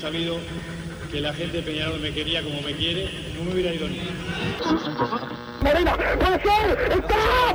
sabido 0.00 0.38
que 1.10 1.20
la 1.20 1.32
gente 1.34 1.58
de 1.58 1.62
Peñarol 1.62 2.00
me 2.00 2.12
quería 2.12 2.42
como 2.42 2.62
me 2.62 2.72
quiere, 2.74 3.10
no 3.36 3.44
me 3.44 3.52
hubiera 3.52 3.74
ido 3.74 3.86
ni. 3.88 4.00
Morena, 5.60 5.94
puede 5.94 6.40
ser, 6.40 6.92
está, 6.92 7.54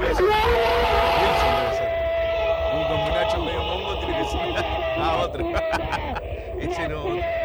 Un 2.73 2.83
con 2.87 3.13
Nacho 3.13 3.43
medio 3.43 3.63
mongo 3.63 3.99
tiene 3.99 4.17
que 4.19 4.25
ser. 4.25 4.65
Ah, 4.97 5.17
otro. 5.23 5.45
Ese 6.59 6.87
no. 6.87 7.44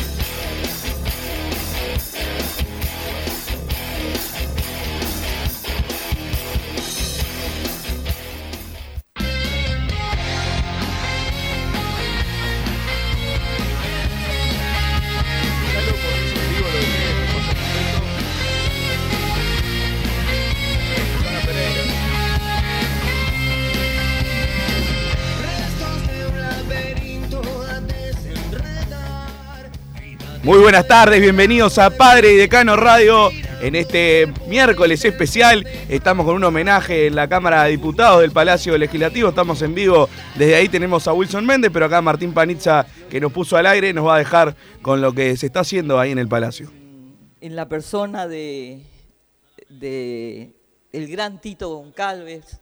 Buenas 30.61 30.87
tardes, 30.87 31.19
bienvenidos 31.19 31.79
a 31.79 31.89
Padre 31.89 32.33
y 32.33 32.35
Decano 32.35 32.75
Radio. 32.75 33.29
En 33.61 33.75
este 33.75 34.31
miércoles 34.47 35.03
especial 35.03 35.65
estamos 35.89 36.23
con 36.23 36.35
un 36.35 36.43
homenaje 36.43 37.07
en 37.07 37.15
la 37.15 37.27
Cámara 37.27 37.63
de 37.63 37.71
Diputados 37.71 38.21
del 38.21 38.29
Palacio 38.29 38.77
Legislativo. 38.77 39.29
Estamos 39.29 39.59
en 39.63 39.73
vivo, 39.73 40.07
desde 40.35 40.55
ahí 40.55 40.69
tenemos 40.69 41.07
a 41.07 41.13
Wilson 41.13 41.47
Méndez, 41.47 41.71
pero 41.73 41.87
acá 41.87 41.99
Martín 42.03 42.31
Panizza, 42.31 42.85
que 43.09 43.19
nos 43.19 43.31
puso 43.31 43.57
al 43.57 43.65
aire, 43.65 43.91
nos 43.91 44.05
va 44.05 44.15
a 44.15 44.19
dejar 44.19 44.55
con 44.83 45.01
lo 45.01 45.13
que 45.13 45.35
se 45.35 45.47
está 45.47 45.61
haciendo 45.61 45.99
ahí 45.99 46.11
en 46.11 46.19
el 46.19 46.27
Palacio. 46.27 46.69
en 47.41 47.55
la 47.55 47.67
persona 47.67 48.27
de, 48.27 48.81
el 50.91 51.07
gran 51.07 51.41
Tito 51.41 51.69
Goncalves, 51.75 52.61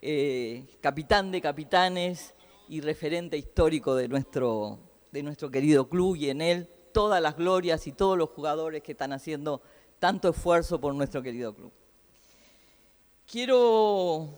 eh, 0.00 0.64
capitán 0.80 1.32
de 1.32 1.40
capitanes 1.40 2.34
y 2.68 2.80
referente 2.82 3.36
histórico 3.36 3.96
de 3.96 4.06
nuestro, 4.06 4.78
de 5.10 5.24
nuestro 5.24 5.50
querido 5.50 5.88
club 5.88 6.14
y 6.14 6.30
en 6.30 6.40
él 6.40 6.68
todas 6.92 7.20
las 7.22 7.36
glorias 7.36 7.86
y 7.86 7.92
todos 7.92 8.16
los 8.16 8.30
jugadores 8.30 8.82
que 8.82 8.92
están 8.92 9.12
haciendo 9.12 9.62
tanto 9.98 10.30
esfuerzo 10.30 10.80
por 10.80 10.94
nuestro 10.94 11.22
querido 11.22 11.54
club. 11.54 11.72
Quiero, 13.26 14.28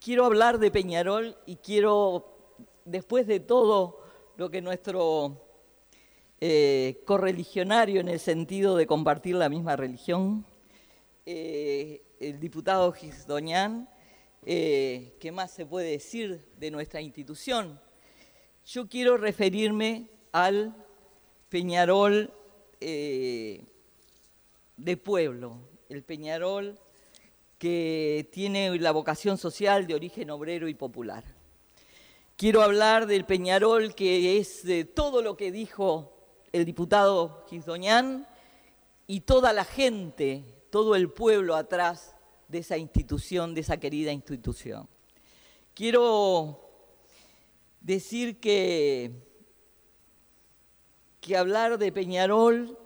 quiero 0.00 0.24
hablar 0.24 0.58
de 0.58 0.70
Peñarol 0.70 1.36
y 1.46 1.56
quiero, 1.56 2.56
después 2.84 3.26
de 3.26 3.40
todo 3.40 4.00
lo 4.36 4.50
que 4.50 4.60
nuestro 4.60 5.40
eh, 6.40 7.02
correligionario 7.06 8.00
en 8.00 8.08
el 8.08 8.20
sentido 8.20 8.76
de 8.76 8.86
compartir 8.86 9.36
la 9.36 9.48
misma 9.48 9.76
religión, 9.76 10.44
eh, 11.24 12.02
el 12.20 12.38
diputado 12.38 12.92
Gisdoñán, 12.92 13.88
eh, 14.44 15.16
¿qué 15.20 15.32
más 15.32 15.52
se 15.52 15.64
puede 15.64 15.92
decir 15.92 16.48
de 16.58 16.70
nuestra 16.70 17.00
institución? 17.00 17.80
Yo 18.66 18.88
quiero 18.88 19.16
referirme 19.16 20.10
al 20.32 20.83
Peñarol 21.54 22.32
eh, 22.80 23.64
de 24.76 24.96
pueblo, 24.96 25.60
el 25.88 26.02
Peñarol 26.02 26.80
que 27.58 28.28
tiene 28.32 28.76
la 28.80 28.90
vocación 28.90 29.38
social 29.38 29.86
de 29.86 29.94
origen 29.94 30.30
obrero 30.30 30.66
y 30.66 30.74
popular. 30.74 31.22
Quiero 32.36 32.60
hablar 32.60 33.06
del 33.06 33.24
Peñarol 33.24 33.94
que 33.94 34.36
es 34.38 34.64
de 34.64 34.84
todo 34.84 35.22
lo 35.22 35.36
que 35.36 35.52
dijo 35.52 36.12
el 36.50 36.64
diputado 36.64 37.44
Gisdoñán 37.48 38.26
y 39.06 39.20
toda 39.20 39.52
la 39.52 39.64
gente, 39.64 40.42
todo 40.70 40.96
el 40.96 41.08
pueblo 41.08 41.54
atrás 41.54 42.16
de 42.48 42.58
esa 42.58 42.78
institución, 42.78 43.54
de 43.54 43.60
esa 43.60 43.76
querida 43.76 44.10
institución. 44.10 44.88
Quiero 45.72 46.68
decir 47.80 48.40
que, 48.40 49.33
que 51.24 51.38
hablar 51.38 51.78
de 51.78 51.90
Peñarol 51.90 52.76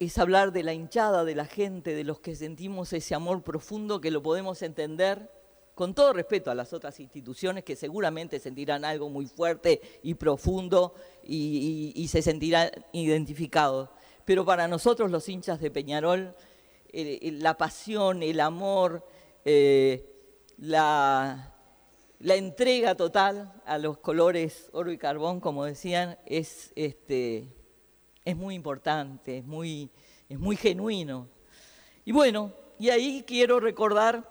es 0.00 0.16
hablar 0.16 0.50
de 0.50 0.62
la 0.62 0.72
hinchada, 0.72 1.26
de 1.26 1.34
la 1.34 1.44
gente, 1.44 1.94
de 1.94 2.04
los 2.04 2.20
que 2.20 2.34
sentimos 2.34 2.90
ese 2.94 3.14
amor 3.14 3.42
profundo 3.42 4.00
que 4.00 4.10
lo 4.10 4.22
podemos 4.22 4.62
entender 4.62 5.30
con 5.74 5.94
todo 5.94 6.14
respeto 6.14 6.50
a 6.50 6.54
las 6.54 6.72
otras 6.72 6.98
instituciones 7.00 7.64
que 7.64 7.76
seguramente 7.76 8.38
sentirán 8.38 8.86
algo 8.86 9.10
muy 9.10 9.26
fuerte 9.26 9.82
y 10.02 10.14
profundo 10.14 10.94
y, 11.22 12.08
se 12.08 12.22
sentirán 12.22 12.70
identificados. 12.92 13.90
Pero 14.24 14.46
para 14.46 14.66
nosotros 14.68 15.10
los 15.10 15.28
hinchas 15.28 15.60
de 15.60 15.70
Peñarol, 15.70 16.34
la 16.94 17.58
pasión, 17.58 18.22
el 18.22 18.40
amor, 18.40 19.06
eh, 19.44 20.08
la, 20.56 21.54
la 22.20 22.36
entrega 22.36 22.94
total 22.94 23.52
a 23.66 23.76
los 23.76 23.98
colores 23.98 24.70
oro 24.72 24.90
y 24.92 24.96
carbón, 24.96 25.40
como 25.40 25.66
decían, 25.66 26.18
es, 26.24 26.72
este, 26.74 27.52
es 28.24 28.36
muy 28.36 28.54
importante, 28.54 29.38
es 29.38 29.44
muy, 29.44 29.90
es 30.28 30.38
muy 30.38 30.56
genuino. 30.56 31.28
Y 32.04 32.12
bueno, 32.12 32.52
y 32.78 32.90
ahí 32.90 33.24
quiero 33.26 33.60
recordar 33.60 34.28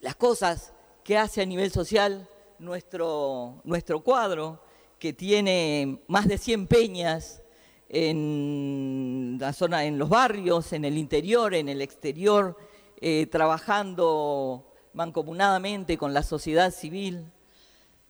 las 0.00 0.16
cosas 0.16 0.72
que 1.04 1.16
hace 1.16 1.42
a 1.42 1.46
nivel 1.46 1.70
social 1.70 2.28
nuestro, 2.58 3.60
nuestro 3.64 4.00
cuadro, 4.00 4.62
que 4.98 5.12
tiene 5.12 6.02
más 6.08 6.26
de 6.26 6.38
100 6.38 6.66
peñas 6.66 7.42
en 7.88 9.38
la 9.40 9.52
zona, 9.52 9.84
en 9.84 9.98
los 9.98 10.08
barrios, 10.08 10.72
en 10.72 10.84
el 10.84 10.98
interior, 10.98 11.54
en 11.54 11.68
el 11.68 11.80
exterior, 11.80 12.56
eh, 13.00 13.26
trabajando 13.26 14.66
mancomunadamente 14.92 15.96
con 15.96 16.12
la 16.12 16.22
sociedad 16.22 16.72
civil, 16.72 17.30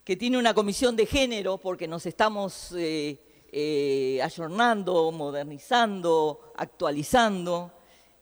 que 0.05 0.17
tiene 0.17 0.39
una 0.39 0.55
comisión 0.55 0.97
de 0.97 1.07
género 1.07 1.59
porque 1.59 1.87
nos 1.87 2.07
estamos 2.07 2.73
eh, 2.77 3.21
eh, 3.51 4.21
ayornando, 4.23 5.11
modernizando, 5.13 6.53
actualizando, 6.57 7.73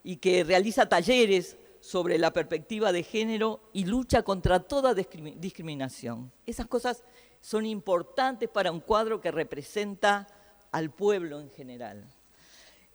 y 0.03 0.17
que 0.17 0.43
realiza 0.43 0.87
talleres 0.87 1.57
sobre 1.79 2.17
la 2.17 2.31
perspectiva 2.31 2.91
de 2.91 3.03
género 3.03 3.59
y 3.73 3.85
lucha 3.85 4.23
contra 4.23 4.59
toda 4.59 4.93
discrimi- 4.93 5.35
discriminación. 5.35 6.31
Esas 6.45 6.67
cosas 6.67 7.03
son 7.41 7.65
importantes 7.65 8.49
para 8.49 8.71
un 8.71 8.79
cuadro 8.79 9.21
que 9.21 9.31
representa 9.31 10.27
al 10.71 10.91
pueblo 10.91 11.39
en 11.39 11.49
general. 11.49 12.09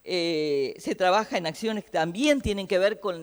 Eh, 0.05 0.75
se 0.79 0.95
trabaja 0.95 1.39
en 1.39 1.47
acciones 1.47 1.85
que 1.85 1.91
también 1.91 2.41
tienen 2.41 2.67
que 2.67 2.77
ver 2.79 2.99
con 2.99 3.23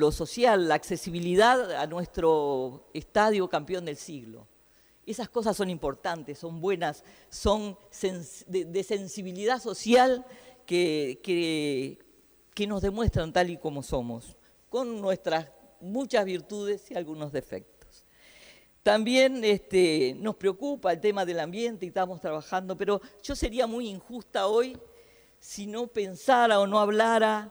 lo 0.00 0.12
social, 0.12 0.66
la 0.66 0.74
accesibilidad 0.74 1.72
a 1.72 1.86
nuestro 1.86 2.90
estadio 2.94 3.48
campeón 3.48 3.84
del 3.84 3.96
siglo. 3.96 4.48
Esas 5.10 5.28
cosas 5.28 5.56
son 5.56 5.70
importantes, 5.70 6.38
son 6.38 6.60
buenas, 6.60 7.02
son 7.28 7.76
de, 8.46 8.84
sensibilidad 8.84 9.60
social 9.60 10.24
que, 10.64 11.20
que- 11.22 11.98
nos 12.66 12.82
demuestran 12.82 13.32
tal 13.32 13.48
y 13.48 13.56
como 13.56 13.82
somos, 13.82 14.36
con 14.68 15.00
nuestras 15.00 15.48
muchas 15.80 16.26
virtudes 16.26 16.90
y 16.90 16.94
algunos 16.94 17.32
defectos. 17.32 18.04
También 18.82 19.42
este, 19.44 20.14
nos 20.18 20.36
preocupa 20.36 20.92
el 20.92 21.00
tema 21.00 21.24
del 21.24 21.40
ambiente 21.40 21.86
y 21.86 21.88
estamos 21.88 22.20
trabajando, 22.20 22.76
pero 22.76 23.00
yo 23.22 23.34
sería 23.34 23.66
muy 23.66 23.88
injusta 23.88 24.46
hoy 24.46 24.78
si 25.38 25.66
no 25.66 25.86
pensara 25.86 26.60
o 26.60 26.66
no 26.66 26.78
hablara 26.78 27.50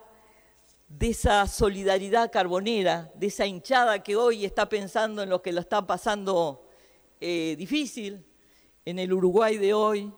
de 0.88 1.10
esa 1.10 1.44
solidaridad 1.48 2.30
carbonera, 2.30 3.10
de 3.16 3.26
esa 3.26 3.46
hinchada 3.46 4.00
que 4.02 4.14
hoy 4.14 4.44
está 4.44 4.68
pensando 4.68 5.24
en 5.24 5.28
lo 5.28 5.42
que 5.42 5.52
lo 5.52 5.60
está 5.60 5.84
pasando 5.84 6.69
eh, 7.20 7.54
difícil 7.58 8.24
en 8.84 8.98
el 8.98 9.12
Uruguay 9.12 9.58
de 9.58 9.74
hoy. 9.74 10.12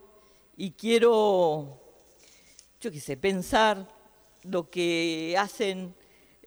Y 0.55 0.71
quiero, 0.71 1.81
yo 2.79 2.91
qué 2.91 3.17
pensar 3.17 3.93
lo 4.43 4.69
que 4.69 5.35
hacen 5.37 5.95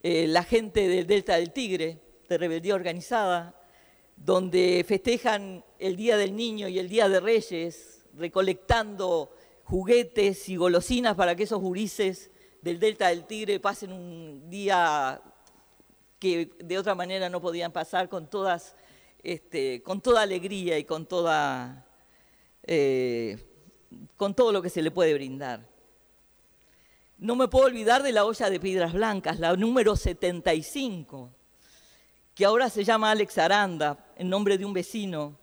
eh, 0.02 0.26
la 0.28 0.44
gente 0.44 0.88
del 0.88 1.06
Delta 1.06 1.36
del 1.36 1.52
Tigre, 1.52 2.00
de 2.28 2.38
rebeldía 2.38 2.74
organizada, 2.74 3.60
donde 4.16 4.84
festejan 4.86 5.64
el 5.78 5.96
Día 5.96 6.16
del 6.16 6.34
Niño 6.34 6.68
y 6.68 6.78
el 6.78 6.88
Día 6.88 7.08
de 7.08 7.20
Reyes, 7.20 8.04
recolectando 8.14 9.30
juguetes 9.64 10.48
y 10.48 10.56
golosinas 10.56 11.16
para 11.16 11.34
que 11.34 11.42
esos 11.42 11.60
gurises 11.60 12.30
del 12.62 12.78
Delta 12.78 13.08
del 13.08 13.26
Tigre 13.26 13.60
pasen 13.60 13.92
un 13.92 14.48
día 14.48 15.20
que 16.18 16.50
de 16.58 16.78
otra 16.78 16.94
manera 16.94 17.28
no 17.28 17.40
podían 17.40 17.72
pasar 17.72 18.08
con, 18.08 18.28
todas, 18.28 18.74
este, 19.26 19.82
con 19.82 20.00
toda 20.00 20.22
alegría 20.22 20.78
y 20.78 20.84
con, 20.84 21.04
toda, 21.04 21.84
eh, 22.62 23.36
con 24.16 24.34
todo 24.36 24.52
lo 24.52 24.62
que 24.62 24.70
se 24.70 24.82
le 24.82 24.92
puede 24.92 25.14
brindar. 25.14 25.68
No 27.18 27.34
me 27.34 27.48
puedo 27.48 27.66
olvidar 27.66 28.04
de 28.04 28.12
la 28.12 28.24
olla 28.24 28.48
de 28.48 28.60
piedras 28.60 28.92
blancas, 28.92 29.40
la 29.40 29.56
número 29.56 29.96
75, 29.96 31.30
que 32.36 32.44
ahora 32.44 32.70
se 32.70 32.84
llama 32.84 33.10
Alex 33.10 33.36
Aranda, 33.38 34.12
en 34.16 34.28
nombre 34.28 34.58
de 34.58 34.64
un 34.64 34.72
vecino 34.72 35.36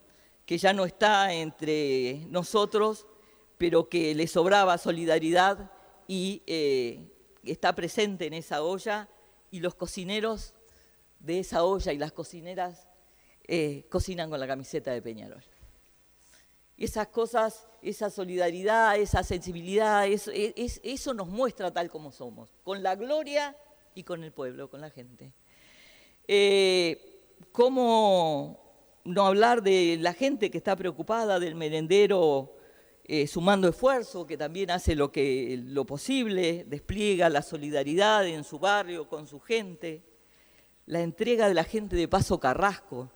que 0.45 0.57
ya 0.57 0.71
no 0.71 0.85
está 0.85 1.33
entre 1.33 2.25
nosotros, 2.29 3.05
pero 3.57 3.89
que 3.89 4.15
le 4.15 4.27
sobraba 4.27 4.77
solidaridad 4.77 5.71
y 6.07 6.41
eh, 6.47 7.11
está 7.43 7.75
presente 7.75 8.27
en 8.27 8.33
esa 8.33 8.63
olla, 8.63 9.09
y 9.51 9.59
los 9.59 9.75
cocineros 9.75 10.53
de 11.19 11.39
esa 11.39 11.65
olla 11.65 11.91
y 11.91 11.97
las 11.97 12.13
cocineras 12.13 12.87
eh, 13.45 13.85
cocinan 13.89 14.29
con 14.29 14.39
la 14.39 14.47
camiseta 14.47 14.91
de 14.91 15.01
Peñarol. 15.01 15.43
Esas 16.77 17.07
cosas, 17.07 17.67
esa 17.81 18.09
solidaridad, 18.09 18.97
esa 18.97 19.23
sensibilidad, 19.23 20.07
eso, 20.07 21.13
nos 21.13 21.27
muestra 21.27 21.71
tal 21.71 21.89
como 21.89 22.11
somos, 22.11 22.49
con 22.63 22.81
la 22.81 22.95
gloria 22.95 23.55
y 23.93 24.03
con 24.03 24.23
el 24.23 24.31
pueblo, 24.31 24.69
con 24.69 24.81
la 24.81 24.89
gente. 24.89 25.31
Eh, 26.27 27.21
¿Cómo 27.51 29.01
no 29.03 29.25
hablar 29.25 29.61
de 29.61 29.97
la 29.99 30.13
gente 30.13 30.49
que 30.49 30.57
está 30.57 30.75
preocupada, 30.75 31.39
del 31.39 31.55
merendero 31.55 32.55
eh, 33.03 33.27
sumando 33.27 33.67
esfuerzo, 33.67 34.25
que 34.25 34.37
también 34.37 34.71
hace 34.71 34.95
lo, 34.95 35.11
que, 35.11 35.61
lo 35.63 35.85
posible, 35.85 36.65
despliega 36.67 37.29
la 37.29 37.41
solidaridad 37.41 38.25
en 38.25 38.43
su 38.43 38.57
barrio, 38.57 39.07
con 39.07 39.27
su 39.27 39.39
gente? 39.39 40.03
la 40.85 41.01
entrega 41.01 41.47
de 41.47 41.53
la 41.53 41.63
gente 41.63 41.95
de 41.95 42.07
Paso 42.07 42.39
Carrasco, 42.39 43.09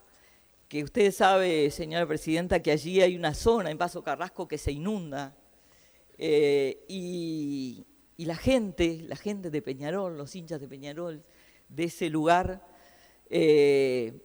que 0.67 0.83
usted 0.83 1.11
sabe, 1.11 1.71
señora 1.71 2.05
presidenta, 2.05 2.61
que 2.61 2.71
allí 2.71 3.01
hay 3.01 3.15
una 3.15 3.33
zona 3.33 3.71
en 3.71 3.77
Paso 3.77 4.03
Carrasco 4.03 4.47
que 4.47 4.57
se 4.57 4.71
inunda. 4.71 5.35
Eh, 6.17 6.83
y, 6.87 7.85
la 8.17 8.35
gente, 8.35 9.05
la 9.07 9.15
gente 9.15 9.49
de 9.49 9.61
Peñarol, 9.61 10.17
los 10.17 10.35
hinchas 10.35 10.59
de 10.59 10.67
Peñarol, 10.67 11.23
de 11.69 11.83
ese 11.85 12.09
lugar, 12.09 12.67
eh, 13.29 14.19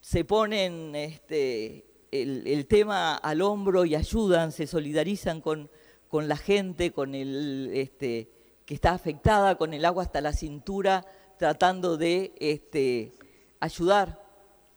se 0.00 0.24
ponen 0.24 0.94
este, 0.94 1.86
el, 2.12 2.66
tema 2.66 3.16
al 3.16 3.40
hombro 3.40 3.84
y 3.84 3.94
ayudan, 3.94 4.52
se 4.52 4.66
solidarizan 4.66 5.40
con, 5.40 5.70
la 6.12 6.36
gente, 6.36 6.92
con 6.92 7.14
el 7.14 7.70
este, 7.74 8.30
que 8.66 8.74
está 8.74 8.92
afectada, 8.92 9.56
con 9.56 9.74
el 9.74 9.84
agua 9.84 10.04
hasta 10.04 10.20
la 10.20 10.32
cintura 10.32 11.04
tratando 11.38 11.96
de 11.96 12.32
este, 12.38 13.12
ayudar 13.58 14.23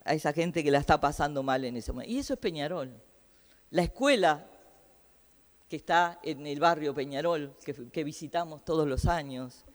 a 0.08 0.14
esa 0.14 0.34
gente 0.34 0.64
que 0.64 0.72
la 0.72 0.80
está 0.80 1.00
pasando 1.00 1.44
mal 1.44 1.64
en 1.66 1.78
ese 1.78 1.92
momento. 1.92 2.12
Y 2.12 2.20
eso 2.20 2.34
es 2.34 2.40
Peñarol. 2.40 2.94
La 3.72 3.84
escuela 3.84 4.50
que 5.70 5.76
está 5.76 6.20
en 6.24 6.48
el 6.48 6.60
barrio 6.60 6.94
Peñarol, 6.94 7.56
que, 7.92 8.04
visitamos 8.04 8.64
todos 8.64 8.88
los 8.88 9.06
años, 9.06 9.66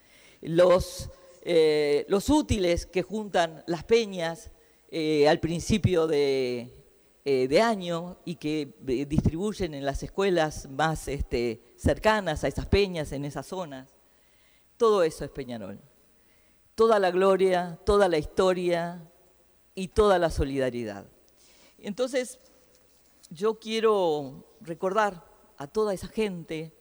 los, 0.40 1.10
eh, 1.42 2.06
los, 2.08 2.30
útiles 2.30 2.86
que 2.86 3.02
juntan 3.02 3.62
las 3.66 3.84
peñas 3.84 4.50
eh, 4.90 5.28
al 5.28 5.38
principio 5.38 6.06
de, 6.06 6.72
eh, 7.24 7.46
de, 7.46 7.60
año 7.60 8.18
y 8.24 8.36
que 8.36 8.74
distribuyen 9.06 9.74
en 9.74 9.84
las 9.84 10.02
escuelas 10.02 10.68
más 10.70 11.08
este, 11.08 11.60
cercanas 11.76 12.42
a 12.42 12.48
esas 12.48 12.66
peñas, 12.66 13.12
en 13.12 13.26
esas 13.26 13.46
zonas. 13.46 13.94
Todo 14.78 15.02
eso 15.02 15.24
es 15.24 15.30
Peñarol 15.30 15.78
toda 16.74 16.98
la 16.98 17.10
gloria, 17.10 17.78
toda 17.84 18.08
la 18.08 18.18
historia 18.18 19.00
y 19.74 19.88
toda 19.88 20.18
la 20.18 20.30
solidaridad. 20.30 21.06
Entonces, 21.78 22.38
yo 23.30 23.58
quiero 23.58 24.44
recordar 24.60 25.24
a 25.56 25.66
toda 25.66 25.94
esa 25.94 26.08
gente 26.08 26.72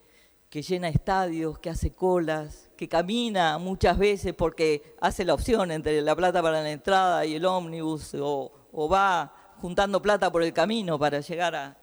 que 0.50 0.62
llena 0.62 0.90
estadios, 0.90 1.60
que 1.60 1.70
hace 1.70 1.92
colas, 1.92 2.70
que 2.76 2.90
camina 2.90 3.58
muchas 3.58 3.98
veces 3.98 4.34
porque 4.34 4.96
hace 5.00 5.24
la 5.24 5.34
opción 5.34 5.72
entre 5.72 6.02
la 6.02 6.16
plata 6.16 6.42
para 6.42 6.62
la 6.62 6.72
entrada 6.72 7.26
y 7.26 7.36
el 7.36 7.46
ómnibus, 7.46 8.16
o, 8.20 8.52
va 8.92 9.34
juntando 9.62 10.02
plata 10.02 10.32
por 10.32 10.44
el 10.44 10.52
camino 10.52 11.00
para 11.00 11.22
llegar 11.22 11.56
a, 11.56 11.78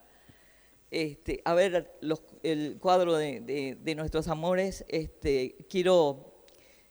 este, 0.91 1.43
ver 1.55 1.99
el 2.43 2.79
cuadro 2.79 3.17
de, 3.17 3.95
nuestros 3.97 4.29
amores. 4.29 4.85
Este, 4.89 5.57
quiero 5.71 6.29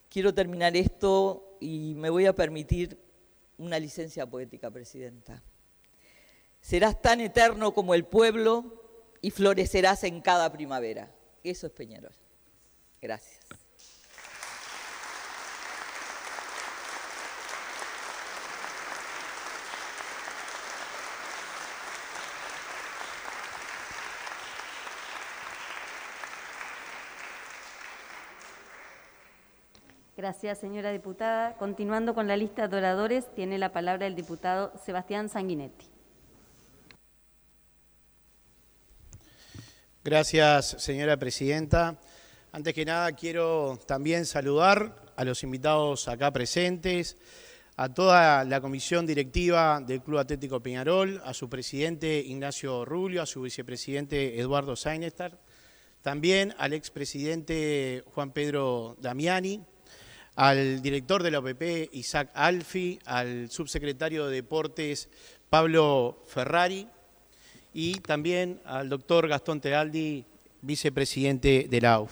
Quiero 0.10 0.34
terminar 0.34 0.78
esto 0.78 1.58
y 1.60 1.94
me 1.96 2.10
voy 2.10 2.26
a 2.26 2.34
permitir 2.34 2.98
una 3.58 3.80
licencia 3.80 4.26
poética, 4.26 4.72
Presidenta. 4.72 5.42
Serás 6.62 7.02
tan 7.02 7.22
eterno 7.22 7.74
como 7.74 7.94
el 7.94 8.06
pueblo 8.06 8.84
y 9.22 9.32
florecerás 9.32 10.04
en 10.04 10.22
cada 10.22 10.52
primavera. 10.52 11.12
Eso 11.44 11.68
es 11.68 11.74
Peñarol. 11.74 12.14
Gracias. 13.02 13.37
Gracias, 30.18 30.58
señora 30.58 30.92
diputada. 30.92 31.56
Continuando 31.58 32.16
con 32.16 32.28
la 32.28 32.36
lista 32.36 32.68
de 32.68 32.76
oradores, 32.76 33.32
tiene 33.36 33.60
la 33.60 33.72
palabra 33.72 34.08
el 34.08 34.16
diputado 34.16 34.74
Sebastián 34.84 35.30
Sanguinetti. 35.30 35.86
Gracias, 40.04 40.76
señora 40.80 41.18
presidenta. 41.18 42.00
Antes 42.52 42.74
que 42.74 42.84
nada, 42.84 43.12
quiero 43.12 43.78
también 43.86 44.26
saludar 44.26 44.96
a 45.16 45.24
los 45.24 45.44
invitados 45.44 46.08
acá 46.08 46.32
presentes, 46.34 47.16
a 47.76 47.94
toda 47.94 48.44
la 48.44 48.60
comisión 48.60 49.06
directiva 49.06 49.80
del 49.86 50.02
Club 50.02 50.18
Atlético 50.18 50.60
Peñarol, 50.62 51.22
a 51.26 51.36
su 51.36 51.48
presidente 51.48 52.18
Ignacio 52.26 52.86
Rubio, 52.86 53.22
a 53.22 53.28
su 53.28 53.44
vicepresidente 53.44 54.40
Eduardo 54.40 54.76
Sainestar, 54.76 55.38
también 56.02 56.56
al 56.58 56.74
expresidente 56.74 58.04
Juan 58.16 58.32
Pedro 58.32 58.98
Damiani, 59.00 59.64
al 60.38 60.84
director 60.84 61.24
de 61.24 61.32
la 61.32 61.40
OPP, 61.40 61.94
Isaac 61.94 62.30
Alfi, 62.36 63.00
al 63.06 63.50
subsecretario 63.50 64.28
de 64.28 64.36
Deportes, 64.36 65.10
Pablo 65.50 66.24
Ferrari, 66.28 66.88
y 67.74 67.96
también 67.96 68.62
al 68.64 68.88
doctor 68.88 69.28
Gastón 69.28 69.60
Tealdi, 69.60 70.26
vicepresidente 70.62 71.66
de 71.68 71.82
la 71.82 71.96
AUF. 71.96 72.12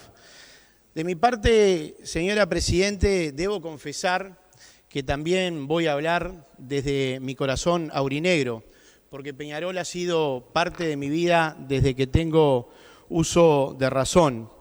De 0.96 1.03
mi 1.03 1.13
parte, 1.13 1.98
señora 2.01 2.50
Presidente, 2.50 3.32
debo 3.32 3.62
confesar 3.62 4.41
que 4.89 5.03
también 5.03 5.67
voy 5.67 5.86
a 5.86 5.94
hablar 5.94 6.48
desde 6.58 7.20
mi 7.22 7.36
corazón 7.36 7.91
aurinegro, 7.94 8.63
porque 9.12 9.36
Peñarol 9.36 9.77
ha 9.77 9.86
sido 9.86 10.50
parte 10.51 10.88
de 10.88 10.98
mi 10.98 11.10
vida 11.10 11.55
desde 11.60 11.96
que 11.96 12.08
tengo 12.08 12.70
uso 13.08 13.75
de 13.77 13.89
razón. 13.91 14.54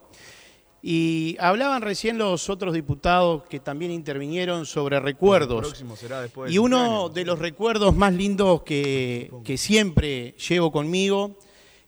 Y 0.87 1.39
hablaban 1.41 1.81
recién 1.81 2.19
los 2.19 2.51
otros 2.51 2.75
diputados 2.75 3.45
que 3.45 3.59
también 3.59 3.91
intervinieron 3.91 4.67
sobre 4.67 5.01
recuerdos. 5.01 5.83
y 6.47 6.59
uno 6.59 7.09
de 7.09 7.25
los 7.25 7.39
recuerdos 7.39 7.97
más 7.97 8.13
lindos 8.13 8.65
que, 8.65 9.31
siempre 9.57 10.33
llevo 10.33 10.71
conmigo 10.71 11.39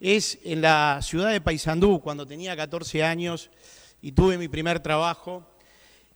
es 0.00 0.38
en 0.44 0.62
la 0.62 1.00
ciudad 1.02 1.30
de 1.30 1.42
Paysandú, 1.42 2.00
cuando 2.00 2.24
tenía 2.24 2.56
14 2.56 3.04
años 3.04 3.50
y 4.00 4.12
tuve 4.12 4.38
mi 4.38 4.48
primer 4.48 4.80
trabajo. 4.80 5.46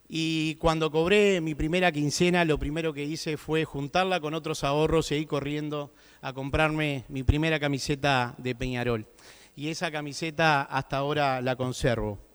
Y 0.08 0.54
cuando 0.54 0.90
cobré 0.90 1.42
mi 1.42 1.54
primera 1.54 1.92
quincena, 1.92 2.46
lo 2.46 2.58
primero 2.58 2.94
que 2.94 3.04
hice 3.04 3.37
fue 3.37 3.66
juntarla 3.66 4.20
con 4.20 4.32
otros 4.32 4.64
ahorros 4.64 5.12
y 5.12 5.16
ir 5.16 5.26
corriendo 5.26 5.92
a 6.22 6.32
comprarme 6.32 7.04
mi 7.08 7.25
primera 7.25 7.60
camiseta 7.60 8.34
de 8.38 8.54
Peñarol. 8.54 9.06
Y 9.54 9.68
esa 9.68 9.90
camiseta 9.90 10.62
hasta 10.62 10.96
ahora 10.96 11.42
la 11.42 11.56
conservo. 11.56 12.29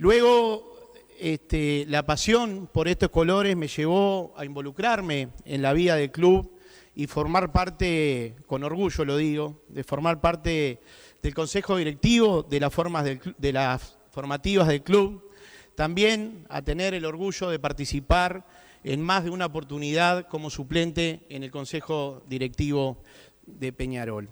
Luego, 0.00 0.92
este, 1.18 1.84
la 1.88 2.06
pasión 2.06 2.68
por 2.72 2.86
estos 2.86 3.08
colores 3.10 3.56
me 3.56 3.66
llevó 3.66 4.32
a 4.36 4.44
involucrarme 4.44 5.30
en 5.44 5.60
la 5.60 5.72
vida 5.72 5.96
del 5.96 6.12
club 6.12 6.52
y 6.94 7.08
formar 7.08 7.50
parte, 7.50 8.36
con 8.46 8.62
orgullo 8.62 9.04
lo 9.04 9.16
digo, 9.16 9.64
de 9.66 9.82
formar 9.82 10.20
parte 10.20 10.80
del 11.20 11.34
consejo 11.34 11.76
directivo 11.76 12.44
de 12.44 12.60
las, 12.60 12.72
formas 12.72 13.04
de 13.04 13.52
las 13.52 13.98
formativas 14.12 14.68
del 14.68 14.84
club, 14.84 15.32
también 15.74 16.46
a 16.48 16.62
tener 16.62 16.94
el 16.94 17.04
orgullo 17.04 17.50
de 17.50 17.58
participar 17.58 18.46
en 18.84 19.02
más 19.02 19.24
de 19.24 19.30
una 19.30 19.46
oportunidad 19.46 20.28
como 20.28 20.48
suplente 20.48 21.26
en 21.28 21.42
el 21.42 21.50
Consejo 21.50 22.22
Directivo 22.28 23.02
de 23.46 23.72
Peñarol. 23.72 24.28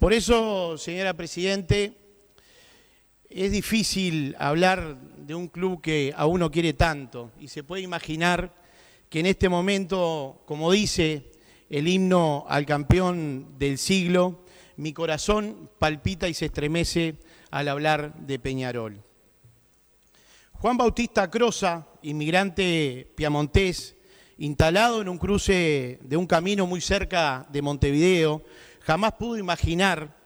Por 0.00 0.14
eso, 0.14 0.78
señora 0.78 1.14
Presidente, 1.14 2.05
es 3.30 3.52
difícil 3.52 4.34
hablar 4.38 4.96
de 5.18 5.34
un 5.34 5.48
club 5.48 5.80
que 5.80 6.12
a 6.16 6.26
uno 6.26 6.50
quiere 6.50 6.72
tanto 6.72 7.32
y 7.40 7.48
se 7.48 7.64
puede 7.64 7.82
imaginar 7.82 8.54
que 9.08 9.20
en 9.20 9.26
este 9.26 9.48
momento, 9.48 10.42
como 10.46 10.70
dice 10.70 11.30
el 11.68 11.88
himno 11.88 12.44
al 12.48 12.66
campeón 12.66 13.58
del 13.58 13.78
siglo, 13.78 14.44
mi 14.76 14.92
corazón 14.92 15.70
palpita 15.78 16.28
y 16.28 16.34
se 16.34 16.46
estremece 16.46 17.16
al 17.50 17.68
hablar 17.68 18.14
de 18.14 18.38
Peñarol. 18.38 19.02
Juan 20.52 20.76
Bautista 20.76 21.30
Croza, 21.30 21.86
inmigrante 22.02 23.12
piamontés, 23.16 23.96
instalado 24.38 25.02
en 25.02 25.08
un 25.08 25.18
cruce 25.18 25.98
de 26.02 26.16
un 26.16 26.26
camino 26.26 26.66
muy 26.66 26.80
cerca 26.80 27.46
de 27.50 27.62
Montevideo, 27.62 28.42
jamás 28.80 29.12
pudo 29.12 29.38
imaginar 29.38 30.16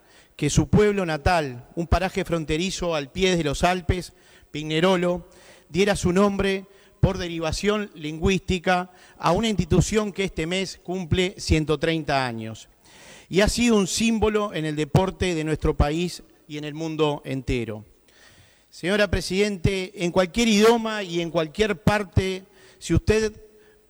que 0.41 0.49
su 0.49 0.69
pueblo 0.69 1.05
natal, 1.05 1.69
un 1.75 1.87
paraje 1.87 2.25
fronterizo 2.25 2.95
al 2.95 3.13
pie 3.13 3.37
de 3.37 3.45
los 3.45 3.63
Alpes, 3.63 4.15
Pignerolo, 4.51 5.29
diera 5.69 5.97
su 5.97 6.15
nombre 6.15 6.65
por 6.99 7.19
derivación 7.19 7.91
lingüística 7.95 8.91
a 9.19 9.33
una 9.33 9.49
institución 9.49 10.15
que 10.15 10.25
este 10.25 10.47
mes 10.47 10.81
cumple 10.83 11.35
130 11.37 12.27
años. 12.27 12.71
Y 13.29 13.43
ha 13.43 13.51
sido 13.51 13.77
un 13.77 13.87
símbolo 13.87 14.55
en 14.55 14.65
el 14.65 14.77
deporte 14.77 15.35
de 15.35 15.45
nuestro 15.45 15.77
país 15.77 16.23
y 16.49 16.57
en 16.57 16.65
el 16.65 16.73
mundo 16.73 17.21
entero. 17.27 17.85
Señora 18.71 19.11
Presidente, 19.11 19.93
en 20.03 20.11
cualquier 20.11 20.49
idioma 20.49 21.03
y 21.03 21.21
en 21.21 21.31
cualquier 21.31 21.83
parte, 21.83 22.45
si 22.79 22.95
usted 22.95 23.39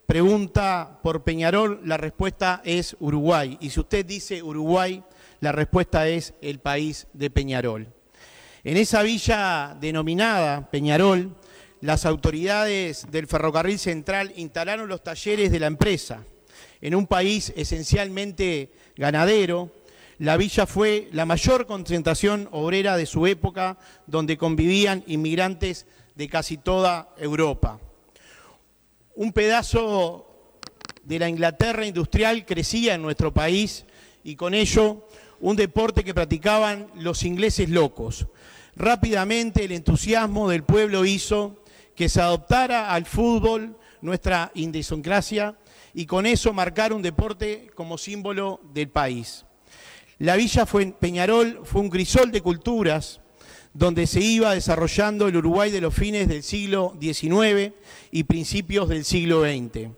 pregunta 0.04 0.98
por 1.04 1.22
Peñarol, 1.22 1.80
la 1.84 1.96
respuesta 1.96 2.60
es 2.64 2.96
Uruguay. 2.98 3.56
Y 3.60 3.70
si 3.70 3.78
usted 3.78 4.04
dice 4.04 4.42
Uruguay, 4.42 5.04
la 5.40 5.52
respuesta 5.52 6.06
es 6.08 6.34
el 6.42 6.60
país 6.60 7.06
de 7.12 7.30
Peñarol. 7.30 7.92
En 8.62 8.76
esa 8.76 9.02
villa 9.02 9.76
denominada 9.80 10.70
Peñarol, 10.70 11.34
las 11.80 12.04
autoridades 12.04 13.06
del 13.10 13.26
Ferrocarril 13.26 13.78
Central 13.78 14.32
instalaron 14.36 14.88
los 14.88 15.02
talleres 15.02 15.50
de 15.50 15.60
la 15.60 15.66
empresa. 15.66 16.24
En 16.82 16.94
un 16.94 17.06
país 17.06 17.52
esencialmente 17.56 18.70
ganadero, 18.96 19.72
la 20.18 20.36
villa 20.36 20.66
fue 20.66 21.08
la 21.12 21.24
mayor 21.24 21.66
concentración 21.66 22.48
obrera 22.52 22.98
de 22.98 23.06
su 23.06 23.26
época, 23.26 23.78
donde 24.06 24.36
convivían 24.36 25.02
inmigrantes 25.06 25.86
de 26.14 26.28
casi 26.28 26.58
toda 26.58 27.14
Europa. 27.16 27.80
Un 29.14 29.32
pedazo 29.32 30.52
de 31.02 31.18
la 31.18 31.30
Inglaterra 31.30 31.86
industrial 31.86 32.44
crecía 32.44 32.94
en 32.94 33.02
nuestro 33.02 33.32
país 33.32 33.86
y 34.22 34.36
con 34.36 34.52
ello 34.52 35.06
un 35.40 35.56
deporte 35.56 36.04
que 36.04 36.14
practicaban 36.14 36.88
los 36.94 37.24
ingleses 37.24 37.68
locos. 37.68 38.26
Rápidamente 38.76 39.64
el 39.64 39.72
entusiasmo 39.72 40.48
del 40.48 40.62
pueblo 40.62 41.04
hizo 41.04 41.64
que 41.94 42.08
se 42.08 42.20
adoptara 42.20 42.92
al 42.92 43.06
fútbol 43.06 43.76
nuestra 44.00 44.50
idiosincrasia 44.54 45.56
y 45.92 46.06
con 46.06 46.26
eso 46.26 46.52
marcar 46.52 46.92
un 46.92 47.02
deporte 47.02 47.70
como 47.74 47.98
símbolo 47.98 48.60
del 48.72 48.88
país. 48.88 49.44
La 50.18 50.36
villa 50.36 50.66
Peñarol 50.66 51.60
fue 51.64 51.80
un 51.80 51.90
crisol 51.90 52.30
de 52.30 52.42
culturas 52.42 53.20
donde 53.72 54.06
se 54.06 54.20
iba 54.20 54.54
desarrollando 54.54 55.28
el 55.28 55.36
Uruguay 55.36 55.70
de 55.70 55.80
los 55.80 55.94
fines 55.94 56.28
del 56.28 56.42
siglo 56.42 56.96
XIX 57.00 57.72
y 58.10 58.24
principios 58.24 58.88
del 58.88 59.04
siglo 59.04 59.42
XX. 59.42 59.90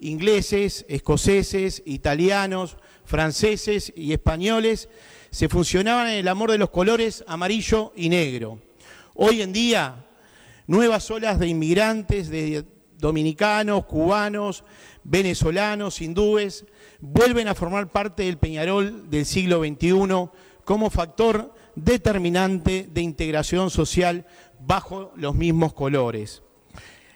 Ingleses, 0.00 0.86
escoceses, 0.88 1.82
italianos, 1.84 2.76
franceses 3.08 3.90
y 3.96 4.12
españoles 4.12 4.88
se 5.30 5.48
funcionaban 5.48 6.08
en 6.08 6.18
el 6.18 6.28
amor 6.28 6.50
de 6.50 6.58
los 6.58 6.70
colores 6.70 7.24
amarillo 7.26 7.92
y 7.96 8.10
negro. 8.10 8.60
Hoy 9.14 9.40
en 9.40 9.52
día, 9.52 10.06
nuevas 10.66 11.10
olas 11.10 11.38
de 11.38 11.48
inmigrantes, 11.48 12.28
de 12.28 12.64
dominicanos, 12.98 13.86
cubanos, 13.86 14.62
venezolanos, 15.04 16.02
hindúes, 16.02 16.66
vuelven 17.00 17.48
a 17.48 17.54
formar 17.54 17.90
parte 17.90 18.24
del 18.24 18.36
Peñarol 18.36 19.08
del 19.08 19.24
siglo 19.24 19.60
XXI 19.60 20.30
como 20.64 20.90
factor 20.90 21.54
determinante 21.74 22.88
de 22.92 23.00
integración 23.00 23.70
social 23.70 24.26
bajo 24.60 25.12
los 25.16 25.34
mismos 25.34 25.72
colores. 25.72 26.42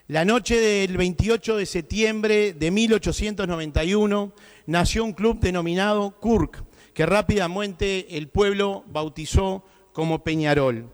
La 0.09 0.25
noche 0.25 0.59
del 0.59 0.97
28 0.97 1.59
de 1.59 1.65
septiembre 1.65 2.55
de 2.55 2.73
1891 2.73 4.33
nació 4.67 5.05
un 5.05 5.13
club 5.13 5.39
denominado 5.39 6.19
KURK, 6.19 6.65
que 6.93 7.07
rápidamente 7.07 8.19
el 8.19 8.29
pueblo 8.29 8.85
bautizó 8.89 9.65
como 9.93 10.25
Peñarol. 10.25 10.91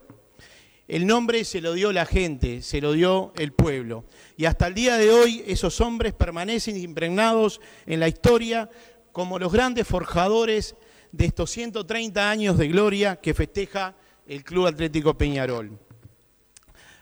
El 0.86 1.06
nombre 1.06 1.44
se 1.44 1.62
lo 1.62 1.72
dio 1.72 1.90
la 1.90 2.04
gente, 2.04 2.60
se 2.60 2.82
lo 2.82 2.92
dio 2.92 3.32
el 3.36 3.52
pueblo. 3.52 4.04
Y 4.36 4.44
hasta 4.44 4.66
el 4.66 4.74
día 4.74 4.98
de 4.98 5.10
hoy 5.10 5.42
esos 5.46 5.80
hombres 5.80 6.12
permanecen 6.12 6.76
impregnados 6.76 7.62
en 7.86 8.00
la 8.00 8.08
historia 8.08 8.68
como 9.12 9.38
los 9.38 9.50
grandes 9.50 9.86
forjadores 9.86 10.76
de 11.12 11.24
estos 11.24 11.50
130 11.50 12.30
años 12.30 12.58
de 12.58 12.68
gloria 12.68 13.16
que 13.16 13.32
festeja 13.32 13.94
el 14.26 14.44
Club 14.44 14.66
Atlético 14.66 15.16
Peñarol. 15.16 15.78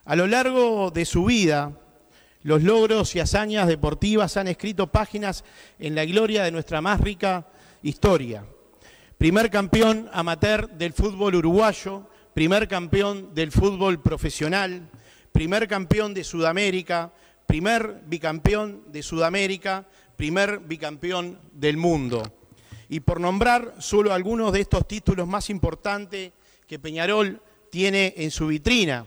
A 0.04 0.14
lo 0.14 0.28
largo 0.28 0.92
de 0.92 1.04
su 1.04 1.24
vida, 1.24 1.80
los 2.46 2.62
logros 2.62 3.16
y 3.16 3.18
hazañas 3.18 3.66
deportivas 3.66 4.36
han 4.36 4.46
escrito 4.46 4.86
páginas 4.86 5.42
en 5.80 5.96
la 5.96 6.04
gloria 6.04 6.44
de 6.44 6.52
nuestra 6.52 6.80
más 6.80 7.00
rica 7.00 7.48
historia. 7.82 8.46
Primer 9.18 9.50
campeón 9.50 10.08
amateur 10.12 10.70
del 10.70 10.92
fútbol 10.92 11.34
uruguayo, 11.34 12.08
primer 12.34 12.68
campeón 12.68 13.34
del 13.34 13.50
fútbol 13.50 14.00
profesional, 14.00 14.88
primer 15.32 15.66
campeón 15.66 16.14
de 16.14 16.22
Sudamérica, 16.22 17.12
primer 17.48 18.02
bicampeón 18.06 18.92
de 18.92 19.02
Sudamérica, 19.02 19.84
primer 20.14 20.60
bicampeón 20.60 21.40
del 21.52 21.76
mundo. 21.76 22.32
Y 22.88 23.00
por 23.00 23.18
nombrar 23.18 23.74
solo 23.80 24.14
algunos 24.14 24.52
de 24.52 24.60
estos 24.60 24.86
títulos 24.86 25.26
más 25.26 25.50
importantes 25.50 26.30
que 26.68 26.78
Peñarol 26.78 27.42
tiene 27.70 28.14
en 28.16 28.30
su 28.30 28.46
vitrina. 28.46 29.04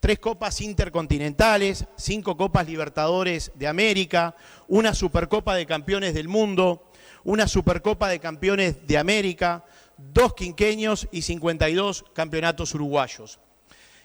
Tres 0.00 0.18
copas 0.20 0.60
intercontinentales, 0.60 1.86
cinco 1.96 2.36
copas 2.36 2.66
libertadores 2.66 3.50
de 3.56 3.66
América, 3.66 4.36
una 4.68 4.94
supercopa 4.94 5.56
de 5.56 5.66
campeones 5.66 6.14
del 6.14 6.28
mundo, 6.28 6.90
una 7.24 7.48
supercopa 7.48 8.08
de 8.08 8.20
campeones 8.20 8.86
de 8.86 8.96
América, 8.96 9.64
dos 9.96 10.34
quinqueños 10.34 11.08
y 11.10 11.22
52 11.22 12.04
campeonatos 12.14 12.74
uruguayos. 12.74 13.40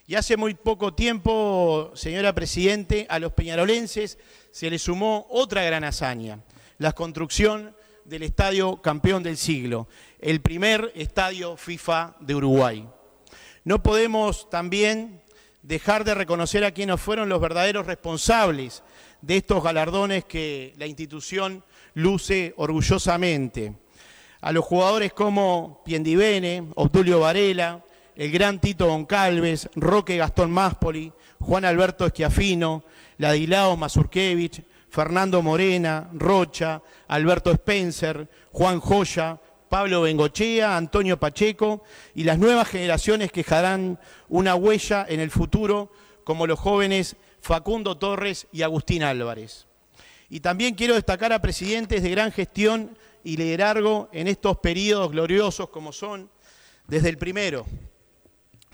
Y 0.05 0.15
hace 0.15 0.35
muy 0.35 0.53
poco 0.53 0.93
tiempo, 0.93 1.91
señora 1.93 2.33
Presidente, 2.33 3.05
a 3.09 3.19
los 3.19 3.31
peñarolenses 3.31 4.17
se 4.51 4.69
les 4.69 4.81
sumó 4.81 5.27
otra 5.29 5.63
gran 5.63 5.85
hazaña, 5.85 6.39
la 6.77 6.91
construcción 6.91 7.73
del 8.03 8.23
estadio 8.23 8.81
campeón 8.81 9.23
del 9.23 9.37
siglo, 9.37 9.87
el 10.19 10.41
primer 10.41 10.91
estadio 10.95 11.55
FIFA 11.55 12.17
de 12.19 12.35
Uruguay. 12.35 12.87
No 13.63 13.81
podemos 13.81 14.49
también 14.49 15.22
dejar 15.63 16.03
de 16.03 16.13
reconocer 16.13 16.63
a 16.65 16.71
quienes 16.71 17.01
fueron 17.01 17.29
los 17.29 17.41
verdaderos 17.41 17.87
responsables 17.87 18.83
de 19.21 19.37
estos 19.37 19.63
galardones 19.63 20.25
que 20.25 20.73
la 20.77 20.85
institución 20.85 21.63
luce 21.93 22.53
orgullosamente. 22.57 23.73
A 24.41 24.51
los 24.51 24.65
jugadores 24.65 25.13
como 25.13 25.81
Piendivene, 25.85 26.67
Obdulio 26.75 27.21
Varela, 27.21 27.83
el 28.15 28.31
gran 28.31 28.59
Tito 28.59 28.87
Goncalves, 28.87 29.69
Roque 29.75 30.17
Gastón 30.17 30.51
Máspoli, 30.51 31.11
Juan 31.39 31.65
Alberto 31.65 32.05
Esquiafino, 32.05 32.83
Ladislao 33.17 33.77
Mazurkevich, 33.77 34.63
Fernando 34.89 35.41
Morena, 35.41 36.09
Rocha, 36.13 36.81
Alberto 37.07 37.51
Spencer, 37.51 38.29
Juan 38.51 38.79
Joya, 38.79 39.39
Pablo 39.73 40.03
Bengochea, 40.03 40.77
Antonio 40.77 41.19
Pacheco 41.19 41.81
y 42.13 42.25
las 42.25 42.37
nuevas 42.37 42.67
generaciones 42.67 43.31
que 43.31 43.41
dejarán 43.41 43.99
una 44.29 44.53
huella 44.53 45.03
en 45.09 45.19
el 45.19 45.31
futuro, 45.31 45.91
como 46.23 46.45
los 46.45 46.59
jóvenes 46.59 47.15
Facundo 47.41 47.97
Torres 47.97 48.45
y 48.51 48.61
Agustín 48.61 49.01
Álvarez. 49.01 49.65
Y 50.29 50.41
también 50.41 50.75
quiero 50.75 50.93
destacar 50.93 51.33
a 51.33 51.41
presidentes 51.41 52.03
de 52.03 52.11
gran 52.11 52.31
gestión 52.31 52.95
y 53.23 53.35
liderazgo 53.35 54.09
en 54.11 54.27
estos 54.27 54.59
periodos 54.59 55.09
gloriosos 55.11 55.69
como 55.69 55.91
son 55.91 56.29
desde 56.87 57.09
el 57.09 57.17
primero. 57.17 57.65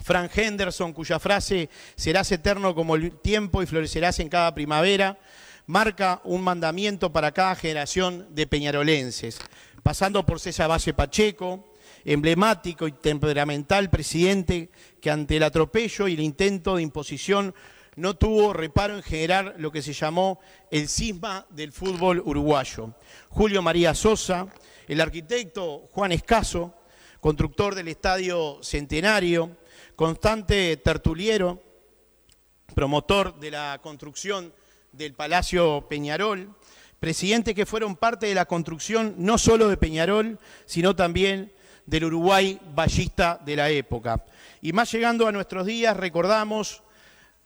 Frank 0.03 0.31
Henderson, 0.35 0.91
cuya 0.91 1.17
frase 1.17 1.69
serás 1.95 2.29
eterno 2.33 2.75
como 2.75 2.95
el 2.95 3.13
tiempo 3.21 3.63
y 3.63 3.67
florecerás 3.67 4.19
en 4.19 4.27
cada 4.27 4.53
primavera, 4.53 5.17
marca 5.69 6.19
un 6.23 6.41
mandamiento 6.41 7.13
para 7.13 7.31
cada 7.31 7.55
generación 7.55 8.25
de 8.31 8.47
peñarolenses, 8.47 9.37
pasando 9.89 10.23
por 10.23 10.39
César 10.39 10.69
Valle 10.69 10.93
Pacheco, 10.93 11.73
emblemático 12.05 12.87
y 12.87 12.91
temperamental 12.91 13.89
presidente 13.89 14.69
que 15.01 15.09
ante 15.09 15.37
el 15.37 15.41
atropello 15.41 16.07
y 16.07 16.13
el 16.13 16.19
intento 16.19 16.75
de 16.75 16.83
imposición 16.83 17.55
no 17.95 18.15
tuvo 18.15 18.53
reparo 18.53 18.95
en 18.95 19.01
generar 19.01 19.55
lo 19.57 19.71
que 19.71 19.81
se 19.81 19.93
llamó 19.93 20.39
el 20.69 20.87
cisma 20.87 21.47
del 21.49 21.71
fútbol 21.71 22.21
uruguayo. 22.23 22.93
Julio 23.29 23.63
María 23.63 23.95
Sosa, 23.95 24.47
el 24.87 25.01
arquitecto 25.01 25.87
Juan 25.91 26.11
Escaso, 26.11 26.75
constructor 27.19 27.73
del 27.73 27.87
Estadio 27.87 28.59
Centenario, 28.61 29.57
constante 29.95 30.77
tertuliero, 30.77 31.63
promotor 32.75 33.39
de 33.39 33.49
la 33.49 33.79
construcción 33.81 34.53
del 34.91 35.15
Palacio 35.15 35.87
Peñarol, 35.89 36.55
presidentes 36.99 37.55
que 37.55 37.65
fueron 37.65 37.95
parte 37.95 38.27
de 38.27 38.35
la 38.35 38.45
construcción 38.45 39.15
no 39.17 39.37
solo 39.37 39.69
de 39.69 39.77
Peñarol, 39.77 40.39
sino 40.65 40.95
también 40.95 41.51
del 41.85 42.05
Uruguay 42.05 42.59
ballista 42.75 43.39
de 43.43 43.55
la 43.55 43.69
época. 43.69 44.23
Y 44.61 44.73
más 44.73 44.91
llegando 44.91 45.27
a 45.27 45.31
nuestros 45.31 45.65
días, 45.65 45.95
recordamos 45.97 46.83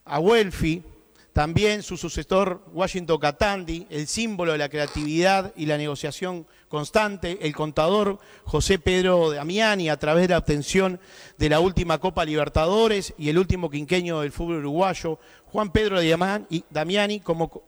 a 0.06 0.20
Welfi, 0.20 0.84
también 1.32 1.82
su 1.82 1.98
sucesor 1.98 2.64
Washington 2.74 3.20
Catandi, 3.20 3.88
el 3.90 4.06
símbolo 4.08 4.52
de 4.52 4.60
la 4.60 4.70
creatividad 4.70 5.52
y 5.56 5.66
la 5.66 5.78
negociación 5.78 6.46
constante, 6.68 7.40
el 7.42 7.56
contador 7.56 8.20
José 8.44 8.78
Pedro 8.78 9.32
Damiani 9.32 9.90
a 9.90 9.98
través 9.98 10.24
de 10.28 10.34
la 10.34 10.40
obtención 10.40 11.00
de 11.40 11.50
la 11.50 11.60
última 11.60 11.98
Copa 11.98 12.24
Libertadores 12.26 13.16
y 13.18 13.30
el 13.30 13.40
último 13.40 13.70
quinqueño 13.70 14.22
del 14.22 14.32
fútbol 14.32 14.58
uruguayo, 14.58 15.20
Juan 15.46 15.72
Pedro 15.72 16.00
Damiani 16.70 17.20
como 17.20 17.64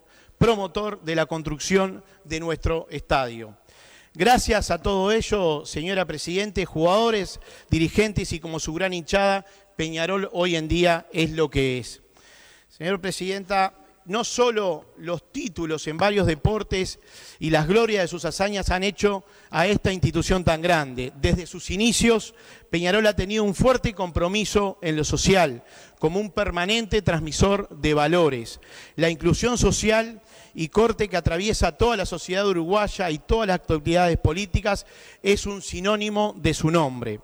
promotor 0.45 1.01
de 1.01 1.15
la 1.15 1.25
construcción 1.25 2.03
de 2.23 2.39
nuestro 2.39 2.85
estadio. 2.91 3.57
Gracias 4.13 4.69
a 4.69 4.79
todo 4.79 5.11
ello, 5.11 5.65
señora 5.65 6.05
Presidente, 6.05 6.65
jugadores, 6.65 7.39
dirigentes 7.71 8.31
y 8.31 8.39
como 8.39 8.59
su 8.59 8.71
gran 8.71 8.93
hinchada, 8.93 9.43
Peñarol 9.75 10.29
hoy 10.33 10.55
en 10.55 10.67
día 10.67 11.07
es 11.11 11.31
lo 11.31 11.49
que 11.49 11.79
es. 11.79 12.03
Señor 12.69 13.01
Presidenta, 13.01 13.73
no 14.05 14.23
solo 14.23 14.85
los 14.97 15.31
títulos 15.31 15.87
en 15.87 15.97
varios 15.97 16.27
deportes 16.27 16.99
y 17.39 17.49
las 17.49 17.67
glorias 17.67 18.03
de 18.03 18.07
sus 18.07 18.23
hazañas 18.23 18.69
han 18.69 18.83
hecho 18.83 19.23
a 19.49 19.65
esta 19.65 19.91
institución 19.91 20.43
tan 20.43 20.61
grande. 20.61 21.11
Desde 21.19 21.47
sus 21.47 21.71
inicios, 21.71 22.35
Peñarol 22.69 23.07
ha 23.07 23.15
tenido 23.15 23.43
un 23.43 23.55
fuerte 23.55 23.93
compromiso 23.93 24.77
en 24.83 24.95
lo 24.95 25.03
social, 25.03 25.63
como 25.97 26.19
un 26.19 26.29
permanente 26.29 27.01
transmisor 27.01 27.67
de 27.69 27.95
valores. 27.95 28.59
La 28.95 29.09
inclusión 29.09 29.57
social 29.57 30.21
y 30.55 30.69
corte 30.69 31.09
que 31.09 31.17
atraviesa 31.17 31.73
toda 31.73 31.97
la 31.97 32.05
sociedad 32.05 32.47
uruguaya 32.47 33.11
y 33.11 33.19
todas 33.19 33.47
las 33.47 33.57
actividades 33.57 34.17
políticas 34.17 34.85
es 35.21 35.45
un 35.45 35.61
sinónimo 35.61 36.33
de 36.37 36.53
su 36.53 36.71
nombre. 36.71 37.19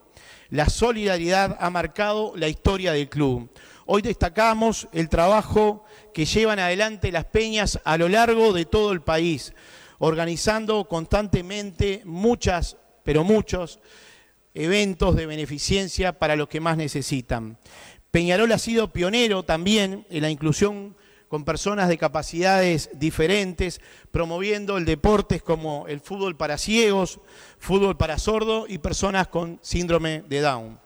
La 0.49 0.67
solidaridad 0.67 1.57
ha 1.61 1.69
marcado 1.69 2.33
la 2.35 2.49
historia 2.49 2.91
del 2.91 3.07
club. 3.07 3.49
Hoy 3.85 4.01
destacamos 4.01 4.89
el 4.91 5.07
trabajo 5.07 5.85
que 6.13 6.25
llevan 6.25 6.59
adelante 6.59 7.09
las 7.09 7.23
peñas 7.23 7.79
a 7.85 7.97
lo 7.97 8.09
largo 8.09 8.51
de 8.51 8.65
todo 8.65 8.91
el 8.91 9.01
país, 9.01 9.53
organizando 9.99 10.83
constantemente 10.89 12.01
muchas, 12.03 12.75
pero 13.03 13.23
muchos, 13.23 13.79
eventos 14.53 15.15
de 15.15 15.25
beneficencia 15.25 16.19
para 16.19 16.35
los 16.35 16.49
que 16.49 16.59
más 16.59 16.75
necesitan. 16.75 17.57
Peñarol 18.11 18.51
ha 18.51 18.57
sido 18.57 18.91
pionero 18.91 19.43
también 19.43 20.05
en 20.09 20.21
la 20.21 20.29
inclusión 20.29 20.97
con 21.31 21.45
personas 21.45 21.87
de 21.87 21.97
capacidades 21.97 22.89
diferentes, 22.91 23.79
promoviendo 24.11 24.77
el 24.77 24.83
deporte 24.83 25.39
como 25.39 25.87
el 25.87 26.01
fútbol 26.01 26.35
para 26.35 26.57
ciegos, 26.57 27.21
fútbol 27.57 27.95
para 27.95 28.19
sordos 28.19 28.69
y 28.69 28.79
personas 28.79 29.29
con 29.29 29.57
síndrome 29.61 30.23
de 30.27 30.41
Down. 30.41 30.77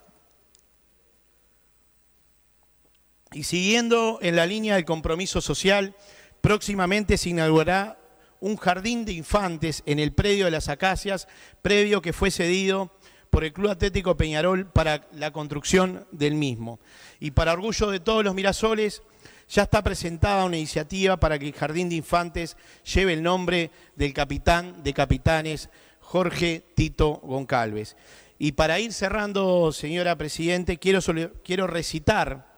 Y 3.33 3.41
siguiendo 3.41 4.19
en 4.21 4.35
la 4.35 4.45
línea 4.45 4.75
del 4.75 4.85
compromiso 4.85 5.41
social, 5.41 5.95
próximamente 6.41 7.17
se 7.17 7.29
inaugurará 7.29 7.97
un 8.39 8.55
jardín 8.55 9.03
de 9.03 9.13
infantes 9.13 9.81
en 9.87 9.97
el 9.97 10.13
predio 10.13 10.45
de 10.45 10.51
las 10.51 10.69
Acacias, 10.69 11.27
previo 11.63 12.03
que 12.03 12.13
fue 12.13 12.29
cedido 12.29 12.91
por 13.31 13.43
el 13.43 13.51
Club 13.51 13.71
Atlético 13.71 14.15
Peñarol 14.15 14.67
para 14.67 15.07
la 15.11 15.31
construcción 15.31 16.05
del 16.11 16.35
mismo. 16.35 16.79
Y 17.19 17.31
para 17.31 17.53
orgullo 17.53 17.89
de 17.89 17.99
todos 17.99 18.23
los 18.23 18.35
Mirasoles, 18.35 19.01
ya 19.49 19.63
está 19.63 19.83
presentada 19.83 20.45
una 20.45 20.57
iniciativa 20.57 21.17
para 21.17 21.37
que 21.37 21.47
el 21.47 21.53
Jardín 21.53 21.89
de 21.89 21.95
Infantes 21.95 22.57
lleve 22.93 23.13
el 23.13 23.23
nombre 23.23 23.71
del 23.95 24.13
capitán 24.13 24.83
de 24.83 24.93
capitanes, 24.93 25.69
Jorge 25.99 26.63
Tito 26.75 27.19
Goncalves. 27.23 27.95
Y 28.37 28.51
para 28.53 28.79
ir 28.79 28.91
cerrando, 28.91 29.71
señora 29.71 30.17
Presidente, 30.17 30.77
quiero, 30.77 30.99
quiero 31.43 31.67
recitar 31.67 32.53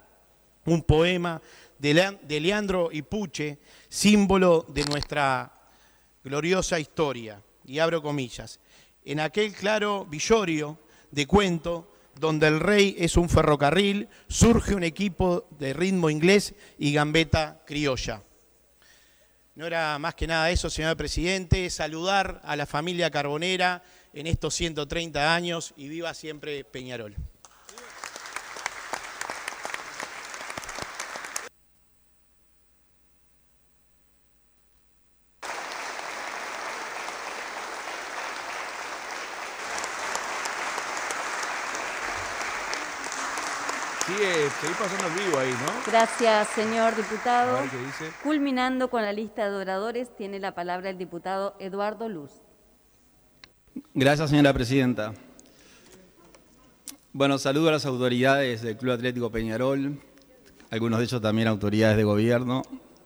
un 0.65 0.81
poema 0.81 1.41
de, 1.77 2.39
Leandro 2.39 2.89
Ipuche, 2.91 3.59
símbolo 3.87 4.65
de 4.69 4.83
nuestra 4.85 5.51
gloriosa 6.23 6.79
historia. 6.79 7.41
Y 7.65 7.79
abro 7.79 8.01
comillas. 8.01 8.59
En 9.05 9.19
aquel 9.19 9.53
claro 9.53 10.05
villorio 10.05 10.79
de 11.11 11.27
cuento, 11.27 11.93
donde 12.19 12.47
el 12.47 12.59
rey 12.59 12.95
es 12.97 13.17
un 13.17 13.29
ferrocarril, 13.29 14.07
surge 14.27 14.75
un 14.75 14.83
equipo 14.83 15.47
de 15.59 15.73
ritmo 15.73 16.09
inglés 16.09 16.53
y 16.77 16.93
gambeta 16.93 17.61
criolla. 17.65 18.23
No 19.55 19.65
era 19.65 19.97
más 19.97 20.13
que 20.13 20.27
nada 20.27 20.51
eso, 20.51 20.69
señor 20.69 20.95
presidente, 20.97 21.69
saludar 21.69 22.41
a 22.43 22.55
la 22.55 22.67
familia 22.67 23.09
carbonera 23.09 23.81
en 24.13 24.27
estos 24.27 24.53
130 24.53 25.33
años 25.33 25.73
y 25.75 25.87
viva 25.87 26.13
siempre 26.13 26.63
Peñarol. 26.63 27.15
Seguí 44.17 44.73
pasando 44.73 45.23
vivo 45.23 45.39
ahí, 45.39 45.51
¿no? 45.51 45.91
Gracias, 45.91 46.47
señor 46.49 46.95
diputado. 46.95 47.59
Culminando 48.23 48.89
con 48.89 49.03
la 49.03 49.13
lista 49.13 49.49
de 49.49 49.55
oradores, 49.55 50.15
tiene 50.15 50.39
la 50.39 50.55
palabra 50.55 50.89
el 50.89 50.97
diputado 50.97 51.55
Eduardo 51.59 52.09
Luz. 52.09 52.31
Gracias, 53.93 54.29
señora 54.29 54.53
presidenta. 54.53 55.13
Bueno, 57.13 57.37
saludo 57.37 57.69
a 57.69 57.73
las 57.73 57.85
autoridades 57.85 58.61
del 58.61 58.77
Club 58.77 58.93
Atlético 58.93 59.31
Peñarol, 59.31 59.99
algunos 60.71 60.99
de 60.99 61.05
ellos 61.05 61.21
también 61.21 61.47
autoridades 61.47 61.97
de 61.97 62.03
gobierno, 62.03 62.63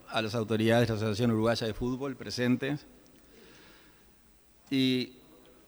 a 0.09 0.21
las 0.21 0.35
autoridades 0.35 0.87
de 0.87 0.93
la 0.93 0.97
Asociación 0.97 1.31
Uruguaya 1.31 1.67
de 1.67 1.73
Fútbol 1.73 2.15
presentes. 2.15 2.85
Y 4.69 5.13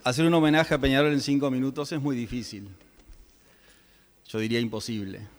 hacer 0.04 0.26
un 0.26 0.34
homenaje 0.34 0.74
a 0.74 0.78
Peñarol 0.78 1.12
en 1.12 1.22
cinco 1.22 1.52
minutos 1.52 1.92
es 1.92 2.02
muy 2.02 2.16
difícil. 2.16 2.70
Yo 4.28 4.40
diría 4.40 4.60
imposible 4.60 5.33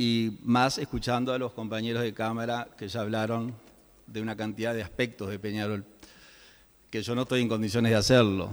y 0.00 0.38
más 0.44 0.78
escuchando 0.78 1.30
a 1.30 1.38
los 1.38 1.52
compañeros 1.52 2.02
de 2.02 2.14
Cámara 2.14 2.68
que 2.78 2.88
ya 2.88 3.02
hablaron 3.02 3.54
de 4.06 4.22
una 4.22 4.34
cantidad 4.34 4.72
de 4.72 4.82
aspectos 4.82 5.28
de 5.28 5.38
Peñarol, 5.38 5.84
que 6.88 7.02
yo 7.02 7.14
no 7.14 7.22
estoy 7.24 7.42
en 7.42 7.50
condiciones 7.50 7.90
de 7.92 7.98
hacerlo. 7.98 8.48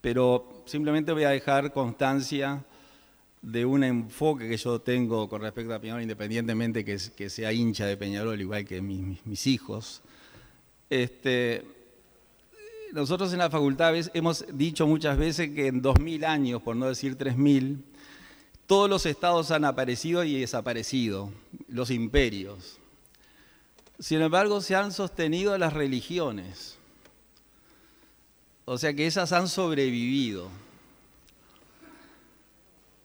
Pero 0.00 0.62
simplemente 0.66 1.10
voy 1.10 1.24
a 1.24 1.30
dejar 1.30 1.72
constancia 1.72 2.64
de 3.42 3.64
un 3.66 3.82
enfoque 3.82 4.48
que 4.48 4.56
yo 4.56 4.80
tengo 4.80 5.28
con 5.28 5.42
respecto 5.42 5.74
a 5.74 5.80
Peñarol, 5.80 6.02
independientemente 6.02 6.84
que, 6.84 6.96
que 7.16 7.28
sea 7.28 7.52
hincha 7.52 7.86
de 7.86 7.96
Peñarol, 7.96 8.40
igual 8.40 8.64
que 8.64 8.80
mis, 8.80 9.26
mis 9.26 9.48
hijos. 9.48 10.00
Este, 10.88 11.64
nosotros 12.92 13.32
en 13.32 13.40
la 13.40 13.50
facultad 13.50 13.94
hemos 14.14 14.44
dicho 14.52 14.86
muchas 14.86 15.18
veces 15.18 15.50
que 15.50 15.66
en 15.66 15.82
2000 15.82 16.24
años, 16.24 16.62
por 16.62 16.76
no 16.76 16.86
decir 16.86 17.16
3000, 17.16 17.89
todos 18.70 18.88
los 18.88 19.04
estados 19.04 19.50
han 19.50 19.64
aparecido 19.64 20.22
y 20.22 20.38
desaparecido, 20.38 21.32
los 21.66 21.90
imperios. 21.90 22.78
Sin 23.98 24.22
embargo, 24.22 24.60
se 24.60 24.76
han 24.76 24.92
sostenido 24.92 25.58
las 25.58 25.72
religiones. 25.72 26.78
O 28.66 28.78
sea 28.78 28.94
que 28.94 29.08
esas 29.08 29.32
han 29.32 29.48
sobrevivido. 29.48 30.50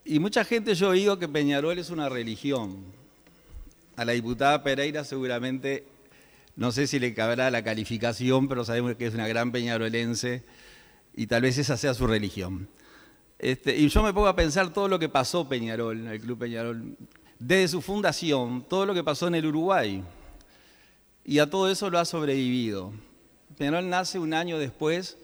Y 0.04 0.20
mucha 0.20 0.46
gente 0.46 0.76
yo 0.76 0.90
oído 0.90 1.18
que 1.18 1.28
Peñarol 1.28 1.80
es 1.80 1.90
una 1.90 2.10
religión. 2.10 2.84
A 3.96 4.06
la 4.06 4.12
diputada 4.12 4.62
Pereira 4.62 5.04
seguramente, 5.04 5.84
no 6.56 6.72
sé 6.72 6.86
si 6.86 7.00
le 7.00 7.16
cabrá 7.16 7.50
la 7.50 7.64
calificación, 7.64 8.48
pero 8.48 8.66
sabemos 8.66 8.98
que 8.98 9.08
es 9.08 9.16
una 9.16 9.28
gran 9.28 9.52
peñarolense 9.52 10.44
y 11.16 11.26
tal 11.26 11.42
vez 11.42 11.58
esa 11.58 11.76
sea 11.76 11.96
su 11.96 12.06
religión. 12.06 12.70
Este, 13.46 13.78
y 13.78 13.90
yo 13.90 14.02
me 14.02 14.12
pongo 14.12 14.28
a 14.28 14.36
pensar 14.36 14.74
todo 14.74 14.88
lo 14.88 14.98
que 14.98 15.08
pasó 15.08 15.48
Peñarol, 15.48 16.08
el 16.08 16.20
Club 16.20 16.40
Peñarol, 16.40 16.98
desde 17.38 17.68
su 17.68 17.80
fundación, 17.80 18.66
todo 18.68 18.88
lo 18.88 18.96
que 18.96 19.04
pasó 19.04 19.28
en 19.28 19.36
el 19.36 19.46
Uruguay. 19.46 20.04
Y 21.24 21.38
a 21.38 21.48
todo 21.48 21.70
eso 21.70 21.92
lo 21.92 22.00
ha 22.00 22.06
sobrevivido. 22.06 22.92
Peñarol 23.56 23.88
nace 23.88 24.18
un 24.18 24.34
año 24.34 24.58
después 24.58 25.20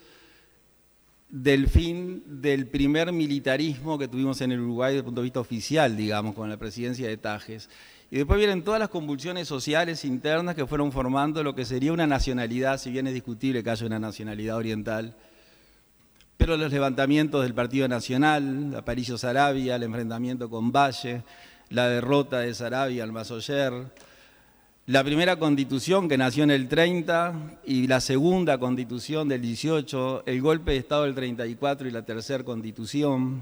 del 1.30 1.68
fin 1.68 2.22
del 2.28 2.68
primer 2.68 3.12
militarismo 3.12 3.98
que 3.98 4.08
tuvimos 4.08 4.40
en 4.42 4.52
el 4.52 4.60
Uruguay 4.60 4.92
desde 4.92 5.00
el 5.00 5.06
punto 5.06 5.22
de 5.22 5.26
vista 5.26 5.40
oficial, 5.40 5.98
digamos, 5.98 6.36
con 6.36 6.48
la 6.48 6.58
presidencia 6.58 7.08
de 7.08 7.18
Tajes. 7.18 7.72
Y 8.12 8.18
después 8.18 8.38
vienen 8.38 8.64
todas 8.64 8.80
las 8.80 8.90
convulsiones 8.90 9.48
sociales 9.48 10.06
internas 10.06 10.54
que 10.54 10.68
fueron 10.68 10.92
formando 10.92 11.44
lo 11.44 11.56
que 11.56 11.66
sería 11.66 11.92
una 11.92 12.06
nacionalidad, 12.06 12.78
si 12.78 12.92
bien 12.92 13.08
es 13.08 13.16
discutible 13.16 13.64
que 13.64 13.72
haya 13.72 13.88
una 13.88 13.98
nacionalidad 13.98 14.58
oriental. 14.58 15.16
Pero 16.42 16.58
los 16.58 16.72
levantamientos 16.72 17.44
del 17.44 17.54
Partido 17.54 17.88
Nacional, 17.88 18.74
Aparicio 18.76 19.16
Sarabia, 19.16 19.76
el 19.76 19.84
enfrentamiento 19.84 20.50
con 20.50 20.72
Valle, 20.72 21.22
la 21.70 21.88
derrota 21.88 22.40
de 22.40 22.52
Sarabia 22.56 23.04
al 23.04 23.12
Masoyer, 23.12 23.72
la 24.88 25.04
primera 25.04 25.38
constitución 25.38 26.10
que 26.10 26.18
nació 26.18 26.44
en 26.44 26.50
el 26.50 26.68
30 26.68 27.60
y 27.66 27.86
la 27.86 28.02
segunda 28.02 28.58
constitución 28.58 29.30
del 29.30 29.44
18, 29.44 30.24
el 30.26 30.42
golpe 30.42 30.72
de 30.72 30.78
Estado 30.78 31.04
del 31.04 31.14
34 31.14 31.88
y 31.88 31.92
la 31.92 32.02
tercera 32.02 32.44
constitución, 32.44 33.42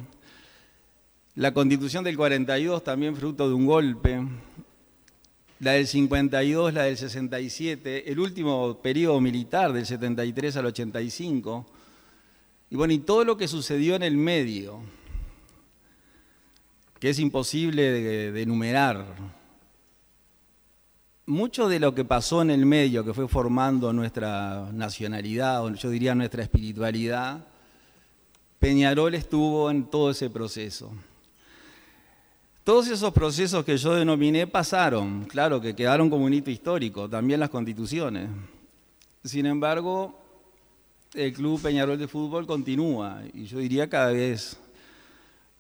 la 1.35 1.53
constitución 1.53 2.03
del 2.03 2.17
42 2.17 2.83
también 2.83 3.15
fruto 3.15 3.47
de 3.47 3.53
un 3.53 3.65
golpe, 3.65 4.27
la 5.61 5.71
del 5.71 5.87
52, 5.87 6.73
la 6.73 6.83
del 6.83 6.97
67, 6.97 8.11
el 8.11 8.19
último 8.19 8.77
periodo 8.81 9.21
militar 9.21 9.71
del 9.71 9.85
73 9.85 10.57
al 10.57 10.65
85, 10.65 11.65
y 12.69 12.75
bueno, 12.75 12.93
y 12.93 12.99
todo 12.99 13.23
lo 13.23 13.37
que 13.37 13.47
sucedió 13.47 13.95
en 13.95 14.03
el 14.03 14.15
medio, 14.15 14.79
que 16.99 17.09
es 17.09 17.19
imposible 17.19 17.81
de, 17.91 18.41
enumerar. 18.41 19.05
Mucho 21.25 21.69
de 21.69 21.79
lo 21.79 21.95
que 21.95 22.05
pasó 22.05 22.41
en 22.41 22.51
el 22.51 22.65
medio, 22.65 23.05
que 23.05 23.13
fue 23.13 23.27
formando 23.27 23.93
nuestra 23.93 24.69
nacionalidad, 24.73 25.63
o 25.63 25.73
yo 25.73 25.89
diría 25.89 26.13
nuestra 26.13 26.43
espiritualidad, 26.43 27.45
Peñarol 28.59 29.15
estuvo 29.15 29.71
en 29.71 29.85
todo 29.85 30.11
ese 30.11 30.29
proceso. 30.29 30.91
Todos 32.63 32.87
esos 32.89 33.13
procesos 33.13 33.63
que 33.63 33.77
yo 33.77 33.95
denominé 33.95 34.45
pasaron, 34.45 35.25
claro 35.25 35.61
que 35.61 35.75
quedaron 35.75 36.09
como 36.09 36.25
un 36.25 36.33
hito 36.33 36.51
histórico, 36.51 37.09
también 37.09 37.39
las 37.39 37.49
constituciones. 37.49 38.29
Sin 39.23 39.45
embargo, 39.45 40.19
el 41.13 41.33
Club 41.33 41.61
Peñarol 41.61 41.97
de 41.97 42.07
Fútbol 42.07 42.45
continúa 42.45 43.21
y 43.33 43.45
yo 43.45 43.59
diría 43.59 43.89
cada 43.89 44.11
vez 44.11 44.57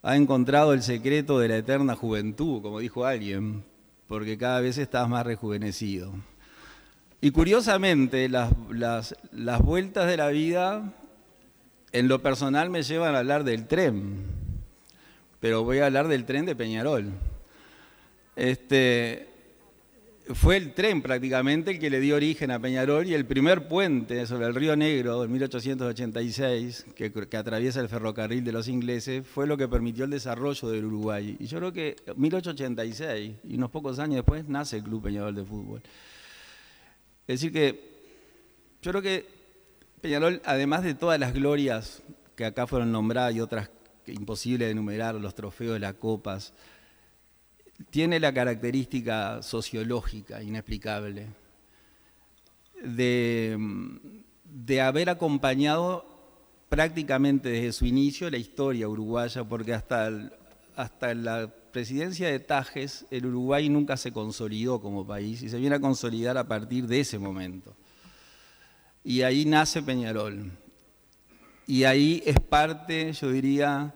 ha 0.01 0.15
encontrado 0.15 0.73
el 0.73 0.81
secreto 0.81 1.39
de 1.39 1.49
la 1.49 1.57
eterna 1.57 1.95
juventud, 1.95 2.61
como 2.61 2.79
dijo 2.79 3.05
alguien, 3.05 3.63
porque 4.07 4.37
cada 4.37 4.61
vez 4.61 4.77
estás 4.77 5.09
más 5.09 5.25
rejuvenecido. 5.25 6.13
Y 7.21 7.31
curiosamente, 7.31 8.29
las, 8.29 8.53
las 9.31 9.61
vueltas 9.61 10.07
de 10.07 10.15
la 10.15 10.29
vida 10.29 10.93
en 11.91 12.07
lo 12.07 12.21
personal 12.21 12.69
me 12.69 12.83
llevan 12.83 13.15
a 13.15 13.19
hablar 13.19 13.43
del 13.43 13.67
tren 13.67 14.39
pero 15.39 15.63
voy 15.63 15.79
a 15.79 15.85
hablar 15.85 16.07
del 16.07 16.25
tren 16.25 16.45
de 16.45 16.55
Peñarol. 16.55 17.11
Este, 18.35 19.28
fue 20.33 20.57
el 20.57 20.73
tren 20.73 21.01
prácticamente 21.01 21.71
el 21.71 21.79
que 21.79 21.89
le 21.89 21.99
dio 21.99 22.15
origen 22.15 22.51
a 22.51 22.59
Peñarol 22.59 23.07
y 23.07 23.13
el 23.13 23.25
primer 23.25 23.67
puente 23.67 24.25
sobre 24.27 24.47
el 24.47 24.55
río 24.55 24.75
Negro 24.75 25.23
en 25.23 25.31
1886, 25.31 26.85
que, 26.95 27.11
que, 27.11 27.37
atraviesa 27.37 27.81
el 27.81 27.89
ferrocarril 27.89 28.43
de 28.43 28.51
los 28.51 28.67
ingleses, 28.67 29.25
fue 29.25 29.47
lo 29.47 29.57
que 29.57 29.67
permitió 29.67 30.05
el 30.05 30.11
desarrollo 30.11 30.69
del 30.69 30.85
Uruguay. 30.85 31.35
Y 31.39 31.47
yo 31.47 31.57
creo 31.57 31.73
que 31.73 31.95
1886, 32.15 33.35
y 33.43 33.55
unos 33.55 33.71
pocos 33.71 33.97
años 33.99 34.17
después, 34.17 34.47
nace 34.47 34.77
el 34.77 34.83
Club 34.83 35.03
Peñarol 35.03 35.33
de 35.33 35.43
Fútbol. 35.43 35.81
Es 37.27 37.39
decir 37.41 37.51
que 37.51 37.89
yo 38.81 38.91
creo 38.91 39.01
que 39.01 39.25
Peñarol, 40.01 40.41
además 40.45 40.83
de 40.83 40.93
todas 40.93 41.19
las 41.19 41.33
glorias 41.33 42.03
que 42.35 42.45
acá 42.45 42.67
fueron 42.67 42.91
nombradas 42.91 43.35
y 43.35 43.41
otras 43.41 43.69
imposible 44.05 44.65
de 44.65 44.71
enumerar, 44.71 45.15
los 45.15 45.35
trofeos 45.35 45.79
las 45.79 45.93
copas, 45.95 46.53
tiene 47.89 48.19
la 48.19 48.33
característica 48.33 49.41
sociológica 49.41 50.43
inexplicable 50.43 51.27
de, 52.83 53.57
de 54.43 54.81
haber 54.81 55.09
acompañado 55.09 56.05
prácticamente 56.69 57.49
desde 57.49 57.73
su 57.73 57.85
inicio 57.85 58.29
la 58.29 58.37
historia 58.37 58.87
uruguaya, 58.87 59.43
porque 59.43 59.73
hasta, 59.73 60.11
hasta 60.75 61.13
la 61.15 61.51
presidencia 61.71 62.29
de 62.29 62.39
Tajes 62.39 63.05
el 63.11 63.25
Uruguay 63.25 63.69
nunca 63.69 63.97
se 63.97 64.11
consolidó 64.11 64.79
como 64.79 65.05
país 65.05 65.41
y 65.41 65.49
se 65.49 65.57
viene 65.57 65.75
a 65.75 65.79
consolidar 65.81 66.37
a 66.37 66.47
partir 66.47 66.87
de 66.87 66.99
ese 66.99 67.17
momento. 67.17 67.75
Y 69.03 69.21
ahí 69.21 69.45
nace 69.45 69.81
Peñarol. 69.81 70.51
Y 71.65 71.83
ahí 71.83 72.21
es 72.25 72.39
parte, 72.39 73.13
yo 73.13 73.31
diría, 73.31 73.93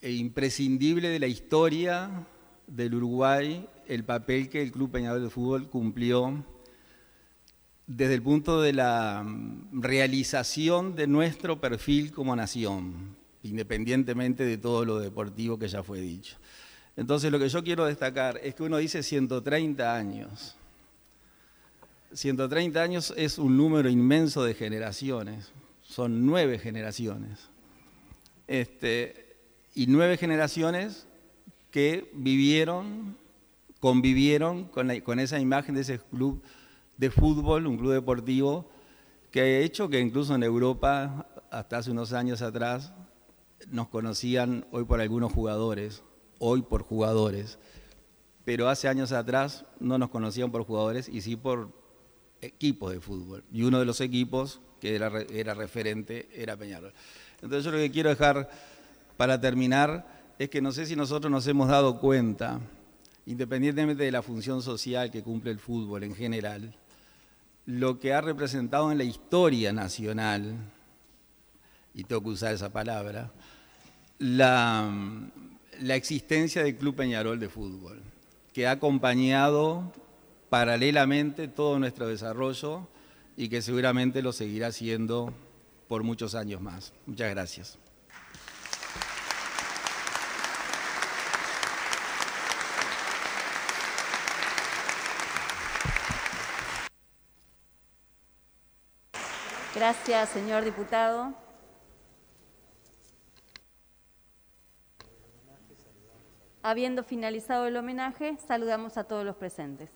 e 0.00 0.12
imprescindible 0.12 1.08
de 1.08 1.18
la 1.18 1.26
historia 1.26 2.26
del 2.70 2.94
Uruguay 2.94 3.66
el 3.90 4.04
papel 4.04 4.48
que 4.48 4.62
el 4.62 4.70
Club 4.70 4.92
Peñarol 4.92 5.22
de 5.22 5.30
Fútbol 5.30 5.68
cumplió 5.68 6.44
desde 7.88 8.14
el 8.14 8.22
punto 8.22 8.62
de 8.62 8.72
la 8.72 9.24
mm, 9.24 9.82
realización 9.82 10.94
de 10.94 11.08
nuestro 11.08 11.60
perfil 11.60 12.12
como 12.12 12.36
nación, 12.36 13.16
independientemente 13.42 14.44
de 14.44 14.58
todo 14.58 14.84
lo 14.84 15.00
deportivo 15.00 15.58
que 15.58 15.66
ya 15.66 15.82
fue 15.82 16.00
dicho. 16.00 16.36
Entonces 16.96 17.32
lo 17.32 17.40
que 17.40 17.48
yo 17.48 17.64
quiero 17.64 17.84
destacar 17.84 18.38
es 18.44 18.54
que 18.54 18.62
uno 18.62 18.76
dice 18.76 19.02
130 19.02 19.92
años. 19.92 20.54
130 22.12 22.80
años 22.80 23.12
es 23.16 23.38
un 23.38 23.56
número 23.56 23.88
inmenso 23.88 24.44
de 24.44 24.54
generaciones, 24.54 25.50
son 25.82 26.24
nueve 26.26 26.60
generaciones. 26.60 27.48
Este, 28.46 29.34
y 29.74 29.88
nueve 29.88 30.16
generaciones 30.16 31.08
que 31.70 32.10
vivieron, 32.14 33.16
convivieron 33.80 34.64
con, 34.64 34.90
esa 35.20 35.38
imagen 35.38 35.74
de 35.74 35.82
ese 35.82 35.98
club 35.98 36.42
de 36.96 37.10
fútbol, 37.10 37.66
un 37.66 37.78
club 37.78 37.92
deportivo, 37.92 38.68
que 39.30 39.40
ha 39.40 39.58
hecho 39.60 39.88
que 39.88 40.00
incluso 40.00 40.34
en 40.34 40.42
Europa, 40.42 41.26
hasta 41.50 41.78
hace 41.78 41.90
unos 41.90 42.12
años 42.12 42.42
atrás, 42.42 42.92
nos 43.70 43.88
conocían 43.88 44.66
hoy 44.72 44.84
por 44.84 45.00
algunos 45.00 45.32
jugadores, 45.32 46.02
hoy 46.38 46.62
por 46.62 46.82
jugadores, 46.82 47.58
pero 48.44 48.68
hace 48.68 48.88
años 48.88 49.12
atrás 49.12 49.64
no 49.78 49.98
nos 49.98 50.10
conocían 50.10 50.50
por 50.50 50.64
jugadores 50.64 51.08
y 51.08 51.20
sí 51.20 51.36
por 51.36 51.70
equipos 52.40 52.92
de 52.92 53.00
fútbol. 53.00 53.44
Y 53.52 53.62
uno 53.62 53.78
de 53.78 53.84
los 53.84 54.00
equipos 54.00 54.60
que 54.80 54.94
era, 54.96 55.12
era 55.30 55.54
referente 55.54 56.28
era 56.34 56.56
Peñarol. 56.56 56.92
Entonces 57.42 57.64
yo 57.64 57.70
lo 57.70 57.78
que 57.78 57.90
quiero 57.90 58.08
dejar 58.08 58.48
para 59.16 59.40
terminar, 59.40 60.19
es 60.40 60.48
que 60.48 60.62
no 60.62 60.72
sé 60.72 60.86
si 60.86 60.96
nosotros 60.96 61.30
nos 61.30 61.46
hemos 61.48 61.68
dado 61.68 62.00
cuenta, 62.00 62.60
independientemente 63.26 64.04
de 64.04 64.10
la 64.10 64.22
función 64.22 64.62
social 64.62 65.10
que 65.10 65.22
cumple 65.22 65.50
el 65.50 65.58
fútbol 65.58 66.02
en 66.02 66.14
general, 66.14 66.74
lo 67.66 68.00
que 68.00 68.14
ha 68.14 68.22
representado 68.22 68.90
en 68.90 68.96
la 68.96 69.04
historia 69.04 69.70
nacional, 69.74 70.54
y 71.92 72.04
tengo 72.04 72.22
que 72.22 72.30
usar 72.30 72.54
esa 72.54 72.72
palabra, 72.72 73.30
la, 74.18 74.90
la 75.82 75.94
existencia 75.94 76.64
del 76.64 76.78
Club 76.78 76.96
Peñarol 76.96 77.38
de 77.38 77.50
Fútbol, 77.50 78.00
que 78.54 78.66
ha 78.66 78.70
acompañado 78.70 79.92
paralelamente 80.48 81.48
todo 81.48 81.78
nuestro 81.78 82.08
desarrollo 82.08 82.88
y 83.36 83.50
que 83.50 83.60
seguramente 83.60 84.22
lo 84.22 84.32
seguirá 84.32 84.68
haciendo 84.68 85.34
por 85.86 86.02
muchos 86.02 86.34
años 86.34 86.62
más. 86.62 86.94
Muchas 87.04 87.28
gracias. 87.28 87.89
Gracias, 99.80 100.28
señor 100.28 100.62
diputado. 100.62 101.32
Habiendo 106.62 107.02
finalizado 107.02 107.66
el 107.66 107.78
homenaje, 107.78 108.36
saludamos 108.46 108.98
a 108.98 109.04
todos 109.04 109.24
los 109.24 109.36
presentes. 109.36 109.88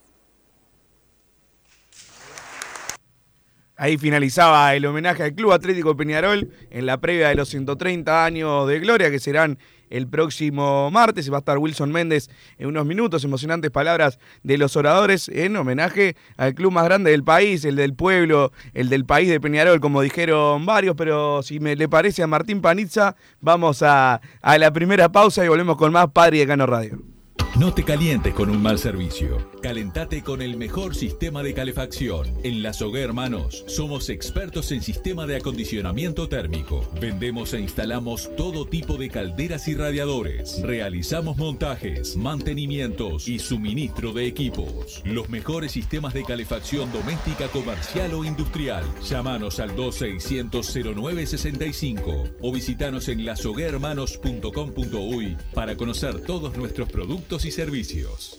Ahí 3.77 3.99
finalizaba 3.99 4.75
el 4.75 4.87
homenaje 4.87 5.23
al 5.23 5.35
Club 5.35 5.53
Atlético 5.53 5.95
Peñarol 5.95 6.51
en 6.71 6.87
la 6.87 6.99
previa 6.99 7.29
de 7.29 7.35
los 7.35 7.51
130 7.51 8.25
años 8.25 8.67
de 8.67 8.81
gloria 8.81 9.11
que 9.11 9.19
serán 9.19 9.59
el 9.91 10.09
próximo 10.09 10.91
martes. 10.91 11.31
Va 11.31 11.37
a 11.37 11.39
estar 11.41 11.59
Wilson 11.59 11.93
Méndez 11.93 12.29
en 12.59 12.69
unos 12.69 12.87
minutos. 12.87 13.25
Emocionantes 13.25 13.71
palabras 13.71 14.19
de 14.43 14.59
los 14.59 14.77
oradores 14.77 15.29
en 15.29 15.57
homenaje 15.57 16.17
al 16.37 16.55
club 16.55 16.73
más 16.73 16.85
grande 16.85 17.11
del 17.11 17.25
país, 17.25 17.65
el 17.65 17.77
del 17.77 17.95
pueblo, 17.95 18.53
el 18.73 18.89
del 18.89 19.05
país 19.05 19.29
de 19.29 19.41
Peñarol, 19.41 19.81
como 19.81 20.03
dijeron 20.03 20.67
varios. 20.67 20.97
Pero 20.97 21.43
si 21.43 21.61
me 21.61 21.77
le 21.77 21.89
parece 21.89 22.23
a 22.23 22.27
Martín 22.27 22.61
Panizza, 22.61 23.17
vamos 23.41 23.83
a, 23.83 24.21
a 24.41 24.59
la 24.59 24.73
primera 24.73 25.11
pausa 25.11 25.45
y 25.45 25.49
volvemos 25.49 25.77
con 25.77 25.93
más 25.93 26.09
Padre 26.13 26.39
de 26.39 26.47
Cano 26.47 26.67
Radio. 26.67 27.14
No 27.57 27.73
te 27.73 27.85
calientes 27.85 28.35
con 28.35 28.51
un 28.51 28.61
mal 28.61 28.81
servicio. 28.81 29.49
Calentate 29.63 30.25
con 30.25 30.43
el 30.43 30.57
mejor 30.57 30.97
sistema 30.97 31.45
de 31.45 31.55
calefacción. 31.55 32.27
En 32.43 32.65
La 32.65 32.73
Sogué 32.73 33.03
Hermanos 33.03 33.63
somos 33.69 34.09
expertos 34.09 34.73
en 34.73 34.83
sistema 34.83 35.25
de 35.25 35.37
acondicionamiento 35.37 36.29
térmico. 36.29 36.85
Vendemos 37.01 37.55
e 37.55 37.61
instalamos 37.61 38.29
todo 38.37 38.67
tipo 38.67 38.97
de 38.97 39.09
calderas 39.09 39.69
y 39.69 39.77
radiadores. 39.77 40.61
Realizamos 40.63 41.37
montajes, 41.37 42.17
mantenimientos 42.17 43.29
y 43.29 43.39
suministro 43.39 44.13
de 44.13 44.27
equipos. 44.27 45.01
Los 45.05 45.29
mejores 45.29 45.71
sistemas 45.71 46.13
de 46.13 46.25
calefacción 46.25 46.93
doméstica, 46.93 47.47
comercial 47.47 48.15
o 48.15 48.25
industrial. 48.25 48.83
Llámanos 49.09 49.61
al 49.61 49.77
2600 49.77 50.75
0965 50.97 52.25
o 52.41 52.53
visitanos 52.53 53.07
en 53.07 53.25
lasoguermanos.com.uy 53.25 55.37
para 55.55 55.77
conocer 55.77 56.19
todos 56.23 56.57
nuestros 56.57 56.89
productos 56.89 57.44
y 57.45 57.51
servicios. 57.51 58.39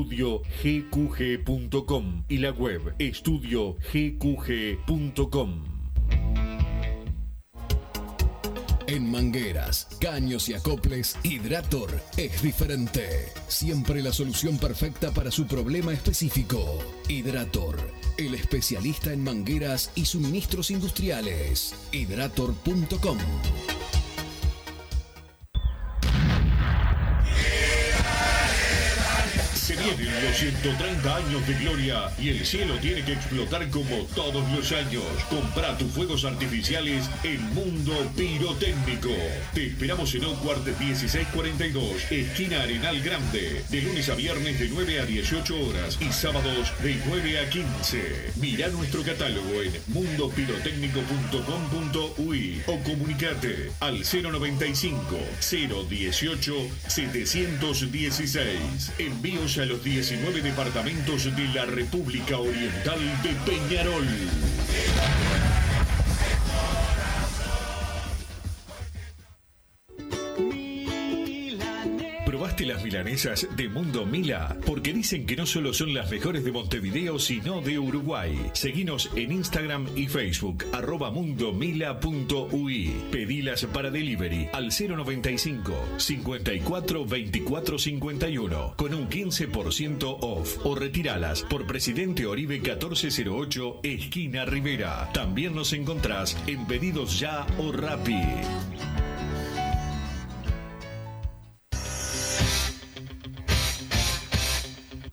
estudiogqg.com 0.00 2.24
y 2.28 2.38
la 2.38 2.52
web 2.52 2.94
estudiogqg.com. 2.98 5.64
En 8.86 9.10
mangueras, 9.10 9.88
caños 10.00 10.48
y 10.48 10.54
acoples, 10.54 11.18
Hidrator 11.22 12.00
es 12.16 12.40
diferente. 12.42 13.26
Siempre 13.46 14.02
la 14.02 14.12
solución 14.12 14.56
perfecta 14.58 15.12
para 15.12 15.30
su 15.30 15.46
problema 15.46 15.92
específico. 15.92 16.78
Hidrator, 17.08 17.78
el 18.18 18.34
especialista 18.34 19.12
en 19.12 19.22
mangueras 19.22 19.92
y 19.94 20.06
suministros 20.06 20.72
industriales. 20.72 21.72
Hidrator.com. 21.92 23.18
Se 30.00 30.06
vienen 30.06 30.24
los 30.24 30.36
130 30.38 31.14
años 31.14 31.46
de 31.46 31.52
gloria 31.54 32.10
y 32.18 32.30
el 32.30 32.46
cielo 32.46 32.78
tiene 32.80 33.04
que 33.04 33.12
explotar 33.12 33.68
como 33.68 34.06
todos 34.14 34.50
los 34.50 34.72
años. 34.72 35.04
Compra 35.28 35.76
tus 35.76 35.92
fuegos 35.92 36.24
artificiales 36.24 37.04
en 37.22 37.42
Mundo 37.52 38.10
Pirotécnico. 38.16 39.10
Te 39.52 39.66
esperamos 39.66 40.14
en 40.14 40.24
Oakward 40.24 40.64
1642, 40.64 42.10
esquina 42.10 42.62
Arenal 42.62 42.98
Grande, 43.02 43.62
de 43.68 43.82
lunes 43.82 44.08
a 44.08 44.14
viernes 44.14 44.58
de 44.58 44.70
9 44.70 45.00
a 45.00 45.04
18 45.04 45.68
horas 45.68 45.98
y 46.00 46.10
sábados 46.12 46.72
de 46.82 46.98
9 47.06 47.40
a 47.40 47.50
15. 47.50 48.32
Mira 48.36 48.68
nuestro 48.68 49.02
catálogo 49.02 49.60
en 49.60 49.74
mundopirotécnico.com.uy 49.88 52.62
o 52.66 52.78
comunicate 52.84 53.70
al 53.80 53.98
095 53.98 55.18
018 55.90 56.54
716. 56.88 58.92
Envíos 58.98 59.58
a 59.58 59.66
los 59.66 59.84
19 59.90 60.40
departamentos 60.40 61.24
de 61.34 61.48
la 61.48 61.64
República 61.64 62.38
Oriental 62.38 63.00
de 63.24 63.34
Peñarol. 63.44 64.06
Milanesas 72.90 73.46
de 73.54 73.68
Mundo 73.68 74.04
Mila? 74.04 74.56
Porque 74.66 74.92
dicen 74.92 75.24
que 75.24 75.36
no 75.36 75.46
solo 75.46 75.72
son 75.72 75.94
las 75.94 76.10
mejores 76.10 76.44
de 76.44 76.50
Montevideo, 76.50 77.20
sino 77.20 77.60
de 77.60 77.78
Uruguay. 77.78 78.36
Seguinos 78.52 79.08
en 79.14 79.30
Instagram 79.30 79.86
y 79.94 80.08
Facebook, 80.08 80.64
arroba 80.72 81.12
mundomila.ui. 81.12 82.90
Pedilas 83.12 83.64
para 83.66 83.92
delivery 83.92 84.48
al 84.52 84.70
095 84.72 85.72
54 85.98 87.04
24 87.04 87.78
51 87.78 88.74
con 88.76 88.92
un 88.92 89.08
15% 89.08 90.18
off 90.20 90.58
o 90.64 90.74
retiralas 90.74 91.42
por 91.42 91.68
Presidente 91.68 92.26
Oribe 92.26 92.58
1408, 92.58 93.80
esquina 93.84 94.44
Rivera. 94.46 95.10
También 95.12 95.54
nos 95.54 95.72
encontrás 95.72 96.36
en 96.48 96.66
Pedidos 96.66 97.20
Ya 97.20 97.46
o 97.58 97.70
Rappi. 97.70 98.20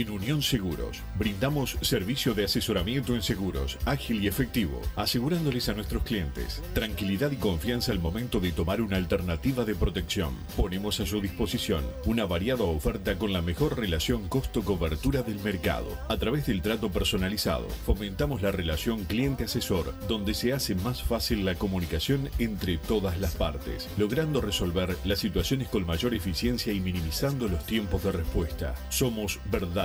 En 0.00 0.08
Unión 0.08 0.40
Seguros 0.40 1.02
brindamos 1.18 1.76
servicio 1.82 2.32
de 2.32 2.46
asesoramiento 2.46 3.14
en 3.14 3.20
seguros 3.20 3.76
ágil 3.84 4.24
y 4.24 4.28
efectivo, 4.28 4.80
asegurándoles 4.96 5.68
a 5.68 5.74
nuestros 5.74 6.04
clientes 6.04 6.62
tranquilidad 6.72 7.30
y 7.32 7.36
confianza 7.36 7.92
al 7.92 7.98
momento 7.98 8.40
de 8.40 8.50
tomar 8.50 8.80
una 8.80 8.96
alternativa 8.96 9.66
de 9.66 9.74
protección. 9.74 10.34
Ponemos 10.56 11.00
a 11.00 11.06
su 11.06 11.20
disposición 11.20 11.84
una 12.06 12.24
variada 12.24 12.64
oferta 12.64 13.18
con 13.18 13.34
la 13.34 13.42
mejor 13.42 13.78
relación 13.78 14.26
costo-cobertura 14.30 15.22
del 15.22 15.38
mercado. 15.40 15.88
A 16.08 16.16
través 16.16 16.46
del 16.46 16.62
trato 16.62 16.90
personalizado, 16.90 17.68
fomentamos 17.84 18.40
la 18.40 18.52
relación 18.52 19.04
cliente-asesor, 19.04 19.92
donde 20.08 20.32
se 20.32 20.54
hace 20.54 20.74
más 20.76 21.02
fácil 21.02 21.44
la 21.44 21.56
comunicación 21.56 22.30
entre 22.38 22.78
todas 22.78 23.20
las 23.20 23.34
partes, 23.34 23.86
logrando 23.98 24.40
resolver 24.40 24.96
las 25.04 25.18
situaciones 25.18 25.68
con 25.68 25.84
mayor 25.84 26.14
eficiencia 26.14 26.72
y 26.72 26.80
minimizando 26.80 27.48
los 27.48 27.66
tiempos 27.66 28.02
de 28.02 28.12
respuesta. 28.12 28.74
Somos 28.88 29.38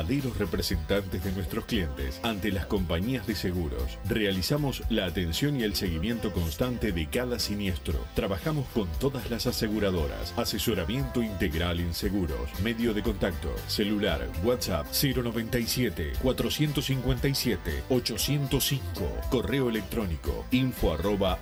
verdaderos 0.05 0.37
representantes 0.37 1.23
de 1.23 1.31
nuestros 1.31 1.65
clientes 1.65 2.19
ante 2.23 2.51
las 2.51 2.65
compañías 2.65 3.25
de 3.25 3.35
seguros. 3.35 3.97
Realizamos 4.07 4.83
la 4.89 5.05
atención 5.05 5.59
y 5.59 5.63
el 5.63 5.75
seguimiento 5.75 6.31
constante 6.31 6.91
de 6.91 7.07
cada 7.07 7.39
siniestro. 7.39 8.05
Trabajamos 8.13 8.67
con 8.73 8.87
todas 8.99 9.29
las 9.31 9.47
aseguradoras. 9.47 10.33
Asesoramiento 10.37 11.23
integral 11.23 11.79
en 11.79 11.93
seguros. 11.93 12.37
Medio 12.63 12.93
de 12.93 13.01
contacto. 13.01 13.53
Celular. 13.67 14.27
WhatsApp 14.43 14.85
097 14.91 16.13
457 16.21 17.83
805. 17.89 18.81
Correo 19.29 19.69
electrónico 19.69 20.45
info 20.51 20.93
arroba. 20.93 21.39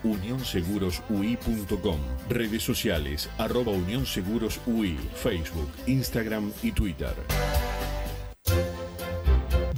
Redes 2.30 2.64
sociales 2.64 3.30
arroba 3.38 3.72
unionsegurosui. 3.72 4.98
Facebook, 5.16 5.70
Instagram 5.88 6.52
y 6.62 6.72
Twitter. 6.72 7.14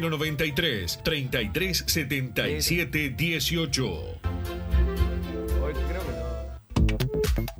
093 0.00 0.98
33 1.02 1.84
77 1.86 3.14
18. 3.16 4.67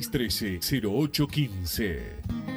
2613-0815. 0.00 2.50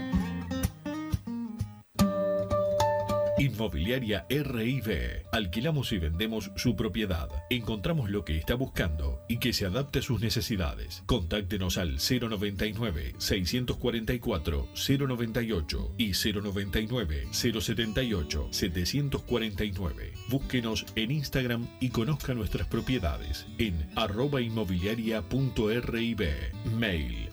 Inmobiliaria 3.44 4.26
RIB. 4.30 5.26
Alquilamos 5.34 5.92
y 5.92 5.98
vendemos 5.98 6.52
su 6.56 6.78
propiedad. 6.78 7.28
Encontramos 7.50 8.10
lo 8.10 8.24
que 8.24 8.38
está 8.38 8.56
buscando 8.56 9.20
y 9.28 9.38
que 9.38 9.52
se 9.52 9.66
adapte 9.66 10.00
a 10.00 10.02
sus 10.02 10.22
necesidades. 10.22 11.04
Contáctenos 11.06 11.78
al 11.78 11.98
099 11.98 13.16
644 13.18 14.70
098 14.74 15.96
y 15.98 16.14
099 16.14 17.28
078 17.32 18.48
749. 18.52 20.14
Búsquenos 20.30 20.86
en 20.96 21.12
Instagram 21.12 21.68
y 21.82 21.90
conozca 21.90 22.34
nuestras 22.34 22.68
propiedades 22.68 23.46
en 23.58 23.90
arroba 23.96 24.40
inmobiliaria.rib. 24.40 26.22
Mail 26.78 27.33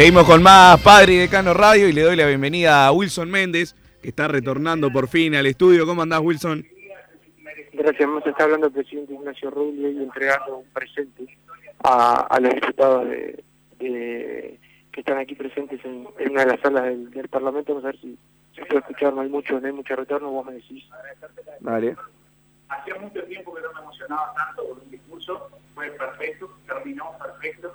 Seguimos 0.00 0.24
con 0.24 0.42
más 0.42 0.80
Padre 0.80 1.12
y 1.12 1.16
Decano 1.18 1.52
Radio 1.52 1.86
y 1.86 1.92
le 1.92 2.00
doy 2.00 2.16
la 2.16 2.24
bienvenida 2.26 2.86
a 2.86 2.90
Wilson 2.92 3.30
Méndez, 3.30 3.74
que 4.00 4.08
está 4.08 4.28
retornando 4.28 4.90
por 4.90 5.08
fin 5.08 5.34
al 5.34 5.44
estudio. 5.44 5.84
¿Cómo 5.84 6.00
andás, 6.00 6.20
Wilson? 6.20 6.64
Gracias, 7.74 8.08
nos 8.08 8.26
está 8.26 8.44
hablando 8.44 8.68
el 8.68 8.72
presidente 8.72 9.12
Ignacio 9.12 9.50
Rubio 9.50 9.90
y 9.90 9.98
entregando 9.98 10.56
un 10.56 10.64
presente 10.70 11.26
a, 11.84 12.20
a 12.30 12.40
los 12.40 12.54
diputados 12.54 13.10
de, 13.10 13.44
de- 13.78 14.58
que 14.90 15.00
están 15.00 15.18
aquí 15.18 15.34
presentes 15.34 15.84
en, 15.84 16.08
en 16.18 16.30
una 16.30 16.46
de 16.46 16.52
las 16.52 16.60
salas 16.60 16.84
del, 16.84 17.10
del 17.10 17.28
Parlamento. 17.28 17.74
Vamos 17.74 17.84
a 17.84 17.88
ver 17.88 18.00
si 18.00 18.16
se 18.56 18.64
puede 18.64 18.78
escuchar, 18.80 19.12
no 19.12 19.20
hay 19.20 19.28
mucho, 19.28 19.60
no 19.60 19.66
hay 19.66 19.72
mucho 19.74 19.94
retorno, 19.96 20.30
vos 20.30 20.46
me 20.46 20.54
decís. 20.54 20.82
Vale. 21.60 21.94
Hacía 22.70 22.94
mucho 22.94 23.22
tiempo 23.24 23.54
que 23.54 23.60
no 23.60 23.70
me 23.74 23.80
emocionaba 23.80 24.32
tanto 24.34 24.66
con 24.66 24.80
un 24.80 24.90
discurso, 24.90 25.50
fue 25.74 25.90
perfecto, 25.90 26.50
terminó 26.66 27.04
perfecto. 27.22 27.74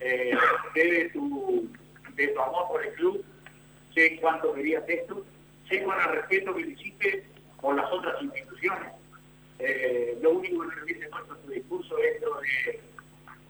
Eh, 0.00 0.36
de 0.74 1.10
tu, 1.12 1.68
de 2.14 2.28
tu 2.28 2.40
amor 2.40 2.68
por 2.68 2.84
el 2.84 2.92
club, 2.94 3.24
sé 3.94 4.18
cuánto 4.20 4.52
querías 4.54 4.84
esto, 4.88 5.24
sé 5.68 5.82
con 5.82 5.98
el 5.98 6.16
respeto 6.16 6.54
que 6.54 6.62
le 6.62 6.72
hiciste 6.72 7.26
por 7.60 7.76
las 7.76 7.90
otras 7.90 8.20
instituciones. 8.22 8.92
Eh, 9.58 10.18
lo 10.20 10.32
único 10.32 10.68
que 10.68 10.76
le 10.76 10.82
hubiese 10.82 11.08
puesto 11.08 11.34
en 11.34 11.42
tu 11.42 11.50
discurso 11.50 11.98
es 11.98 12.20
lo 12.20 12.40
de 12.40 12.80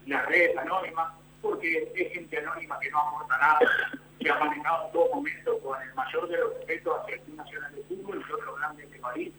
las 0.06 0.26
redes 0.26 0.56
anónimas, 0.56 1.12
porque 1.42 1.92
es 1.94 2.12
gente 2.12 2.38
anónima 2.38 2.78
que 2.78 2.90
no 2.90 3.00
aporta 3.00 3.38
nada, 3.38 3.58
que 4.20 4.30
ha 4.30 4.38
manejado 4.38 4.86
en 4.86 4.92
todo 4.92 5.14
momento 5.14 5.58
con 5.60 5.82
el 5.82 5.94
mayor 5.94 6.28
de 6.28 6.38
los 6.38 6.54
respetos 6.54 7.00
hacia 7.00 7.16
el 7.16 7.36
Nacional 7.36 7.74
de 7.74 7.82
Fútbol 7.82 8.24
y 8.28 8.32
otros 8.32 8.58
grandes 8.58 8.90
de 8.90 8.98
país 8.98 9.32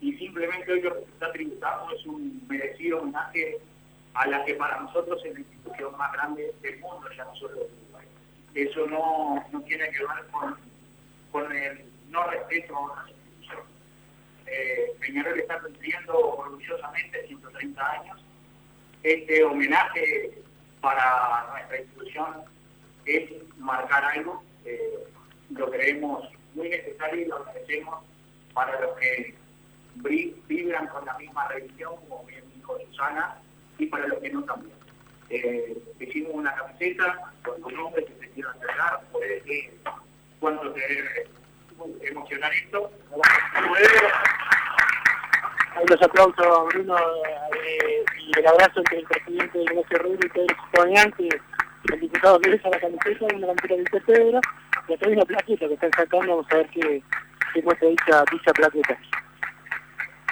y 0.00 0.12
simplemente 0.18 0.72
hoy 0.72 0.82
lo 0.82 0.94
que 0.94 1.00
está 1.00 1.32
tributando 1.32 1.92
es 1.94 2.06
un 2.06 2.42
merecido 2.48 3.00
homenaje 3.00 3.58
a 4.16 4.26
la 4.26 4.44
que 4.44 4.54
para 4.54 4.80
nosotros 4.80 5.22
es 5.24 5.34
la 5.34 5.40
institución 5.40 5.96
más 5.96 6.12
grande 6.12 6.54
del 6.62 6.80
mundo, 6.80 7.08
ya 7.14 7.24
no 7.24 7.36
solo 7.36 7.54
de 7.54 7.64
Uruguay. 7.64 8.06
Eso 8.54 8.86
no, 8.86 9.44
no 9.52 9.60
tiene 9.62 9.90
que 9.90 9.98
ver 9.98 10.26
con, 10.30 10.56
con 11.30 11.54
el 11.54 11.84
no 12.08 12.24
respeto 12.24 12.76
a 12.76 12.80
otras 12.80 13.08
instituciones. 13.10 13.66
Eh, 14.46 14.92
Peñarol 15.00 15.38
está 15.38 15.60
cumpliendo 15.60 16.18
orgullosamente 16.18 17.26
130 17.26 17.90
años. 17.90 18.24
Este 19.02 19.44
homenaje 19.44 20.32
para 20.80 21.48
nuestra 21.52 21.80
institución 21.80 22.44
es 23.04 23.30
marcar 23.58 24.04
algo, 24.04 24.42
eh, 24.64 25.06
lo 25.50 25.70
creemos 25.70 26.28
muy 26.54 26.70
necesario 26.70 27.20
y 27.20 27.24
lo 27.26 27.36
agradecemos 27.36 28.04
para 28.54 28.80
los 28.80 28.96
que 28.96 29.34
vibran 30.48 30.86
con 30.88 31.04
la 31.04 31.18
misma 31.18 31.48
religión, 31.48 31.96
como 32.08 32.24
bien 32.24 32.44
dijo 32.54 32.78
Susana, 32.90 33.40
y 33.78 33.86
para 33.86 34.06
los 34.06 34.18
que 34.20 34.30
no 34.30 34.42
también. 34.44 34.74
Eh, 35.28 35.76
hicimos 35.98 36.32
una 36.34 36.54
camiseta 36.54 37.32
con 37.44 37.60
tu 37.60 37.70
nombre 37.70 38.04
que 38.04 38.12
te 38.12 38.30
quiero 38.30 38.52
entregar, 38.52 39.00
puede 39.10 39.40
decir 39.40 39.70
cuánto 40.38 40.72
te 40.72 40.80
debe 40.80 41.28
emocionar 42.02 42.52
esto. 42.54 42.90
Los 45.88 46.02
aplausos 46.02 46.68
Bruno 46.68 46.96
eh, 46.96 48.04
y 48.18 48.38
el 48.38 48.46
abrazo 48.46 48.80
entre 48.80 48.98
el 48.98 49.04
presidente 49.04 49.62
Ignacio 49.62 49.98
Rubio 49.98 50.18
y 50.24 50.28
Pedro 50.28 51.12
que 51.16 51.28
el 51.92 52.00
diputado 52.00 52.40
que 52.40 52.50
besa 52.50 52.68
la 52.70 52.80
camiseta, 52.80 53.26
una 53.34 53.46
camiseta 53.54 53.96
de 53.96 54.00
Pedro, 54.00 54.40
y 54.88 54.94
acá 54.94 55.06
hay 55.06 55.12
una 55.12 55.24
plaqueta 55.24 55.68
que 55.68 55.74
están 55.74 55.90
sacando, 55.90 56.28
vamos 56.28 56.46
a 56.50 56.56
ver 56.56 56.68
qué, 56.70 57.02
qué 57.52 57.60
dicha, 57.60 58.24
dicha 58.32 58.52
plaqueta. 58.52 58.98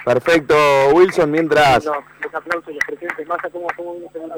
Perfecto, 0.05 0.55
Wilson, 0.93 1.31
mientras... 1.31 1.83
Los 1.83 1.95
aplausos 2.31 2.69
y 2.69 2.75
los 2.75 2.83
presentes, 2.85 3.27
más 3.27 3.43
a 3.43 3.49
cómo, 3.49 3.67
viene 3.75 4.07
segundo. 4.13 4.35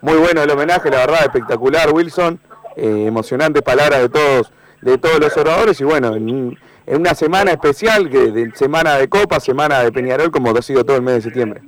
Muy 0.00 0.16
bueno 0.16 0.42
el 0.42 0.50
homenaje, 0.50 0.90
la 0.90 0.98
verdad, 0.98 1.20
espectacular, 1.22 1.92
Wilson. 1.92 2.40
Eh, 2.76 3.06
emocionantes 3.06 3.62
palabras 3.62 4.00
de 4.00 4.08
todos, 4.08 4.52
de 4.82 4.98
todos 4.98 5.20
los 5.20 5.36
oradores 5.36 5.80
y 5.80 5.84
bueno, 5.84 6.16
en, 6.16 6.58
en 6.86 7.00
una 7.00 7.14
semana 7.14 7.52
especial, 7.52 8.10
que 8.10 8.32
de, 8.32 8.50
semana 8.56 8.96
de 8.96 9.08
Copa, 9.08 9.38
semana 9.38 9.80
de 9.80 9.92
Peñarol, 9.92 10.32
como 10.32 10.50
ha 10.50 10.60
sido 10.60 10.84
todo 10.84 10.96
el 10.96 11.02
mes 11.02 11.14
de 11.14 11.22
septiembre. 11.22 11.62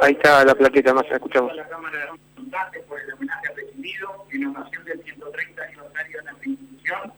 Ahí 0.00 0.12
está 0.12 0.44
la 0.44 0.54
plaqueta, 0.54 0.94
más 0.94 1.08
la 1.08 1.16
escuchamos. 1.16 1.54
la 1.56 1.68
Cámara 1.68 1.98
de 1.98 2.06
Representantes 2.06 2.82
por 2.84 3.00
el 3.00 3.12
homenaje 3.12 3.48
a 3.48 4.16
conmemoración 4.16 4.84
del 4.84 5.02
130 5.02 5.62
aniversario 5.62 6.18
de 6.18 6.24
la 6.24 6.32
institución 6.44 7.12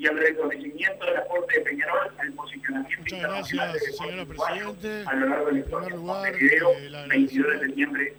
y 0.00 0.06
el 0.06 0.16
reconocimiento 0.18 1.04
del 1.04 1.16
aporte 1.18 1.58
de 1.58 1.64
Peñarol 1.66 2.10
al 2.18 2.32
posicionamiento 2.32 2.98
Muchas 3.00 3.12
internacional 3.12 3.68
gracias, 3.72 3.98
del 3.98 4.08
señora 4.08 4.24
Presidente. 4.26 5.04
a 5.06 5.14
lo 5.14 5.26
largo 5.28 5.46
de 5.46 5.52
la 5.52 5.58
En 5.58 5.64
primer 5.64 5.64
historia. 5.66 5.96
lugar, 5.96 6.34
eh, 6.34 6.90
la 6.90 7.06
22 7.06 7.52
de 7.52 7.58
septiembre 7.66 8.04
de 8.04 8.16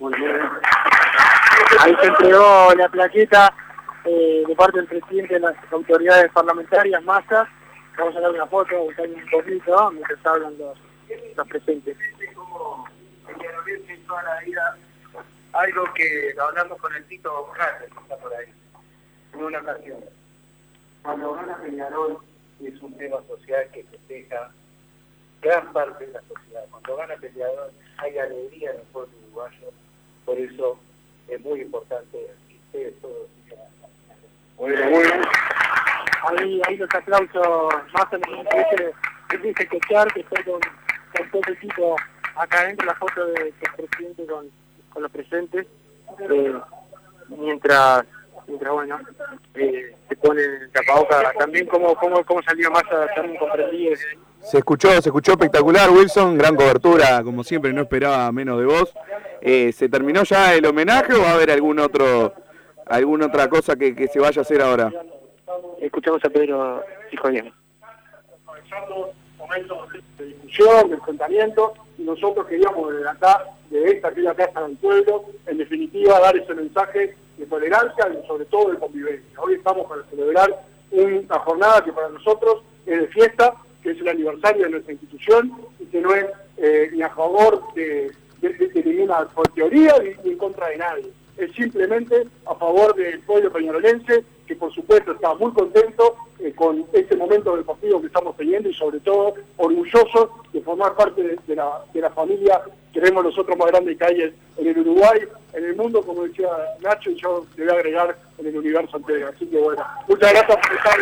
2021. 0.00 0.60
Ahí 1.78 1.96
se 2.00 2.06
entregó 2.06 2.74
la 2.76 2.88
plaqueta 2.88 3.54
eh, 4.04 4.42
de 4.48 4.56
parte 4.56 4.78
del 4.78 4.86
presidente 4.88 5.34
de 5.34 5.40
las 5.40 5.54
autoridades 5.70 6.32
parlamentarias, 6.32 7.02
Massa. 7.04 7.48
Vamos 7.96 8.16
a 8.16 8.20
dar 8.20 8.30
una 8.32 8.46
foto, 8.48 8.76
buscar 8.82 9.06
un 9.08 9.24
poquito, 9.30 9.90
mientras 9.92 10.26
hablan 10.26 10.58
los, 10.58 10.76
los 11.36 11.48
presentes. 11.48 11.96
como 12.34 12.84
peñarolense 13.28 13.96
toda 14.08 14.22
la 14.24 14.40
vida, 14.40 14.76
algo 15.52 15.84
que 15.94 16.32
lo 16.36 16.42
hablamos 16.48 16.80
con 16.80 16.92
el 16.96 17.04
Tito 17.04 17.30
Borges, 17.46 17.66
que 17.92 18.00
está 18.02 18.16
por 18.16 18.34
ahí, 18.34 18.52
en 19.34 19.44
una 19.44 19.60
ocasión. 19.60 19.98
Cuando 21.04 21.34
gana 21.34 21.56
Peñarol 21.58 22.18
es 22.64 22.80
un 22.82 22.92
tema 22.96 23.18
social 23.28 23.68
que 23.72 23.84
festeja 23.84 24.50
gran 25.42 25.72
parte 25.72 26.06
de 26.06 26.12
la 26.14 26.20
sociedad. 26.22 26.64
Cuando 26.70 26.96
gana 26.96 27.14
Peñarol 27.16 27.70
hay 27.98 28.18
alegría 28.18 28.70
en 28.70 28.76
el 28.76 28.82
pueblo 28.86 29.12
uruguayo, 29.26 29.70
por 30.24 30.38
eso 30.38 30.78
es 31.28 31.40
muy 31.42 31.60
importante 31.60 32.18
que 32.48 32.54
ustedes 32.56 33.00
todos 33.02 33.28
sigan 33.44 33.58
Bueno, 34.56 34.90
bueno. 34.90 35.22
Ahí, 36.26 36.60
ahí 36.66 36.76
los 36.78 36.88
aplausos 36.94 37.68
más 37.92 38.06
o 38.12 38.18
menos 38.18 38.46
él 39.30 39.42
dice 39.42 39.66
que 39.68 39.78
Char, 39.90 40.10
que 40.14 40.20
está 40.20 40.42
con, 40.44 40.60
con 41.16 41.30
todo 41.30 41.42
el 41.48 41.54
equipo 41.54 41.96
acá 42.36 42.60
adentro, 42.60 42.86
la 42.86 42.94
foto 42.94 43.26
de- 43.26 43.52
del 43.52 43.72
presidente 43.88 44.26
con, 44.26 44.48
con 44.90 45.02
los 45.02 45.10
presentes, 45.12 45.66
eh, 46.30 46.54
mientras, 47.28 48.04
mientras 48.46 48.72
bueno, 48.72 48.98
eh, 49.54 49.94
se 50.08 50.16
pone 50.16 50.42
el 50.42 50.70
tapaboca 50.70 51.32
también 51.38 51.66
cómo, 51.66 51.94
cómo, 51.96 52.24
cómo 52.24 52.42
salió 52.42 52.70
más 52.70 52.84
a 52.84 53.06
también 53.14 53.38
comprendí 53.38 53.88
eh, 53.88 53.96
Se 54.40 54.58
escuchó, 54.58 54.90
se 55.00 55.08
escuchó 55.08 55.32
espectacular, 55.32 55.90
Wilson, 55.90 56.36
gran 56.36 56.56
cobertura, 56.56 57.22
como 57.22 57.44
siempre, 57.44 57.72
no 57.72 57.82
esperaba 57.82 58.30
menos 58.32 58.58
de 58.58 58.66
vos. 58.66 58.94
Eh, 59.40 59.72
¿Se 59.72 59.88
terminó 59.88 60.22
ya 60.24 60.54
el 60.54 60.66
homenaje 60.66 61.14
o 61.14 61.20
va 61.20 61.30
a 61.30 61.34
haber 61.34 61.50
algún 61.50 61.78
otro, 61.78 62.34
alguna 62.86 63.26
otra 63.26 63.48
cosa 63.48 63.76
que, 63.76 63.94
que 63.94 64.08
se 64.08 64.18
vaya 64.18 64.40
a 64.40 64.42
hacer 64.42 64.62
ahora? 64.62 64.92
escuchamos 65.80 66.24
a 66.24 66.30
Pedro 66.30 66.82
aprovechando 68.42 69.12
momentos 69.38 69.88
de 70.18 70.24
discusión, 70.26 70.88
de 70.88 70.94
enfrentamiento, 70.94 71.74
y 71.98 72.02
nosotros 72.02 72.46
queríamos 72.46 72.92
desde 72.92 73.08
acá, 73.08 73.44
de 73.70 73.90
esta 73.90 74.12
que 74.12 74.20
es 74.20 74.24
la 74.24 74.34
Casa 74.34 74.62
del 74.62 74.76
Pueblo, 74.76 75.24
en 75.46 75.58
definitiva 75.58 76.20
dar 76.20 76.36
ese 76.36 76.54
mensaje 76.54 77.16
de 77.38 77.46
tolerancia 77.46 78.08
y 78.22 78.26
sobre 78.26 78.44
todo 78.46 78.70
de 78.72 78.78
convivencia. 78.78 79.40
Hoy 79.40 79.54
estamos 79.54 79.86
para 79.86 80.02
celebrar 80.04 80.62
una 80.90 81.38
jornada 81.40 81.84
que 81.84 81.92
para 81.92 82.08
nosotros 82.08 82.62
es 82.86 83.00
de 83.00 83.06
fiesta, 83.08 83.54
que 83.82 83.90
es 83.90 84.00
el 84.00 84.08
aniversario 84.08 84.64
de 84.64 84.70
nuestra 84.70 84.92
institución 84.92 85.52
y 85.80 85.86
que 85.86 86.00
no 86.00 86.14
es 86.14 86.26
eh, 86.56 86.90
ni 86.92 87.02
a 87.02 87.10
favor 87.10 87.62
de, 87.74 88.12
de- 88.40 88.48
de- 88.52 88.82
ninguna 88.84 89.26
teoría 89.54 89.94
ni 90.22 90.30
en 90.32 90.38
contra 90.38 90.68
de 90.68 90.76
nadie. 90.76 91.10
Es 91.36 91.52
simplemente 91.52 92.26
a 92.46 92.54
favor 92.54 92.94
del 92.94 93.20
pueblo 93.20 93.52
peñarolense, 93.52 94.24
que 94.46 94.56
por 94.56 94.72
supuesto 94.72 95.12
está 95.12 95.34
muy 95.34 95.52
contento 95.52 96.16
eh, 96.38 96.52
con 96.54 96.84
este 96.92 97.16
momento 97.16 97.56
del 97.56 97.64
partido 97.64 98.00
que 98.00 98.06
estamos 98.08 98.36
teniendo 98.36 98.68
y 98.68 98.74
sobre 98.74 99.00
todo 99.00 99.34
orgulloso 99.56 100.30
de 100.52 100.60
formar 100.60 100.94
parte 100.94 101.22
de, 101.22 101.56
la, 101.56 101.82
de 101.92 102.00
la 102.00 102.10
familia 102.10 102.60
que 102.92 103.00
vemos 103.00 103.24
nosotros 103.24 103.56
más 103.58 103.68
grande 103.68 103.96
que 103.96 104.04
hay 104.04 104.22
en, 104.22 104.66
el 104.66 104.78
Uruguay, 104.78 105.20
en 105.52 105.64
el 105.64 105.74
mundo, 105.74 106.00
como 106.02 106.22
decía 106.22 106.48
Nacho, 106.80 107.10
y 107.10 107.16
yo 107.16 107.44
le 107.56 107.64
voy 107.64 107.74
a 107.74 107.78
agregar 107.78 108.16
en 108.38 108.46
el 108.46 108.56
universo 108.56 108.96
entero. 108.96 109.28
Así 109.34 109.46
que 109.46 109.58
bueno, 109.58 109.84
muchas 110.06 110.32
gracias 110.32 110.56
por 110.56 110.76
estar. 110.76 110.98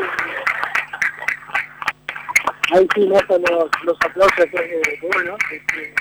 Ahí 2.73 2.89
sí 2.95 3.07
notan 3.07 3.43
los, 3.43 3.71
los 3.85 3.99
aplausos 4.01 4.51
de, 4.51 4.99
bueno, 5.03 5.37
este, 5.51 5.95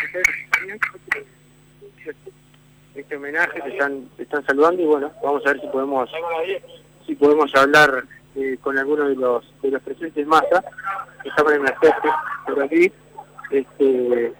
también, 0.51 0.79
este 2.95 3.15
homenaje, 3.15 3.61
te 3.61 3.69
están, 3.69 4.09
te 4.17 4.23
están 4.23 4.45
saludando 4.45 4.81
y 4.81 4.85
bueno, 4.85 5.11
vamos 5.23 5.45
a 5.45 5.49
ver 5.49 5.61
si 5.61 5.67
podemos 5.67 6.09
si 7.05 7.15
podemos 7.15 7.53
hablar 7.55 8.03
eh, 8.35 8.57
con 8.61 8.77
alguno 8.77 9.07
de 9.07 9.15
los 9.15 9.43
de 9.61 9.71
los 9.71 9.81
presentes 9.81 10.25
masa, 10.27 10.63
que 11.23 11.29
la 11.29 11.69
especie 11.69 12.11
por 12.45 12.63
aquí. 12.63 12.91
Este, 13.49 14.33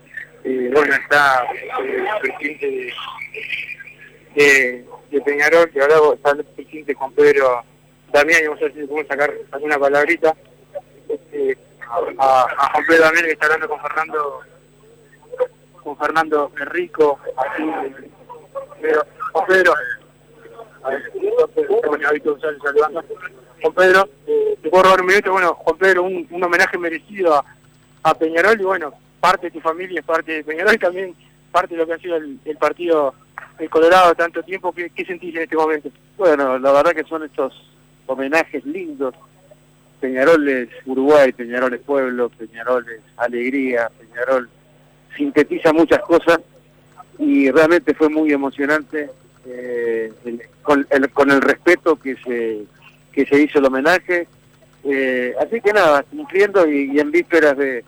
eh, 0.44 0.72
bueno, 0.74 0.96
está 0.96 1.44
eh, 1.54 2.06
el 2.14 2.22
presidente 2.22 2.94
de, 4.36 5.22
Peñarol, 5.22 5.70
que 5.70 5.82
ahora 5.82 6.16
está 6.16 6.32
el 6.32 6.46
presidente 6.46 6.94
Juan 6.94 7.12
Pedro 7.12 7.64
Damián, 8.14 8.42
y 8.44 8.48
vamos 8.48 8.62
a 8.62 8.66
ver 8.66 8.74
si 8.74 8.84
podemos 8.84 9.08
sacar 9.08 9.34
alguna 9.52 9.78
palabrita. 9.78 10.36
Este, 11.10 11.58
a, 12.18 12.72
Juan 12.72 12.86
Pedro 12.88 13.04
Damián 13.04 13.26
que 13.26 13.32
está 13.32 13.46
hablando 13.48 13.70
con 13.70 13.82
Fernando 13.82 14.40
con 15.84 15.98
Fernando 15.98 16.52
Enrico, 16.60 17.20
aquí, 17.38 17.64
Pedro, 18.82 19.06
González 22.24 22.62
saludando. 22.64 23.04
Juan 23.62 23.74
Pedro, 23.76 24.10
te 24.62 24.70
puedo 24.70 24.84
robar 24.84 25.02
un 25.02 25.08
minuto, 25.08 25.32
bueno, 25.32 25.54
Juan 25.54 25.78
Pedro, 25.78 26.04
un, 26.04 26.28
un 26.30 26.44
homenaje 26.44 26.78
merecido 26.78 27.36
a, 27.36 27.46
a 28.04 28.14
Peñarol 28.16 28.60
y 28.60 28.64
bueno, 28.64 28.94
parte 29.20 29.48
de 29.48 29.52
tu 29.52 29.60
familia 29.62 30.00
es 30.00 30.06
parte 30.06 30.32
de 30.32 30.44
Peñarol 30.44 30.74
y 30.74 30.80
también 30.80 31.16
parte 31.52 31.76
de 31.76 31.82
lo 31.82 31.86
que 31.86 31.94
ha 31.94 32.00
sido 32.00 32.16
el, 32.18 32.40
el 32.46 32.58
partido 32.58 33.14
el 33.60 33.70
Colorado 33.70 34.16
tanto 34.16 34.42
tiempo, 34.42 34.74
¿qué, 34.74 34.90
qué 34.90 35.06
sentís 35.06 35.36
en 35.36 35.44
este 35.44 35.56
momento? 35.56 35.90
Bueno, 36.18 36.58
la 36.58 36.72
verdad 36.72 36.94
que 36.94 37.04
son 37.04 37.24
estos 37.24 37.54
homenajes 38.08 38.66
lindos. 38.66 39.14
Peñarol 40.00 40.48
es 40.50 40.70
Uruguay, 40.88 41.32
Peñarol 41.32 41.76
es 41.76 41.82
pueblo, 41.82 42.30
Peñarol 42.30 42.84
es 42.90 43.02
alegría, 43.18 43.92
Peñarol 44.00 44.50
sintetiza 45.16 45.72
muchas 45.74 46.00
cosas 46.00 46.40
y 47.22 47.50
realmente 47.52 47.94
fue 47.94 48.10
muy 48.10 48.32
emocionante 48.34 49.10
eh, 49.46 50.12
el- 50.26 50.42
con, 50.64 50.86
el, 50.90 51.10
con 51.12 51.32
el 51.32 51.42
respeto 51.42 51.96
que 51.96 52.16
se, 52.18 52.64
que 53.12 53.26
se 53.26 53.42
hizo 53.42 53.60
el 53.60 53.66
homenaje. 53.66 54.28
Eh, 54.84 55.34
así 55.40 55.62
que 55.62 55.72
nada, 55.74 56.04
cumpliendo 56.04 56.68
y, 56.68 57.00
en 57.00 57.12
vísperas 57.12 57.56
de, 57.58 57.84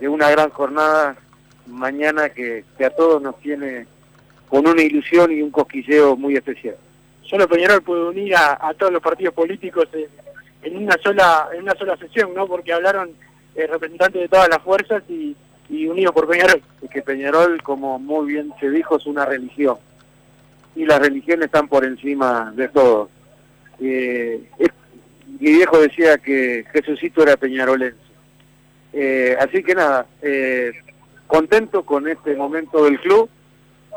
de 0.00 0.08
una 0.08 0.28
gran 0.30 0.50
jornada 0.50 1.16
mañana 1.66 2.28
que, 2.30 2.64
que 2.76 2.84
a 2.84 2.90
todos 2.90 3.22
nos 3.22 3.38
tiene 3.40 3.86
con 4.48 4.66
una 4.66 4.82
ilusión 4.82 5.30
y 5.32 5.42
un 5.42 5.50
cosquilleo 5.50 6.16
muy 6.16 6.36
especial. 6.36 6.76
Solo 7.22 7.48
Peñarol 7.48 7.82
puede 7.82 8.04
unir 8.08 8.36
a, 8.36 8.58
a 8.60 8.74
todos 8.74 8.92
los 8.92 9.02
partidos 9.02 9.34
políticos 9.34 9.86
en, 9.92 10.06
en 10.62 10.82
una 10.84 10.96
sola 11.02 11.48
en 11.52 11.62
una 11.62 11.74
sola 11.74 11.96
sesión, 11.96 12.34
¿no? 12.34 12.46
Porque 12.46 12.72
hablaron 12.72 13.10
eh, 13.56 13.66
representantes 13.66 14.22
de 14.22 14.28
todas 14.28 14.48
las 14.48 14.62
fuerzas 14.62 15.02
y, 15.08 15.36
y 15.68 15.86
unidos 15.86 16.14
por 16.14 16.28
Peñarol. 16.28 16.62
Que 16.90 17.02
Peñarol, 17.02 17.62
como 17.62 17.98
muy 17.98 18.32
bien 18.32 18.52
se 18.60 18.70
dijo, 18.70 18.96
es 18.96 19.06
una 19.06 19.24
religión. 19.24 19.76
Y 20.74 20.84
las 20.84 21.00
religiones 21.00 21.46
están 21.46 21.68
por 21.68 21.84
encima 21.84 22.52
de 22.54 22.68
todo. 22.68 23.08
Eh, 23.80 24.48
mi 25.40 25.52
viejo 25.52 25.78
decía 25.78 26.18
que 26.18 26.64
Jesucito 26.72 27.22
era 27.22 27.36
peñarolense. 27.36 27.98
Eh, 28.92 29.36
así 29.38 29.62
que 29.62 29.74
nada, 29.74 30.06
eh, 30.22 30.72
contento 31.26 31.84
con 31.84 32.08
este 32.08 32.34
momento 32.34 32.84
del 32.84 32.98
club 33.00 33.28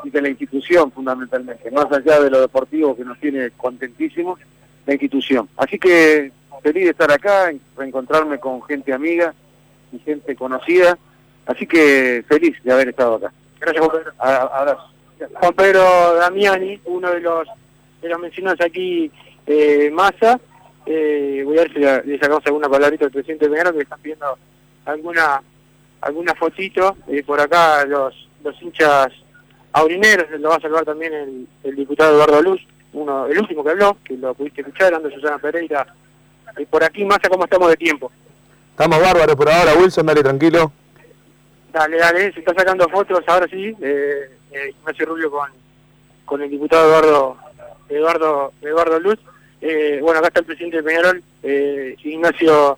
y 0.04 0.10
de 0.10 0.22
la 0.22 0.28
institución 0.28 0.90
fundamentalmente, 0.92 1.70
más 1.70 1.90
allá 1.90 2.20
de 2.20 2.30
lo 2.30 2.40
deportivo 2.40 2.96
que 2.96 3.04
nos 3.04 3.18
tiene 3.18 3.50
contentísimos, 3.52 4.38
la 4.86 4.94
institución. 4.94 5.48
Así 5.56 5.78
que 5.78 6.32
feliz 6.62 6.84
de 6.84 6.90
estar 6.90 7.10
acá, 7.10 7.50
reencontrarme 7.76 8.38
con 8.38 8.62
gente 8.62 8.92
amiga 8.92 9.34
y 9.92 9.98
gente 10.00 10.34
conocida, 10.34 10.98
así 11.46 11.66
que 11.66 12.24
feliz 12.28 12.56
de 12.62 12.72
haber 12.72 12.88
estado 12.88 13.14
acá. 13.16 13.32
Gracias, 13.60 13.84
Juan 13.84 13.98
Pedro. 13.98 14.12
A- 14.18 14.58
Abrazo. 14.60 14.90
Juan 15.34 15.54
Pedro 15.54 16.14
Damiani, 16.14 16.80
uno 16.86 17.10
de 17.10 17.20
los 17.20 17.46
de 18.02 18.08
los 18.08 18.18
mencionados 18.20 18.60
aquí, 18.62 19.10
eh, 19.46 19.90
Massa. 19.92 20.40
Eh, 20.86 21.42
voy 21.44 21.58
a 21.58 21.62
ver 21.62 21.72
si 21.72 21.78
le 22.08 22.18
sacamos 22.18 22.42
alguna 22.46 22.68
palabrita 22.68 23.04
al 23.04 23.10
presidente 23.10 23.48
Peñarol, 23.48 23.74
que 23.74 23.82
están 23.82 24.00
viendo 24.02 24.38
alguna 24.86 25.42
alguna 26.00 26.34
fotito. 26.34 26.96
Eh, 27.08 27.22
por 27.22 27.38
acá 27.40 27.84
los, 27.84 28.14
los 28.42 28.62
hinchas 28.62 29.08
aurineros, 29.72 30.26
lo 30.40 30.48
va 30.48 30.56
a 30.56 30.60
salvar 30.60 30.84
también 30.84 31.12
el, 31.12 31.46
el 31.64 31.76
diputado 31.76 32.14
Eduardo 32.14 32.42
Luz, 32.42 32.60
uno 32.94 33.26
el 33.26 33.38
último 33.38 33.62
que 33.62 33.70
habló, 33.70 33.98
que 34.02 34.16
lo 34.16 34.32
pudiste 34.34 34.62
escuchar, 34.62 34.94
Ando 34.94 35.10
Susana 35.10 35.38
Pereira. 35.38 35.86
Y 36.58 36.64
por 36.64 36.82
aquí, 36.82 37.04
Massa, 37.04 37.28
¿cómo 37.28 37.44
estamos 37.44 37.68
de 37.68 37.76
tiempo? 37.76 38.10
Estamos 38.70 39.00
bárbaros 39.00 39.36
por 39.36 39.48
ahora, 39.50 39.74
Wilson, 39.74 40.06
dale 40.06 40.22
tranquilo. 40.22 40.72
Dale, 41.72 41.98
dale, 41.98 42.32
se 42.32 42.40
está 42.40 42.52
sacando 42.54 42.88
fotos 42.88 43.22
ahora 43.28 43.46
sí, 43.48 43.74
eh, 43.80 44.30
eh, 44.50 44.74
Ignacio 44.80 45.06
Rubio 45.06 45.30
con, 45.30 45.48
con 46.24 46.42
el 46.42 46.50
diputado 46.50 46.88
Eduardo 46.88 47.36
Eduardo 47.88 48.52
Eduardo 48.60 48.98
Luz. 48.98 49.18
Eh, 49.60 50.00
bueno, 50.02 50.18
acá 50.18 50.28
está 50.28 50.40
el 50.40 50.46
presidente 50.46 50.78
de 50.78 50.82
Peñarol, 50.82 51.22
eh, 51.42 51.94
Ignacio 52.02 52.76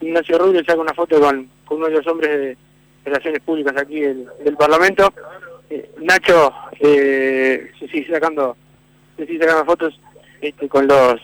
Ignacio 0.00 0.38
Rubio 0.38 0.62
saca 0.64 0.80
una 0.80 0.92
foto 0.92 1.18
con, 1.18 1.48
con 1.64 1.78
uno 1.78 1.86
de 1.86 1.94
los 1.94 2.06
hombres 2.06 2.30
de 2.38 2.56
Relaciones 3.06 3.40
Públicas 3.40 3.74
aquí 3.76 4.00
del, 4.00 4.28
del 4.44 4.56
Parlamento. 4.56 5.12
Eh, 5.70 5.90
Nacho 5.98 6.52
eh, 6.80 7.70
se 7.78 7.88
sigue 7.88 8.12
sacando 8.12 8.56
se 9.16 9.26
sigue 9.26 9.40
sacando 9.44 9.64
fotos 9.64 9.98
este, 10.42 10.68
con 10.68 10.86
los 10.86 11.20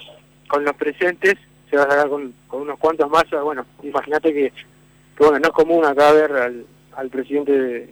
con 0.48 0.64
los 0.64 0.74
presentes, 0.76 1.34
se 1.68 1.76
va 1.76 1.82
a 1.82 1.90
sacar 1.90 2.08
con, 2.08 2.32
con 2.46 2.62
unos 2.62 2.78
cuantos 2.78 3.10
más, 3.10 3.24
bueno, 3.42 3.66
imagínate 3.82 4.32
que, 4.32 4.50
que, 5.16 5.24
bueno, 5.24 5.38
no 5.38 5.48
es 5.48 5.54
común 5.54 5.84
acá 5.84 6.12
ver 6.12 6.32
al, 6.32 6.66
al 6.96 7.10
presidente 7.10 7.52
de, 7.52 7.90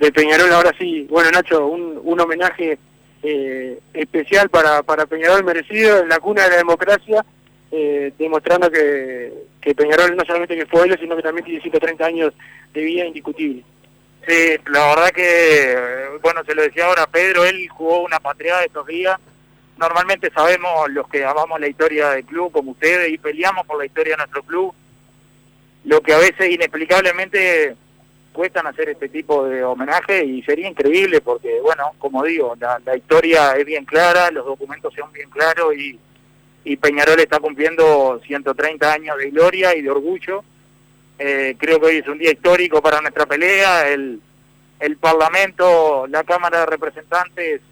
de 0.00 0.12
Peñarol, 0.12 0.52
ahora 0.52 0.72
sí, 0.78 1.06
bueno 1.10 1.30
Nacho, 1.30 1.66
un, 1.66 2.00
un 2.02 2.20
homenaje 2.20 2.78
eh, 3.22 3.78
especial 3.94 4.48
para, 4.48 4.82
para 4.82 5.06
Peñarol 5.06 5.44
merecido 5.44 6.00
en 6.00 6.08
la 6.08 6.18
cuna 6.18 6.44
de 6.44 6.50
la 6.50 6.56
democracia, 6.58 7.24
eh, 7.72 8.12
demostrando 8.18 8.70
que, 8.70 9.32
que 9.60 9.74
Peñarol 9.74 10.16
no 10.16 10.24
solamente 10.24 10.56
que 10.56 10.66
fue 10.66 10.84
él, 10.84 10.96
sino 11.00 11.16
que 11.16 11.22
también 11.22 11.44
tiene 11.44 11.60
130 11.60 12.04
años 12.04 12.32
de 12.72 12.82
vida 12.82 13.04
indiscutible. 13.04 13.64
Sí, 14.26 14.56
la 14.72 14.86
verdad 14.88 15.10
que, 15.10 15.76
bueno, 16.20 16.42
se 16.44 16.54
lo 16.54 16.62
decía 16.62 16.86
ahora 16.86 17.06
Pedro, 17.06 17.44
él 17.44 17.68
jugó 17.68 18.02
una 18.02 18.18
patriada 18.18 18.64
estos 18.64 18.86
días. 18.86 19.18
Normalmente 19.78 20.30
sabemos 20.30 20.90
los 20.90 21.08
que 21.08 21.24
amamos 21.24 21.60
la 21.60 21.68
historia 21.68 22.10
del 22.10 22.24
club, 22.24 22.50
como 22.50 22.72
ustedes, 22.72 23.10
y 23.10 23.18
peleamos 23.18 23.66
por 23.66 23.78
la 23.78 23.86
historia 23.86 24.14
de 24.14 24.18
nuestro 24.18 24.42
club. 24.42 24.74
Lo 25.84 26.00
que 26.00 26.12
a 26.12 26.18
veces 26.18 26.50
inexplicablemente 26.50 27.76
cuestan 28.36 28.66
hacer 28.66 28.90
este 28.90 29.08
tipo 29.08 29.46
de 29.46 29.64
homenaje 29.64 30.22
y 30.22 30.42
sería 30.42 30.68
increíble 30.68 31.22
porque, 31.22 31.58
bueno, 31.62 31.92
como 31.98 32.22
digo, 32.22 32.54
la, 32.60 32.78
la 32.84 32.94
historia 32.94 33.56
es 33.56 33.64
bien 33.64 33.86
clara, 33.86 34.30
los 34.30 34.44
documentos 34.44 34.92
son 34.94 35.10
bien 35.10 35.30
claros 35.30 35.74
y, 35.74 35.98
y 36.64 36.76
Peñarol 36.76 37.18
está 37.18 37.40
cumpliendo 37.40 38.20
130 38.26 38.92
años 38.92 39.16
de 39.16 39.30
gloria 39.30 39.74
y 39.74 39.80
de 39.80 39.90
orgullo. 39.90 40.44
Eh, 41.18 41.56
creo 41.58 41.80
que 41.80 41.86
hoy 41.86 41.96
es 41.96 42.08
un 42.08 42.18
día 42.18 42.30
histórico 42.30 42.82
para 42.82 43.00
nuestra 43.00 43.24
pelea. 43.24 43.88
El, 43.88 44.20
el 44.80 44.96
Parlamento, 44.98 46.06
la 46.06 46.22
Cámara 46.22 46.60
de 46.60 46.66
Representantes 46.66 47.62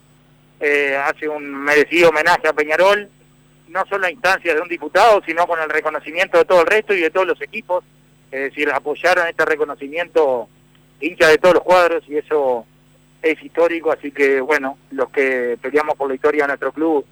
eh, 0.60 0.96
hace 0.96 1.28
un 1.28 1.52
merecido 1.62 2.08
homenaje 2.08 2.48
a 2.48 2.54
Peñarol, 2.54 3.06
no 3.68 3.84
solo 3.84 4.06
a 4.06 4.10
instancia 4.10 4.54
de 4.54 4.62
un 4.62 4.68
diputado, 4.68 5.20
sino 5.26 5.46
con 5.46 5.60
el 5.60 5.68
reconocimiento 5.68 6.38
de 6.38 6.46
todo 6.46 6.62
el 6.62 6.66
resto 6.66 6.94
y 6.94 7.02
de 7.02 7.10
todos 7.10 7.26
los 7.26 7.42
equipos. 7.42 7.84
Es 8.30 8.40
decir, 8.50 8.70
apoyaron 8.70 9.28
este 9.28 9.44
reconocimiento 9.44 10.48
hincha 11.00 11.28
de 11.28 11.38
todos 11.38 11.54
los 11.54 11.64
cuadros 11.64 12.04
y 12.08 12.16
eso 12.16 12.64
es 13.22 13.42
histórico, 13.42 13.90
así 13.92 14.10
que 14.10 14.40
bueno, 14.40 14.78
los 14.90 15.08
que 15.10 15.58
peleamos 15.60 15.96
por 15.96 16.08
la 16.08 16.14
historia 16.14 16.44
de 16.44 16.48
nuestro 16.48 16.72
club, 16.72 17.04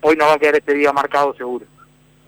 hoy 0.00 0.16
nos 0.16 0.28
va 0.28 0.34
a 0.34 0.38
quedar 0.38 0.56
este 0.56 0.74
día 0.74 0.92
marcado 0.92 1.34
seguro. 1.34 1.66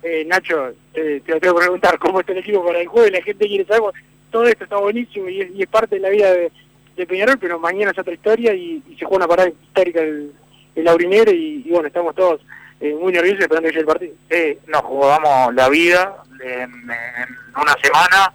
Eh, 0.02 0.24
Nacho, 0.26 0.72
te, 0.92 1.20
te 1.20 1.40
tengo 1.40 1.54
que 1.56 1.60
preguntar 1.60 1.98
cómo 1.98 2.20
está 2.20 2.32
el 2.32 2.38
equipo 2.38 2.64
para 2.64 2.80
el 2.80 2.86
jueves, 2.86 3.12
la 3.12 3.22
gente 3.22 3.46
quiere 3.46 3.64
saber, 3.64 3.90
todo 4.30 4.44
esto 4.46 4.64
está 4.64 4.76
buenísimo 4.76 5.28
y 5.28 5.40
es, 5.42 5.50
y 5.50 5.62
es 5.62 5.68
parte 5.68 5.96
de 5.96 6.00
la 6.00 6.08
vida 6.08 6.32
de, 6.32 6.52
de 6.96 7.06
Peñarol, 7.06 7.38
pero 7.38 7.58
mañana 7.58 7.90
es 7.92 7.98
otra 7.98 8.14
historia 8.14 8.54
y, 8.54 8.82
y 8.88 8.96
se 8.96 9.04
juega 9.04 9.24
una 9.24 9.28
parada 9.28 9.50
histórica 9.50 10.00
el, 10.00 10.32
el 10.74 10.88
Aurinero 10.88 11.30
y, 11.32 11.62
y 11.64 11.70
bueno, 11.70 11.86
estamos 11.88 12.14
todos 12.14 12.40
eh, 12.80 12.94
muy 12.94 13.12
nerviosos 13.12 13.40
esperando 13.40 13.68
que 13.68 13.74
llegue 13.74 13.80
el 13.80 13.86
partido. 13.86 14.14
Sí, 14.30 14.58
nos 14.66 14.82
jugamos 14.82 15.54
la 15.54 15.68
vida 15.68 16.16
en, 16.42 16.70
en 16.70 17.36
una 17.54 17.74
semana. 17.82 18.32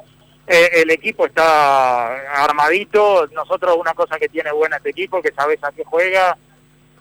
Eh, 0.48 0.82
el 0.82 0.89
equipo 0.91 1.26
está 1.26 2.43
armadito. 2.43 3.28
Nosotros 3.34 3.76
una 3.78 3.93
cosa 3.93 4.18
que 4.18 4.30
tiene 4.30 4.52
buena 4.52 4.78
este 4.78 4.91
equipo, 4.91 5.22
que 5.22 5.34
sabes 5.34 5.62
a 5.64 5.72
qué 5.74 5.84
juega, 5.84 6.38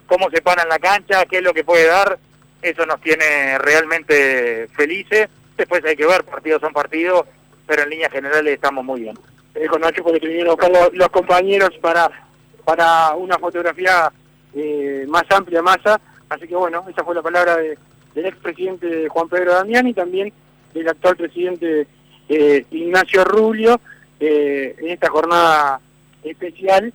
cómo 0.07 0.29
se 0.31 0.43
para 0.43 0.65
en 0.65 0.69
la 0.69 0.81
cancha, 0.81 1.25
qué 1.27 1.39
es 1.39 1.43
lo 1.43 1.55
que 1.55 1.65
puede 1.65 1.87
dar. 1.87 2.19
Eso 2.61 2.85
nos 2.87 3.01
tiene 3.01 3.57
realmente 3.59 4.67
felices. 4.75 5.29
Después 5.57 5.85
hay 5.85 5.97
que 5.97 6.07
ver, 6.07 6.25
partidos 6.25 6.61
son 6.61 6.73
partidos, 6.73 7.25
pero 7.67 7.83
en 7.83 7.91
líneas 7.91 8.13
generales 8.13 8.53
estamos 8.53 8.85
muy 8.85 9.03
bien. 9.03 9.17
Te 9.53 9.61
dejo 9.61 9.79
Nacho 9.79 10.03
porque 10.03 10.27
vinieron 10.27 10.57
los 10.93 11.09
compañeros 11.09 11.71
para, 11.81 12.11
para 12.65 13.15
una 13.15 13.39
fotografía 13.39 14.13
eh, 14.55 15.05
más 15.09 15.25
amplia, 15.31 15.63
masa. 15.63 16.01
Así 16.29 16.49
que 16.49 16.57
bueno, 16.57 16.85
esa 16.91 17.05
fue 17.05 17.15
la 17.15 17.23
palabra 17.23 17.57
de, 17.57 17.79
del 18.15 18.27
expresidente 18.27 19.09
Juan 19.09 19.29
Pedro 19.29 19.53
Damián 19.53 19.87
y 19.87 19.95
también 19.95 20.33
del 20.75 20.89
actual 20.89 21.17
presidente 21.17 21.87
eh, 22.29 22.65
Ignacio 22.71 23.25
Rubio 23.25 23.81
eh, 24.21 24.75
en 24.79 24.89
esta 24.89 25.09
jornada 25.09 25.81
especial 26.23 26.93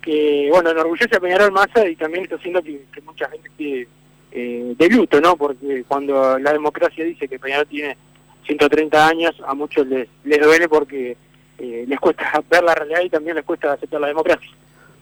que, 0.00 0.48
bueno, 0.50 0.70
enorgullece 0.70 1.16
a 1.16 1.20
Peñarol 1.20 1.52
Massa 1.52 1.88
y 1.88 1.96
también 1.96 2.24
está 2.24 2.36
haciendo 2.36 2.62
que, 2.62 2.84
que 2.92 3.00
mucha 3.02 3.28
gente 3.28 3.48
esté 3.48 3.88
eh, 4.32 4.74
de 4.76 4.88
luto, 4.88 5.20
¿no? 5.20 5.36
Porque 5.36 5.84
cuando 5.86 6.38
la 6.38 6.52
democracia 6.52 7.04
dice 7.04 7.28
que 7.28 7.38
Peñarol 7.38 7.66
tiene 7.66 7.96
130 8.46 9.06
años, 9.06 9.34
a 9.46 9.54
muchos 9.54 9.86
les, 9.86 10.08
les 10.24 10.40
duele 10.40 10.68
porque 10.68 11.16
eh, 11.58 11.84
les 11.86 12.00
cuesta 12.00 12.42
ver 12.50 12.64
la 12.64 12.74
realidad 12.74 13.02
y 13.02 13.10
también 13.10 13.36
les 13.36 13.44
cuesta 13.44 13.72
aceptar 13.72 14.00
la 14.00 14.08
democracia. 14.08 14.50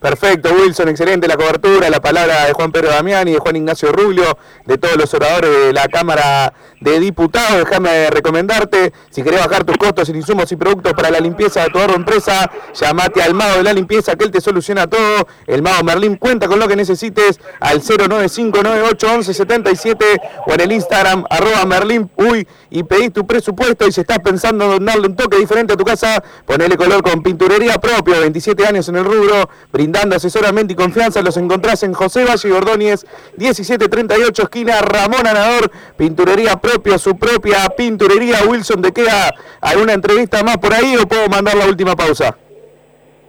Perfecto, 0.01 0.49
Wilson, 0.51 0.89
excelente 0.89 1.27
la 1.27 1.37
cobertura, 1.37 1.87
la 1.87 2.01
palabra 2.01 2.47
de 2.47 2.53
Juan 2.53 2.71
Pedro 2.71 2.89
Damiani, 2.89 3.33
de 3.33 3.37
Juan 3.37 3.55
Ignacio 3.55 3.91
Rubio, 3.91 4.35
de 4.65 4.79
todos 4.79 4.97
los 4.97 5.13
oradores 5.13 5.67
de 5.67 5.73
la 5.73 5.87
Cámara 5.89 6.51
de 6.79 6.99
Diputados. 6.99 7.59
Déjame 7.59 8.09
recomendarte, 8.09 8.93
si 9.11 9.21
querés 9.21 9.41
bajar 9.41 9.63
tus 9.63 9.77
costos 9.77 10.09
en 10.09 10.15
insumos 10.15 10.51
y 10.51 10.55
productos 10.55 10.93
para 10.93 11.11
la 11.11 11.19
limpieza 11.19 11.65
de 11.65 11.69
tu 11.69 11.79
empresa, 11.79 12.49
llamate 12.73 13.21
al 13.21 13.35
Mago 13.35 13.57
de 13.57 13.63
la 13.63 13.73
Limpieza, 13.73 14.15
que 14.15 14.25
él 14.25 14.31
te 14.31 14.41
soluciona 14.41 14.87
todo. 14.87 15.27
El 15.45 15.61
Mago 15.61 15.83
Merlín 15.83 16.15
cuenta 16.15 16.47
con 16.47 16.57
lo 16.57 16.67
que 16.67 16.75
necesites 16.75 17.39
al 17.59 17.83
095981177 17.83 20.19
o 20.47 20.53
en 20.53 20.61
el 20.61 20.71
Instagram, 20.71 21.25
arroba 21.29 21.63
Merlín, 21.65 22.09
uy, 22.15 22.47
y 22.71 22.81
pedís 22.81 23.13
tu 23.13 23.27
presupuesto 23.27 23.87
y 23.87 23.91
si 23.91 24.01
estás 24.01 24.17
pensando 24.17 24.77
en 24.77 24.85
darle 24.85 25.09
un 25.09 25.15
toque 25.15 25.37
diferente 25.37 25.73
a 25.73 25.77
tu 25.77 25.85
casa, 25.85 26.23
ponele 26.47 26.75
color 26.75 27.03
con 27.03 27.21
pinturería 27.21 27.79
propio, 27.79 28.19
27 28.19 28.65
años 28.65 28.89
en 28.89 28.95
el 28.95 29.05
rubro, 29.05 29.47
asesoramiento 29.95 30.73
y 30.73 30.75
confianza. 30.75 31.21
Los 31.21 31.37
encontrás 31.37 31.83
en 31.83 31.93
José 31.93 32.25
Valle 32.25 32.49
y 32.49 32.51
Ordóñez, 32.51 33.05
1738, 33.37 34.43
esquina 34.43 34.81
Ramón 34.81 35.27
Anador. 35.27 35.71
Pinturería 35.97 36.55
propia, 36.57 36.97
su 36.97 37.17
propia 37.17 37.69
pinturería. 37.69 38.43
Wilson, 38.47 38.81
¿te 38.81 38.91
queda 38.91 39.33
alguna 39.61 39.93
entrevista 39.93 40.43
más 40.43 40.57
por 40.57 40.73
ahí 40.73 40.95
o 40.97 41.07
puedo 41.07 41.27
mandar 41.27 41.55
la 41.55 41.67
última 41.67 41.95
pausa? 41.95 42.37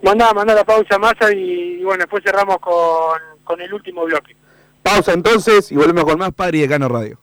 Mandá, 0.01 0.33
mandá 0.33 0.53
la 0.53 0.65
pausa 0.65 0.97
masa 0.99 1.31
y, 1.33 1.79
y 1.79 1.83
bueno, 1.83 2.03
después 2.03 2.23
cerramos 2.23 2.57
con, 2.59 3.19
con 3.43 3.61
el 3.61 3.73
último 3.73 4.03
bloque. 4.03 4.35
Pausa 4.81 5.13
entonces 5.13 5.71
y 5.71 5.75
volvemos 5.75 6.03
con 6.03 6.19
más 6.19 6.33
Padre 6.33 6.57
y 6.57 6.61
Decano 6.61 6.89
Radio. 6.89 7.22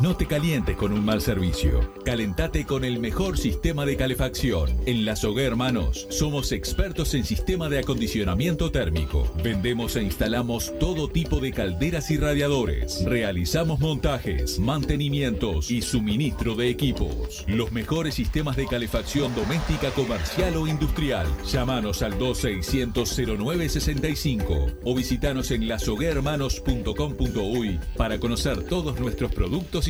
No 0.00 0.16
te 0.16 0.26
calientes 0.26 0.76
con 0.78 0.94
un 0.94 1.04
mal 1.04 1.20
servicio. 1.20 1.92
Calentate 2.06 2.64
con 2.64 2.86
el 2.86 3.00
mejor 3.00 3.36
sistema 3.36 3.84
de 3.84 3.98
calefacción. 3.98 4.70
En 4.86 5.04
La 5.04 5.14
Sogué 5.14 5.44
Hermanos 5.44 6.06
somos 6.08 6.52
expertos 6.52 7.12
en 7.12 7.26
sistema 7.26 7.68
de 7.68 7.80
acondicionamiento 7.80 8.70
térmico. 8.70 9.30
Vendemos 9.44 9.96
e 9.96 10.02
instalamos 10.02 10.72
todo 10.78 11.08
tipo 11.08 11.40
de 11.40 11.52
calderas 11.52 12.10
y 12.10 12.16
radiadores. 12.16 13.04
Realizamos 13.04 13.80
montajes, 13.80 14.58
mantenimientos 14.58 15.70
y 15.70 15.82
suministro 15.82 16.54
de 16.54 16.70
equipos. 16.70 17.44
Los 17.46 17.70
mejores 17.70 18.14
sistemas 18.14 18.56
de 18.56 18.66
calefacción 18.66 19.34
doméstica, 19.34 19.90
comercial 19.90 20.56
o 20.56 20.66
industrial. 20.66 21.26
Llámanos 21.52 22.00
al 22.00 22.18
2600-0965 22.18 24.76
o 24.82 24.94
visitanos 24.94 25.50
en 25.50 25.68
lasoguermanos.com.uy 25.68 27.78
para 27.98 28.18
conocer 28.18 28.62
todos 28.62 28.98
nuestros 28.98 29.30
productos 29.32 29.88
y 29.88 29.89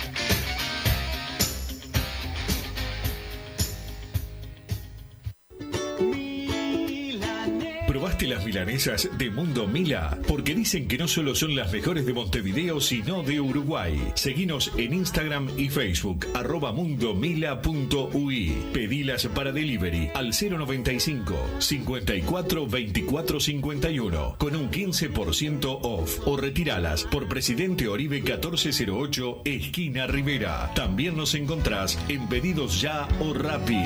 Las 8.31 8.45
milanesas 8.45 9.09
de 9.17 9.29
Mundo 9.29 9.67
Mila? 9.67 10.17
Porque 10.27 10.55
dicen 10.55 10.87
que 10.87 10.97
no 10.97 11.07
solo 11.07 11.35
son 11.35 11.55
las 11.55 11.71
mejores 11.71 12.05
de 12.05 12.13
Montevideo, 12.13 12.79
sino 12.79 13.23
de 13.23 13.41
Uruguay. 13.41 13.99
Seguinos 14.15 14.71
en 14.77 14.93
Instagram 14.93 15.49
y 15.57 15.69
Facebook, 15.69 16.27
arroba 16.33 16.71
mundomila.ui. 16.71 18.53
Pedilas 18.73 19.27
para 19.27 19.51
delivery 19.51 20.11
al 20.13 20.31
095 20.31 21.35
54 21.59 22.67
24 22.67 23.39
51 23.39 24.35
con 24.37 24.55
un 24.55 24.71
15% 24.71 25.79
off 25.81 26.19
o 26.25 26.37
retiralas 26.37 27.03
por 27.03 27.27
Presidente 27.27 27.89
Oribe 27.89 28.21
1408, 28.21 29.41
esquina 29.43 30.07
Rivera. 30.07 30.71
También 30.73 31.17
nos 31.17 31.35
encontrás 31.35 31.99
en 32.07 32.29
Pedidos 32.29 32.79
Ya 32.81 33.09
o 33.19 33.33
Rappi. 33.33 33.83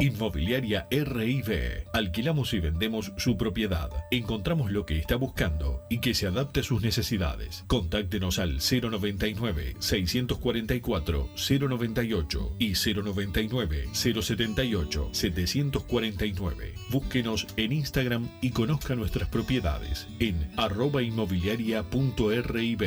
Inmobiliaria 0.00 0.86
RIB. 0.90 1.88
Alquilamos 1.92 2.54
y 2.54 2.60
vendemos 2.60 3.12
su 3.16 3.36
propiedad. 3.36 3.90
Encontramos 4.12 4.70
lo 4.70 4.86
que 4.86 4.96
está 4.96 5.16
buscando 5.16 5.82
y 5.90 5.98
que 5.98 6.14
se 6.14 6.28
adapte 6.28 6.60
a 6.60 6.62
sus 6.62 6.82
necesidades. 6.82 7.64
Contáctenos 7.66 8.38
al 8.38 8.60
099 8.60 9.74
644 9.80 11.28
098 11.34 12.56
y 12.60 12.74
099 12.74 13.88
078 13.92 15.08
749. 15.12 16.74
Búsquenos 16.90 17.48
en 17.56 17.72
Instagram 17.72 18.28
y 18.40 18.50
conozca 18.50 18.94
nuestras 18.94 19.28
propiedades 19.28 20.06
en 20.20 20.48
arroba 20.56 21.02
inmobiliaria.rib. 21.02 22.84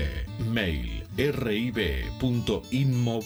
Mail 0.49 1.03
rib.inmob 1.17 3.25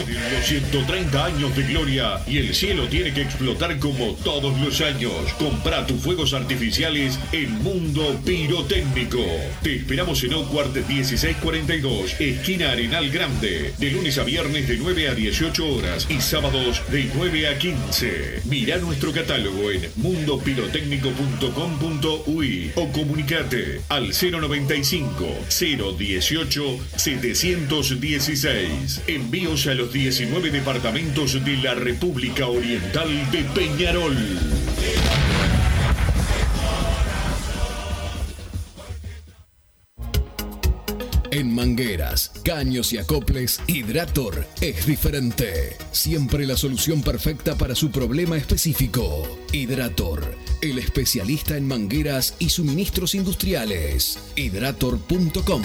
Vienen 0.00 0.32
los 0.32 0.46
130 0.46 1.24
años 1.24 1.56
de 1.56 1.62
gloria 1.64 2.20
y 2.26 2.38
el 2.38 2.54
cielo 2.54 2.88
tiene 2.88 3.12
que 3.12 3.20
explotar 3.22 3.78
como 3.78 4.14
todos 4.24 4.58
los 4.60 4.80
años. 4.80 5.12
Compra 5.38 5.86
tus 5.86 6.00
fuegos 6.00 6.32
artificiales 6.32 7.18
en 7.32 7.62
Mundo 7.62 8.18
Pirotécnico. 8.24 9.22
Te 9.62 9.76
esperamos 9.76 10.24
en 10.24 10.32
Oakward 10.34 10.74
1642, 10.74 12.20
esquina 12.20 12.72
Arenal 12.72 13.10
Grande, 13.10 13.72
de 13.78 13.90
lunes 13.90 14.16
a 14.18 14.24
viernes 14.24 14.66
de 14.68 14.78
9 14.78 15.08
a 15.08 15.14
18 15.14 15.66
horas 15.66 16.06
y 16.08 16.20
sábados 16.20 16.82
de 16.90 17.10
9 17.14 17.48
a 17.48 17.58
15. 17.58 18.42
Mira 18.46 18.78
nuestro 18.78 19.12
catálogo 19.12 19.70
en 19.70 19.88
mundopirotécnico.com.uy 19.96 22.72
o 22.74 22.90
comunicate 22.92 23.82
al 23.88 24.12
095 24.12 25.26
018 25.98 26.78
716. 26.96 29.02
Envíos 29.06 29.66
a 29.66 29.74
19 29.86 30.50
departamentos 30.50 31.44
de 31.44 31.56
la 31.56 31.74
República 31.74 32.46
Oriental 32.46 33.08
de 33.30 33.44
Peñarol. 33.54 34.16
En 41.32 41.54
mangueras, 41.54 42.30
caños 42.44 42.92
y 42.92 42.98
acoples, 42.98 43.60
Hidrator 43.66 44.46
es 44.60 44.84
diferente. 44.84 45.78
Siempre 45.90 46.46
la 46.46 46.58
solución 46.58 47.02
perfecta 47.02 47.56
para 47.56 47.74
su 47.74 47.90
problema 47.90 48.36
específico. 48.36 49.26
Hidrator, 49.50 50.36
el 50.60 50.78
especialista 50.78 51.56
en 51.56 51.66
mangueras 51.66 52.34
y 52.38 52.50
suministros 52.50 53.14
industriales. 53.14 54.18
Hidrator.com. 54.36 55.62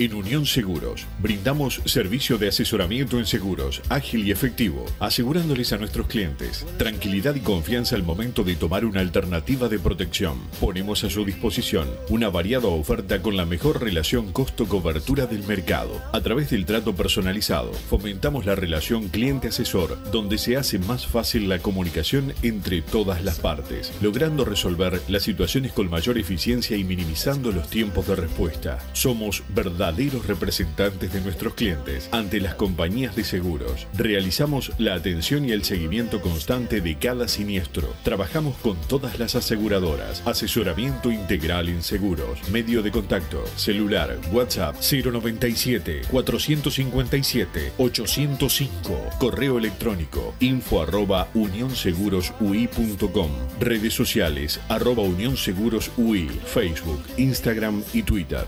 En 0.00 0.12
Unión 0.12 0.44
Seguros, 0.44 1.06
brindamos 1.20 1.80
servicio 1.84 2.36
de 2.36 2.48
asesoramiento 2.48 3.20
en 3.20 3.26
seguros, 3.26 3.80
ágil 3.88 4.26
y 4.26 4.32
efectivo, 4.32 4.84
asegurándoles 4.98 5.72
a 5.72 5.78
nuestros 5.78 6.08
clientes 6.08 6.66
tranquilidad 6.78 7.36
y 7.36 7.40
confianza 7.40 7.94
al 7.94 8.02
momento 8.02 8.42
de 8.42 8.56
tomar 8.56 8.84
una 8.84 8.98
alternativa 8.98 9.68
de 9.68 9.78
protección. 9.78 10.40
Ponemos 10.58 11.04
a 11.04 11.10
su 11.10 11.24
disposición 11.24 11.88
una 12.08 12.28
variada 12.28 12.66
oferta 12.66 13.22
con 13.22 13.36
la 13.36 13.46
mejor 13.46 13.82
relación 13.82 14.32
costo-cobertura 14.32 15.26
del 15.26 15.44
mercado. 15.44 16.02
A 16.12 16.20
través 16.20 16.50
del 16.50 16.66
trato 16.66 16.96
personalizado, 16.96 17.72
fomentamos 17.72 18.46
la 18.46 18.56
relación 18.56 19.08
cliente-asesor, 19.08 20.10
donde 20.10 20.38
se 20.38 20.56
hace 20.56 20.80
más 20.80 21.06
fácil 21.06 21.48
la 21.48 21.60
comunicación 21.60 22.34
entre 22.42 22.82
todas 22.82 23.22
las 23.22 23.38
partes, 23.38 23.92
logrando 24.02 24.44
resolver 24.44 25.00
las 25.06 25.22
situaciones 25.22 25.72
con 25.72 25.88
mayor 25.88 26.18
eficiencia 26.18 26.76
y 26.76 26.82
minimizando 26.82 27.52
los 27.52 27.70
tiempos 27.70 28.08
de 28.08 28.16
respuesta. 28.16 28.80
Somos 28.92 29.44
verdaderos 29.84 30.26
representantes 30.26 31.12
de 31.12 31.20
nuestros 31.20 31.52
clientes 31.52 32.08
ante 32.10 32.40
las 32.40 32.54
compañías 32.54 33.14
de 33.16 33.22
seguros. 33.22 33.86
Realizamos 33.94 34.72
la 34.78 34.94
atención 34.94 35.46
y 35.46 35.52
el 35.52 35.62
seguimiento 35.62 36.22
constante 36.22 36.80
de 36.80 36.96
cada 36.96 37.28
siniestro. 37.28 37.92
Trabajamos 38.02 38.56
con 38.56 38.78
todas 38.88 39.18
las 39.18 39.34
aseguradoras. 39.34 40.22
Asesoramiento 40.24 41.10
integral 41.10 41.68
en 41.68 41.82
seguros. 41.82 42.48
Medio 42.50 42.82
de 42.82 42.90
contacto. 42.92 43.44
Celular. 43.56 44.18
WhatsApp 44.32 44.76
097 44.76 46.00
457 46.10 47.72
805. 47.76 49.10
Correo 49.18 49.58
electrónico 49.58 50.34
info 50.40 50.80
arroba 50.80 51.28
unionSegurosUI.com. 51.34 53.30
Redes 53.60 53.92
sociales 53.92 54.58
arroba 54.70 55.02
unionsegurosui. 55.02 56.28
Facebook, 56.46 57.02
Instagram 57.18 57.82
y 57.92 58.02
Twitter. 58.02 58.46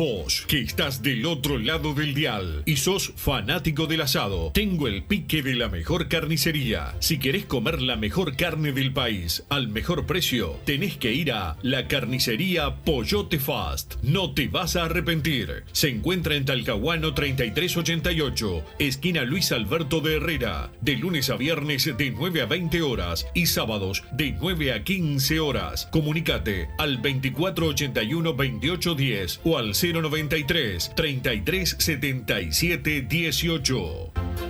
Vos, 0.00 0.46
que 0.48 0.62
estás 0.62 1.02
del 1.02 1.26
otro 1.26 1.58
lado 1.58 1.92
del 1.92 2.14
dial 2.14 2.62
y 2.64 2.76
sos 2.76 3.12
fanático 3.16 3.86
del 3.86 4.00
asado, 4.00 4.50
tengo 4.54 4.88
el 4.88 5.02
pique 5.02 5.42
de 5.42 5.54
la 5.54 5.68
mejor 5.68 6.08
carnicería. 6.08 6.94
Si 7.00 7.18
querés 7.18 7.44
comer 7.44 7.82
la 7.82 7.96
mejor 7.96 8.34
carne 8.34 8.72
del 8.72 8.94
país 8.94 9.44
al 9.50 9.68
mejor 9.68 10.06
precio, 10.06 10.58
tenés 10.64 10.96
que 10.96 11.12
ir 11.12 11.32
a 11.32 11.58
la 11.60 11.86
carnicería 11.86 12.76
Pollote 12.76 13.38
Fast. 13.38 13.96
No 14.02 14.32
te 14.32 14.48
vas 14.48 14.74
a 14.74 14.84
arrepentir. 14.84 15.64
Se 15.72 15.90
encuentra 15.90 16.34
en 16.34 16.46
Talcahuano 16.46 17.12
3388, 17.12 18.64
esquina 18.78 19.24
Luis 19.24 19.52
Alberto 19.52 20.00
de 20.00 20.16
Herrera, 20.16 20.72
de 20.80 20.96
lunes 20.96 21.28
a 21.28 21.36
viernes 21.36 21.84
de 21.84 22.10
9 22.10 22.40
a 22.40 22.46
20 22.46 22.80
horas 22.80 23.26
y 23.34 23.44
sábados 23.44 24.02
de 24.12 24.32
9 24.32 24.72
a 24.72 24.82
15 24.82 25.40
horas. 25.40 25.90
Comunicate 25.92 26.70
al 26.78 27.02
2481 27.02 28.32
2810 28.32 29.40
o 29.44 29.58
al 29.58 29.74
093 29.92 30.90
3377 30.94 33.06
18. 33.08 34.49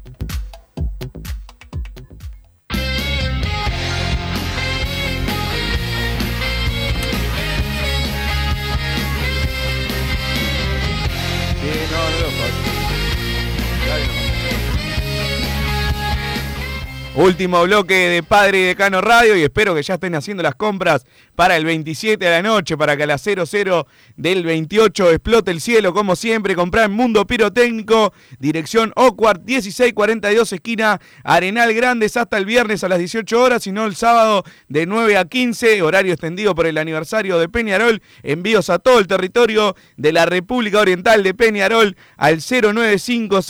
Último 17.13 17.61
bloque 17.63 17.93
de 17.93 18.23
Padre 18.23 18.61
y 18.61 18.63
Decano 18.63 19.01
Radio 19.01 19.35
y 19.35 19.43
espero 19.43 19.75
que 19.75 19.83
ya 19.83 19.95
estén 19.95 20.15
haciendo 20.15 20.41
las 20.43 20.55
compras 20.55 21.05
para 21.35 21.57
el 21.57 21.65
27 21.65 22.23
de 22.23 22.31
la 22.31 22.41
noche, 22.41 22.77
para 22.77 22.95
que 22.95 23.03
a 23.03 23.05
las 23.05 23.21
00 23.21 23.85
del 24.15 24.45
28 24.45 25.11
explote 25.11 25.51
el 25.51 25.59
cielo, 25.59 25.93
como 25.93 26.15
siempre, 26.15 26.55
comprar 26.55 26.85
en 26.85 26.93
Mundo 26.93 27.27
Pirotécnico, 27.27 28.13
dirección 28.39 28.93
Ocuart 28.95 29.43
1642, 29.43 30.53
esquina 30.53 31.01
Arenal 31.25 31.73
Grandes, 31.73 32.15
hasta 32.15 32.37
el 32.37 32.45
viernes 32.45 32.81
a 32.85 32.87
las 32.87 32.99
18 32.99 33.41
horas, 33.41 33.67
y 33.67 33.73
no 33.73 33.85
el 33.87 33.95
sábado 33.95 34.45
de 34.69 34.85
9 34.85 35.17
a 35.17 35.25
15, 35.25 35.81
horario 35.81 36.13
extendido 36.13 36.55
por 36.55 36.65
el 36.65 36.77
aniversario 36.77 37.39
de 37.39 37.49
Peñarol, 37.49 38.01
envíos 38.23 38.69
a 38.69 38.79
todo 38.79 38.99
el 38.99 39.07
territorio 39.07 39.75
de 39.97 40.13
la 40.13 40.25
República 40.25 40.79
Oriental 40.79 41.23
de 41.23 41.33
Peñarol 41.33 41.97
al 42.15 42.37
095 42.39 43.41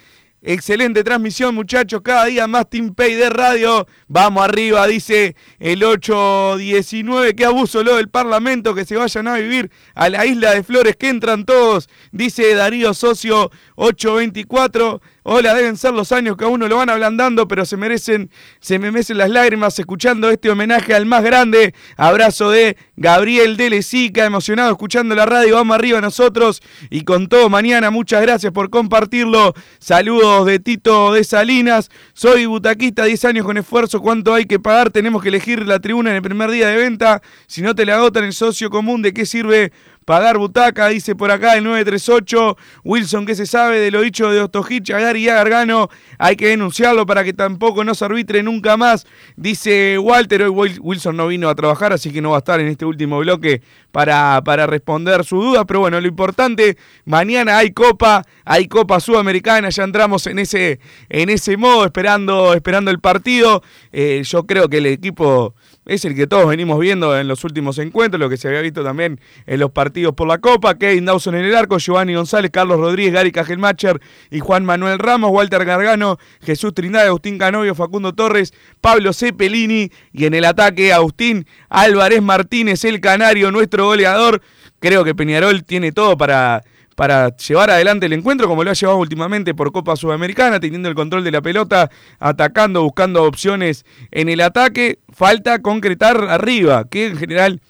Excelente 0.46 1.06
transmisión, 1.06 1.56
muchachos. 1.56 2.02
Cada 2.04 2.26
día 2.26 2.48
más 2.48 2.70
Team 2.70 2.94
Pay 2.94 3.16
de 3.16 3.30
radio. 3.30 3.88
Vamos 4.10 4.44
arriba, 4.44 4.86
dice 4.88 5.38
el 5.58 5.82
819. 5.82 7.34
Qué 7.34 7.46
abuso 7.46 7.82
lo 7.82 7.96
del 7.96 8.10
Parlamento. 8.10 8.76
Que 8.76 8.84
se 8.84 8.98
vayan 8.98 9.30
a 9.30 9.36
vivir 9.36 9.72
a 9.96 10.10
la 10.10 10.26
isla 10.26 10.52
de 10.52 10.64
Flores. 10.64 10.98
Que 10.98 11.08
entran 11.08 11.46
todos, 11.46 11.88
dice 12.12 12.56
Darío 12.56 12.94
Socio 12.94 13.52
824. 13.76 15.02
Hola, 15.26 15.54
deben 15.54 15.78
ser 15.78 15.94
los 15.94 16.12
años 16.12 16.36
que 16.36 16.44
a 16.44 16.50
uno 16.50 16.68
lo 16.68 16.76
van 16.76 16.90
ablandando, 16.90 17.48
pero 17.48 17.64
se 17.64 17.78
merecen, 17.78 18.30
se 18.60 18.78
me 18.78 18.92
mecen 18.92 19.18
las 19.18 19.30
lágrimas 19.30 19.80
escuchando 19.80 20.30
este 20.30 20.50
homenaje 20.50 20.94
al 20.94 21.06
más 21.06 21.24
grande. 21.24 21.74
Abrazo 21.96 22.52
de 22.52 22.76
Gabriel 22.98 23.56
de 23.56 23.70
Lesica, 23.70 24.26
emocionado 24.26 24.72
escuchando 24.72 25.16
la 25.16 25.26
radio. 25.26 25.56
Vamos 25.56 25.76
arriba 25.76 26.02
nosotros 26.02 26.62
y 26.90 27.06
con 27.06 27.30
todo 27.30 27.50
mañana. 27.50 27.90
Muchas 27.90 28.22
gracias 28.22 28.52
por 28.52 28.70
compartirlo. 28.70 29.54
Saludos 29.80 30.46
de 30.46 30.60
Tito 30.60 31.14
de 31.14 31.24
Salinas. 31.24 31.90
Soy 32.12 32.46
butaquista, 32.46 33.06
10 33.06 33.24
años 33.24 33.46
con 33.46 33.58
esfuerzo. 33.58 34.02
¿Cuánto 34.02 34.34
hay 34.34 34.46
que 34.46 34.60
pagar? 34.60 34.90
Tenemos 34.90 35.24
que 35.24 35.30
elegir 35.30 35.66
la 35.66 35.80
tribuna 35.80 36.10
en 36.10 36.18
el 36.18 36.22
primer 36.22 36.52
día 36.52 36.68
de 36.68 36.76
venta. 36.76 37.22
Si 37.48 37.62
no 37.62 37.74
te 37.74 37.86
la 37.86 37.96
agotan 37.96 38.26
el 38.26 38.34
socio 38.34 38.70
común, 38.70 39.02
¿de 39.02 39.14
qué 39.14 39.26
sirve? 39.26 39.72
Pagar 40.06 40.38
butaca, 40.38 40.90
dice 40.90 41.16
por 41.16 41.32
acá 41.32 41.56
el 41.56 41.64
938. 41.64 42.58
Wilson, 42.84 43.26
¿qué 43.26 43.36
se 43.36 43.46
sabe 43.46 43.80
de 43.80 43.92
lo 43.92 44.02
dicho 44.02 44.30
de 44.32 44.42
Ostojich, 44.42 44.92
Agar 44.92 45.16
y 45.16 45.26
Gargano? 45.26 45.90
Hay 46.18 46.36
que 46.36 46.48
denunciarlo 46.50 47.06
para 47.06 47.24
que 47.24 47.34
tampoco 47.34 47.84
no 47.84 47.96
se 47.96 48.04
arbitre 48.06 48.44
nunca 48.44 48.76
más. 48.76 49.06
Dice 49.36 49.98
Walter, 49.98 50.44
hoy 50.44 50.78
Wilson 50.80 51.16
no 51.16 51.28
vino 51.28 51.50
a 51.50 51.56
trabajar, 51.56 51.94
así 51.94 52.12
que 52.12 52.22
no 52.22 52.32
va 52.32 52.38
a 52.38 52.40
estar 52.40 52.60
en 52.60 52.68
este 52.68 52.86
último 52.86 53.20
bloque 53.20 53.62
para, 53.92 54.42
para 54.44 54.68
responder 54.68 55.24
su 55.24 55.42
duda. 55.42 55.66
Pero 55.66 55.82
bueno, 55.82 56.02
lo 56.02 56.08
importante, 56.08 56.78
mañana 57.06 57.58
hay 57.58 57.72
Copa, 57.72 58.26
hay 58.44 58.68
Copa 58.68 59.00
Sudamericana, 59.00 59.70
ya 59.70 59.84
entramos 59.84 60.28
en 60.28 60.40
ese, 60.40 60.80
en 61.10 61.30
ese 61.30 61.56
modo, 61.56 61.86
esperando, 61.86 62.54
esperando 62.54 62.92
el 62.92 63.00
partido. 63.00 63.64
Eh, 63.92 64.22
yo 64.26 64.46
creo 64.46 64.68
que 64.68 64.78
el 64.78 64.88
equipo 64.88 65.56
es 65.86 66.06
el 66.06 66.16
que 66.16 66.28
todos 66.28 66.48
venimos 66.48 66.80
viendo 66.80 67.18
en 67.18 67.28
los 67.28 67.44
últimos 67.44 67.78
encuentros, 67.78 68.20
lo 68.20 68.30
que 68.30 68.38
se 68.38 68.48
había 68.48 68.62
visto 68.62 68.84
también 68.84 69.20
en 69.46 69.60
los 69.60 69.72
partidos 69.72 70.14
por 70.14 70.28
la 70.28 70.38
Copa. 70.38 70.78
Kevin 70.78 71.06
Dawson 71.06 71.36
en 71.36 71.46
el 71.46 71.56
arco, 71.56 71.78
Giovanni 71.78 72.16
González, 72.16 72.52
Carlos 72.52 72.80
Rodríguez, 72.80 73.14
Gary 73.14 73.32
Cajelmacher 73.32 74.00
y 74.32 74.40
Juan 74.40 74.66
Manuel 74.66 75.00
Ramos, 75.00 75.32
Walter 75.32 75.66
Gargano, 75.66 76.18
Jesús 76.42 76.74
Trindade, 76.74 77.08
Agustín 77.08 77.38
Canovio, 77.38 77.76
Facundo 77.76 78.14
Torres, 78.14 78.54
Pablo 78.82 79.14
Cepelini 79.14 79.92
y 80.12 80.26
en 80.26 80.34
el 80.34 80.46
ataque 80.46 80.94
Agustín 80.94 81.46
Álvarez 81.70 82.22
Martínez, 82.22 82.84
el 82.86 83.02
canario, 83.02 83.52
nuestro 83.52 83.86
goleador. 83.86 84.42
Creo 84.80 85.04
que 85.04 85.16
Peñarol 85.16 85.64
tiene 85.64 85.92
todo 85.92 86.18
para 86.18 86.64
para 86.96 87.36
llevar 87.38 87.70
adelante 87.70 88.06
el 88.06 88.14
encuentro 88.14 88.48
como 88.48 88.64
lo 88.64 88.72
ha 88.72 88.74
llevado 88.74 89.00
últimamente 89.00 89.54
por 89.54 89.72
Copa 89.72 89.96
Sudamericana, 89.96 90.60
teniendo 90.60 90.90
el 90.90 90.96
control 90.96 91.24
de 91.24 91.32
la 91.32 91.42
pelota, 91.42 91.90
atacando, 92.20 92.84
buscando 92.84 93.24
opciones 93.24 93.86
en 94.12 94.30
el 94.30 94.42
ataque. 94.42 95.00
Falta 95.10 95.62
concretar 95.62 96.18
arriba, 96.30 96.86
que 96.90 97.08
en 97.08 97.18
general 97.18 97.62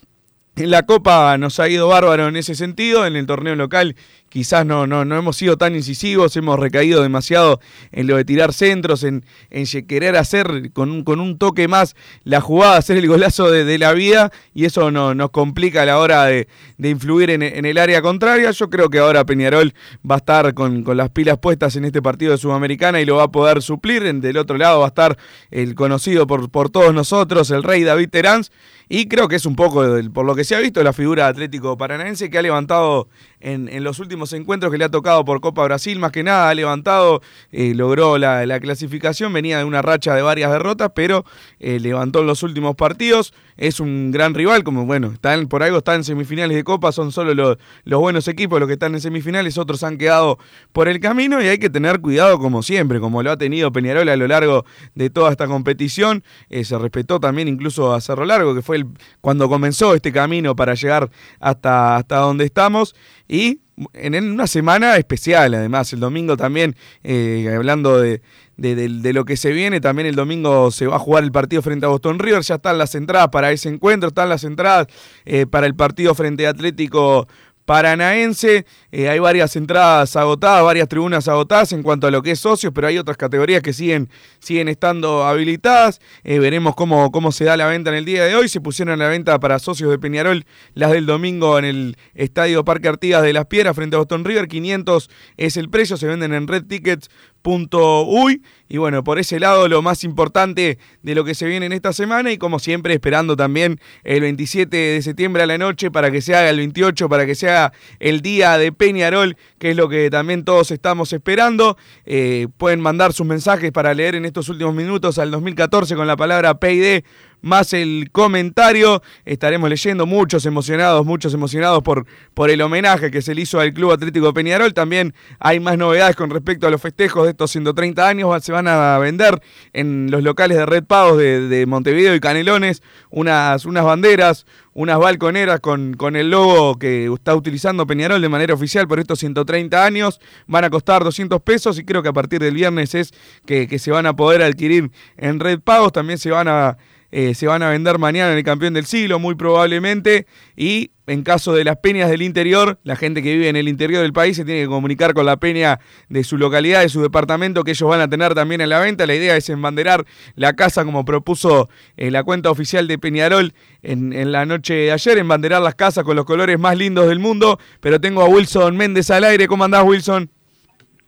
en 0.56 0.70
la 0.70 0.84
Copa 0.84 1.36
nos 1.38 1.60
ha 1.60 1.68
ido 1.68 1.88
bárbaro 1.88 2.28
en 2.28 2.36
ese 2.36 2.54
sentido, 2.56 3.08
en 3.08 3.16
el 3.16 3.26
torneo 3.26 3.56
local 3.56 3.96
quizás 4.34 4.66
no, 4.66 4.88
no, 4.88 5.06
no 5.06 5.16
hemos 5.16 5.38
sido 5.38 5.58
tan 5.58 5.76
incisivos, 5.76 6.36
hemos 6.38 6.60
recaído 6.60 7.04
demasiado 7.04 7.60
en 7.92 8.08
lo 8.08 8.18
de 8.18 8.26
tirar 8.26 8.52
centros, 8.52 9.04
en, 9.04 9.24
en 9.52 9.68
querer 9.86 10.18
hacer 10.18 10.72
con 10.74 10.90
un, 10.90 11.04
con 11.04 11.20
un 11.20 11.38
toque 11.38 11.68
más 11.68 11.96
la 12.24 12.42
jugada, 12.42 12.78
hacer 12.78 12.98
el 12.98 13.08
golazo 13.08 13.52
de, 13.52 13.78
la 13.78 13.94
vida, 13.94 14.32
y 14.52 14.66
eso 14.66 14.90
no, 14.90 15.14
nos 15.14 15.30
complica 15.30 15.84
a 15.84 15.86
la 15.86 16.00
hora 16.00 16.26
de, 16.26 16.48
influir 16.80 17.30
en, 17.30 17.44
el 17.44 17.78
área 17.78 18.02
contraria. 18.02 18.50
Yo 18.50 18.72
creo 18.72 18.90
que 18.90 18.98
ahora 18.98 19.24
Peñarol 19.24 19.76
va 20.10 20.16
a 20.16 20.18
estar 20.18 20.56
con, 20.56 20.84
las 20.98 21.12
pilas 21.12 21.38
puestas 21.38 21.76
en 21.76 21.86
este 21.86 22.02
partido 22.02 22.32
de 22.32 22.40
Sudamericana 22.40 23.02
y 23.02 23.06
lo 23.06 23.18
va 23.18 23.26
a 23.26 23.32
poder 23.32 23.62
suplir. 23.62 24.02
Del 24.02 24.38
otro 24.38 24.58
lado 24.58 24.80
va 24.80 24.86
a 24.86 24.88
estar 24.88 25.16
el 25.52 25.76
conocido 25.76 26.26
por, 26.26 26.50
por 26.50 26.72
todos 26.72 26.92
nosotros, 26.92 27.52
el 27.52 27.62
rey 27.62 27.84
David 27.84 28.10
Terán, 28.10 28.42
y 28.90 29.08
creo 29.08 29.28
que 29.28 29.36
es 29.38 29.46
un 29.46 29.56
poco, 29.56 29.84
por 30.14 30.26
lo 30.26 30.36
que 30.36 30.44
se 30.44 30.56
ha 30.56 30.60
visto, 30.60 30.84
la 30.84 30.94
figura 30.94 31.28
Atlético 31.28 31.78
Paranaense 31.78 32.30
que 32.30 32.38
ha 32.38 32.42
levantado 32.42 33.08
en, 33.40 33.84
los 33.84 34.00
últimos 34.00 34.23
encuentros 34.32 34.72
que 34.72 34.78
le 34.78 34.86
ha 34.86 34.90
tocado 34.90 35.26
por 35.26 35.42
Copa 35.42 35.64
Brasil, 35.66 36.00
más 36.00 36.14
que 36.14 36.24
nada 36.24 36.50
ha 36.50 36.56
levantado, 36.56 37.22
eh, 37.52 37.74
logró 37.76 38.18
la, 38.18 38.60
clasificación, 38.62 39.34
venía 39.34 39.58
de 39.58 39.66
una 39.66 39.82
racha 39.82 40.16
de 40.16 40.22
varias 40.22 40.52
derrotas, 40.52 40.92
pero 40.96 41.26
eh, 41.60 41.80
levantó 41.82 42.22
en 42.22 42.28
los 42.28 42.44
últimos 42.44 42.76
partidos, 42.76 43.34
es 43.58 43.80
un 43.80 44.12
gran 44.12 44.34
rival, 44.34 44.64
como 44.64 44.86
bueno, 44.86 45.12
están, 45.14 45.48
por 45.48 45.64
algo 45.64 45.80
están 45.80 45.96
en 45.98 46.04
semifinales 46.04 46.56
de 46.56 46.64
Copa, 46.64 46.92
son 46.92 47.12
solo 47.12 47.34
los, 47.34 47.58
los 47.84 48.00
buenos 48.00 48.28
equipos 48.28 48.60
los 48.60 48.68
que 48.68 48.74
están 48.74 48.94
en 48.94 49.02
semifinales, 49.02 49.58
otros 49.58 49.84
han 49.84 49.98
quedado 49.98 50.40
por 50.72 50.88
el 50.88 51.00
camino 51.00 51.42
y 51.42 51.48
hay 51.48 51.58
que 51.58 51.70
tener 51.70 52.00
cuidado 52.00 52.40
como 52.40 52.64
siempre, 52.64 53.00
como 53.00 53.24
lo 53.24 53.32
ha 53.32 53.38
tenido 53.38 53.72
Peñarol 53.72 54.10
a 54.10 54.16
lo 54.16 54.28
largo 54.28 54.66
de 54.96 55.10
toda 55.10 55.32
esta 55.32 55.48
competición, 55.48 56.24
eh, 56.50 56.64
se 56.64 56.78
respetó 56.78 57.20
también 57.20 57.48
incluso 57.48 57.94
a 57.94 58.02
Cerro 58.02 58.26
Largo, 58.26 58.56
que 58.56 58.62
fue 58.62 58.78
el, 58.78 58.88
cuando 59.22 59.50
comenzó 59.50 59.94
este 59.94 60.12
camino 60.12 60.56
para 60.56 60.74
llegar 60.74 61.10
hasta, 61.40 61.98
hasta 61.98 62.18
donde 62.18 62.46
estamos. 62.46 62.96
Y 63.28 63.62
en 63.94 64.32
una 64.32 64.48
semana 64.48 64.98
especial, 64.98 65.54
además, 65.54 65.92
el 65.94 66.00
domingo 66.00 66.38
también, 66.38 66.76
eh, 67.04 67.52
hablando 67.56 68.00
de, 68.00 68.22
lo 68.58 69.26
que 69.26 69.38
se 69.38 69.52
viene, 69.52 69.82
también 69.82 70.08
el 70.08 70.16
domingo 70.16 70.72
se 70.72 70.88
va 70.88 70.98
a 70.98 71.00
jugar 71.00 71.24
el 71.24 71.32
partido 71.32 71.62
frente 71.62 71.86
a 71.86 71.90
Boston 71.90 72.20
River, 72.20 72.42
ya 72.42 72.56
están 72.56 72.78
las 72.78 72.96
entradas 72.96 73.30
para 73.30 73.52
ese 73.52 73.70
encuentro, 73.70 74.10
están 74.10 74.30
las 74.30 74.44
entradas 74.44 74.88
eh, 75.26 75.46
para 75.46 75.66
el 75.66 75.76
partido 75.76 76.14
frente 76.16 76.46
a 76.48 76.52
Atlético 76.52 77.28
paranaense. 77.66 78.66
Eh, 78.92 79.10
hay 79.10 79.20
varias 79.20 79.56
entradas 79.56 80.16
agotadas, 80.16 80.64
varias 80.64 80.88
tribunas 80.88 81.28
agotadas 81.28 81.72
en 81.72 81.84
cuanto 81.84 82.08
a 82.08 82.12
lo 82.12 82.22
que 82.22 82.32
es 82.32 82.40
socios, 82.40 82.72
pero 82.74 82.88
hay 82.88 82.98
otras 82.98 83.18
categorías 83.18 83.62
que 83.62 83.74
siguen, 83.74 84.10
siguen 84.40 84.68
estando 84.68 85.26
habilitadas. 85.26 86.02
Eh, 86.24 86.40
veremos 86.40 86.76
cómo, 86.76 87.12
cómo 87.12 87.32
se 87.32 87.46
da 87.46 87.58
la 87.58 87.68
venta 87.68 87.90
en 87.90 87.98
el 87.98 88.06
día 88.06 88.26
de 88.26 88.36
hoy. 88.36 88.50
Se 88.50 88.62
pusieron 88.62 88.94
a 88.94 89.04
la 89.04 89.10
venta 89.10 89.40
para 89.40 89.60
socios 89.60 89.90
de 89.90 90.00
Peñarol 90.00 90.46
las 90.74 90.92
del 90.92 91.06
domingo 91.06 91.58
en 91.58 91.66
el 91.66 91.98
Estadio 92.14 92.64
Parque 92.66 92.88
Artigas 92.88 93.24
de 93.24 93.34
Las 93.34 93.46
Piedras 93.46 93.76
frente 93.76 93.96
a 93.96 94.00
Boston 94.00 94.26
River. 94.26 94.48
500 94.48 95.10
es 95.38 95.58
el 95.58 95.70
precio, 95.70 95.98
se 95.98 96.08
venden 96.08 96.34
en 96.34 96.48
Red 96.48 96.66
Tickets 96.66 97.10
uy 97.46 98.42
y 98.70 98.78
bueno, 98.78 99.04
por 99.04 99.20
ese 99.20 99.40
lado 99.40 99.68
lo 99.68 99.82
más 99.82 100.04
importante 100.04 100.80
de 101.04 101.16
lo 101.16 101.24
que 101.24 101.36
se 101.36 101.46
viene 101.46 101.68
en 101.68 101.74
esta 101.74 101.94
semana 101.94 102.32
y 102.32 102.38
como 102.38 102.58
siempre 102.58 102.94
esperando 102.94 103.36
también 103.36 103.80
el 104.04 104.22
27 104.22 104.76
de 104.76 105.02
septiembre 105.02 105.44
a 105.44 105.46
la 105.46 105.58
noche 105.58 105.92
para 105.92 106.10
que 106.10 106.22
se 106.22 106.36
haga 106.36 106.50
el 106.50 106.58
28, 106.58 107.08
para 107.08 107.26
que 107.26 107.36
sea 107.36 107.72
el 108.00 108.22
día 108.22 108.58
de 108.58 108.72
Peñarol, 108.72 109.38
que 109.60 109.72
es 109.72 109.78
lo 109.78 109.90
que 109.90 110.10
también 110.10 110.44
todos 110.44 110.72
estamos 110.72 111.14
esperando. 111.14 111.78
Eh, 112.06 112.48
pueden 112.58 112.80
mandar 112.80 113.14
sus 113.14 113.28
mensajes 113.28 113.72
para 113.72 113.94
leer 113.94 114.16
en 114.16 114.26
estos 114.26 114.50
últimos 114.50 114.74
minutos 114.74 115.20
al 115.20 115.30
2014 115.30 115.96
con 115.96 116.08
la 116.08 116.18
palabra 116.18 116.60
PID 116.60 117.04
más 117.44 117.74
el 117.74 118.10
comentario. 118.12 119.04
Estaremos 119.26 119.70
leyendo 119.70 120.08
muchos 120.08 120.46
emocionados, 120.48 121.06
muchos 121.06 121.34
emocionados 121.34 121.84
por, 121.84 122.08
por 122.34 122.50
el 122.50 122.62
homenaje 122.62 123.12
que 123.12 123.22
se 123.22 123.36
le 123.36 123.42
hizo 123.42 123.60
al 123.60 123.74
Club 123.74 123.92
Atlético 123.92 124.34
Peñarol. 124.34 124.74
También 124.74 125.14
hay 125.40 125.60
más 125.60 125.78
novedades 125.78 126.16
con 126.16 126.32
respecto 126.32 126.66
a 126.66 126.72
los 126.72 126.82
festejos 126.82 127.26
de 127.26 127.32
estos 127.32 127.52
130 127.52 128.08
años. 128.08 128.44
Se 128.44 128.52
van 128.52 128.68
a 128.68 128.98
vender 128.98 129.42
en 129.74 130.10
los 130.10 130.24
locales 130.24 130.58
de 130.58 130.66
Red 130.66 130.86
Pagos 130.86 131.18
de, 131.18 131.66
Montevideo 131.68 132.16
y 132.16 132.20
Canelones 132.20 132.82
unas, 133.10 133.66
unas 133.66 133.84
banderas, 133.84 134.46
unas 134.74 134.98
balconeras 134.98 135.60
con, 135.60 135.96
con 135.96 136.16
el 136.16 136.32
logo 136.32 136.80
que 136.80 137.12
está 137.14 137.36
utilizando 137.36 137.86
Peñarol 137.86 138.22
de 138.22 138.30
manera 138.30 138.54
oficial 138.54 138.88
por 138.88 139.00
estos 139.00 139.20
130 139.20 139.84
años. 139.84 140.22
Van 140.48 140.64
a 140.64 140.70
costar 140.70 141.04
200 141.04 141.42
pesos 141.42 141.78
y 141.78 141.84
creo 141.84 142.02
que 142.02 142.10
a 142.10 142.14
partir 142.14 142.40
del 142.40 142.54
viernes 142.54 142.96
es 142.96 143.14
que, 143.46 143.68
que 143.68 143.80
se 143.80 143.92
van 143.92 144.06
a 144.06 144.16
poder 144.16 144.42
adquirir 144.42 144.92
en 145.18 145.42
Red 145.42 145.60
Pagos. 145.60 145.92
También 145.92 146.18
se 146.18 146.32
van 146.32 146.48
a 146.48 146.78
eh, 147.16 147.36
se 147.36 147.46
van 147.46 147.62
a 147.62 147.70
vender 147.70 148.00
mañana 148.00 148.32
en 148.32 148.40
el 148.40 148.44
campeón 148.44 148.74
del 148.74 148.88
siglo, 148.88 149.20
muy 149.20 149.36
probablemente. 149.36 150.26
Y 150.58 150.90
en 151.06 151.22
caso 151.22 151.54
de 151.54 151.64
las 151.64 151.78
peñas 151.78 152.10
del 152.10 152.24
interior, 152.24 152.80
la 152.82 152.96
gente 152.96 153.22
que 153.22 153.34
vive 153.34 153.50
en 153.50 153.56
el 153.56 153.68
interior 153.68 154.02
del 154.02 154.14
país 154.14 154.36
se 154.36 154.44
tiene 154.44 154.62
que 154.62 154.68
comunicar 154.68 155.14
con 155.14 155.28
la 155.28 155.38
peña 155.38 155.80
de 156.10 156.24
su 156.24 156.40
localidad, 156.40 156.82
de 156.82 156.90
su 156.90 157.04
departamento, 157.04 157.64
que 157.64 157.70
ellos 157.70 157.88
van 157.88 158.02
a 158.02 158.08
tener 158.08 158.34
también 158.34 158.62
en 158.62 158.70
la 158.70 158.80
venta. 158.80 159.06
La 159.06 159.14
idea 159.14 159.38
es 159.38 159.48
embanderar 159.50 160.06
la 160.34 160.54
casa 160.54 160.86
como 160.86 161.06
propuso 161.06 161.70
eh, 161.98 162.10
la 162.10 162.24
cuenta 162.24 162.50
oficial 162.50 162.88
de 162.88 162.98
Peñarol 162.98 163.54
en, 163.84 164.12
en, 164.12 164.32
la 164.32 164.48
noche 164.48 164.74
de 164.74 164.92
ayer, 164.92 165.20
embanderar 165.20 165.62
las 165.62 165.76
casas 165.76 166.04
con 166.04 166.16
los 166.16 166.26
colores 166.26 166.58
más 166.58 166.76
lindos 166.76 167.08
del 167.08 167.20
mundo. 167.20 167.60
Pero 167.80 168.02
tengo 168.02 168.24
a 168.24 168.28
Wilson 168.28 168.76
Méndez 168.76 169.12
al 169.12 169.26
aire. 169.26 169.48
¿Cómo 169.48 169.66
andás, 169.66 169.84
Wilson? 169.84 170.32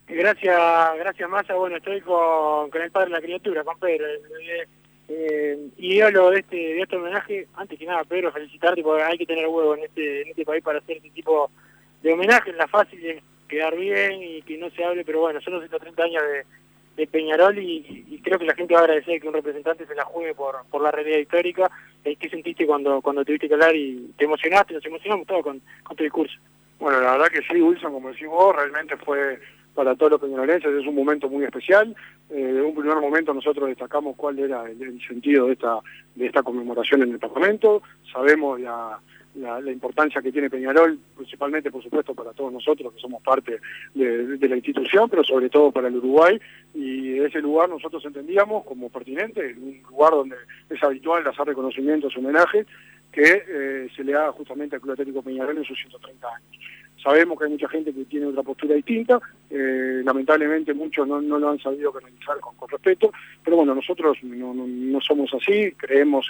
Gracias, 0.08 0.56
gracias 1.00 1.30
Massa. 1.32 1.56
Bueno, 1.56 1.78
estoy 1.78 2.00
con, 2.02 2.70
con 2.70 2.80
el 2.80 2.92
padre 2.92 3.08
de 3.08 3.14
la 3.14 3.22
criatura, 3.22 3.64
con 3.64 3.80
Pedro. 3.80 4.06
Y 5.08 6.00
lo 6.12 6.32
de 6.32 6.40
este, 6.40 6.56
de 6.56 6.82
este 6.82 6.96
homenaje, 6.96 7.48
antes 7.56 7.78
que 7.78 7.86
nada, 7.86 8.04
Pedro, 8.04 8.32
felicitarte 8.32 8.82
porque 8.82 9.04
hay 9.04 9.18
que 9.18 9.26
tener 9.26 9.48
huevo 9.48 9.76
en 9.76 9.84
este, 9.84 10.24
en 10.24 10.30
este 10.30 10.46
país 10.46 10.64
para 10.64 10.80
hacer 10.80 10.98
este 10.98 11.12
tipo 11.12 11.52
de 12.02 12.14
homenaje. 12.14 12.50
Es 12.50 12.56
la 12.56 12.68
fácil 12.68 13.02
de 13.02 13.22
quedar 13.48 13.76
bien 13.76 14.22
y 14.24 14.42
que 14.42 14.58
no 14.58 14.70
se 14.72 14.84
hable, 14.84 15.06
pero 15.06 15.22
bueno, 15.22 15.40
son 15.42 15.54
los 15.54 15.62
130 15.62 16.04
años 16.04 16.24
de, 16.24 16.46
Peñarol 17.08 17.60
y, 17.60 18.22
creo 18.24 18.40
que 18.40 18.46
la 18.46 18.56
gente 18.56 18.74
va 18.74 18.80
a 18.80 18.84
agradecer 18.84 19.20
que 19.20 19.28
un 19.28 19.34
representante 19.34 19.86
se 19.86 19.94
la 19.94 20.06
juegue 20.06 20.34
por, 20.34 20.66
por 20.72 20.82
la 20.82 20.92
realidad 20.92 21.20
histórica. 21.20 21.70
Eh, 22.04 22.16
¿Qué 22.16 22.30
sentiste 22.30 22.66
cuando, 22.66 23.02
cuando 23.02 23.26
tuviste 23.26 23.48
que 23.48 23.54
hablar 23.54 23.76
y 23.76 24.14
te 24.18 24.24
emocionaste? 24.24 24.74
Nos 24.74 24.86
emocionamos 24.86 25.28
todos 25.28 25.44
con, 25.44 25.62
con 25.84 25.96
tu 25.98 26.04
discurso. 26.04 26.34
Bueno, 26.80 27.02
la 27.02 27.12
verdad 27.12 27.28
que 27.28 27.42
sí, 27.42 27.62
Wilson, 27.62 27.94
como 27.94 28.10
decís 28.10 28.28
vos, 28.28 28.56
realmente 28.56 28.98
fue 28.98 29.40
para 29.76 29.96
todos 29.96 30.14
los 30.14 30.22
peñarolenses, 30.22 30.74
es 30.74 30.88
un 30.88 30.96
momento 30.96 31.30
muy 31.30 31.44
especial. 31.44 31.96
Eh, 32.30 32.56
en 32.58 32.62
un 32.62 32.74
primer 32.74 32.98
momento 32.98 33.34
nosotros 33.34 33.68
destacamos 33.68 34.16
cuál 34.16 34.40
era 34.40 34.64
el, 34.64 35.00
sentido 35.06 35.48
de 35.48 35.54
esta, 35.54 35.80
de 36.16 36.26
esta 36.26 36.42
conmemoración 36.42 37.04
en 37.04 37.12
el 37.12 37.20
Parlamento, 37.20 37.84
sabemos 38.12 38.60
la, 38.60 39.00
la, 39.36 39.72
importancia 39.72 40.22
que 40.22 40.32
tiene 40.32 40.50
Peñarol, 40.50 40.98
principalmente 41.16 41.70
por 41.70 41.84
supuesto 41.84 42.16
para 42.16 42.32
todos 42.32 42.54
nosotros 42.54 42.94
que 42.94 43.00
somos 43.00 43.22
parte 43.22 43.60
de, 43.94 44.48
la 44.48 44.56
institución, 44.56 45.10
pero 45.10 45.24
sobre 45.24 45.50
todo 45.50 45.72
para 45.72 45.90
el 45.90 45.98
Uruguay, 45.98 46.40
y 46.74 47.20
ese 47.20 47.42
lugar 47.42 47.70
nosotros 47.70 48.04
entendíamos 48.06 48.64
como 48.66 48.90
pertinente, 48.90 49.56
un 49.58 49.82
lugar 49.90 50.12
donde 50.12 50.38
es 50.70 50.82
habitual 50.82 51.28
hacer 51.28 51.46
reconocimientos, 51.46 52.16
homenajes, 52.18 52.66
que 53.12 53.44
eh, 53.48 53.88
se 53.96 54.04
le 54.04 54.14
da 54.14 54.32
justamente 54.32 54.76
al 54.76 54.82
Club 54.82 54.94
Atlético 54.94 55.22
Peñarol 55.22 55.58
en 55.58 55.64
sus 55.64 55.78
130 55.78 56.28
años. 56.28 56.60
Sabemos 57.06 57.38
que 57.38 57.46
hay 57.46 57.52
mucha 57.52 57.70
gente 57.70 57.94
que 57.94 58.04
tiene 58.06 58.26
otra 58.26 58.42
postura 58.42 58.74
distinta, 58.74 59.20
eh, 59.52 60.02
lamentablemente 60.04 60.74
muchos 60.74 61.08
no, 61.08 61.22
lo 61.22 61.50
han 61.50 61.60
sabido 61.60 61.92
canalizar 61.94 62.40
con, 62.40 62.56
respeto, 62.68 63.12
pero 63.44 63.58
bueno, 63.58 63.76
nosotros 63.76 64.18
no, 64.24 65.00
somos 65.02 65.32
así, 65.36 65.72
creemos 65.74 66.28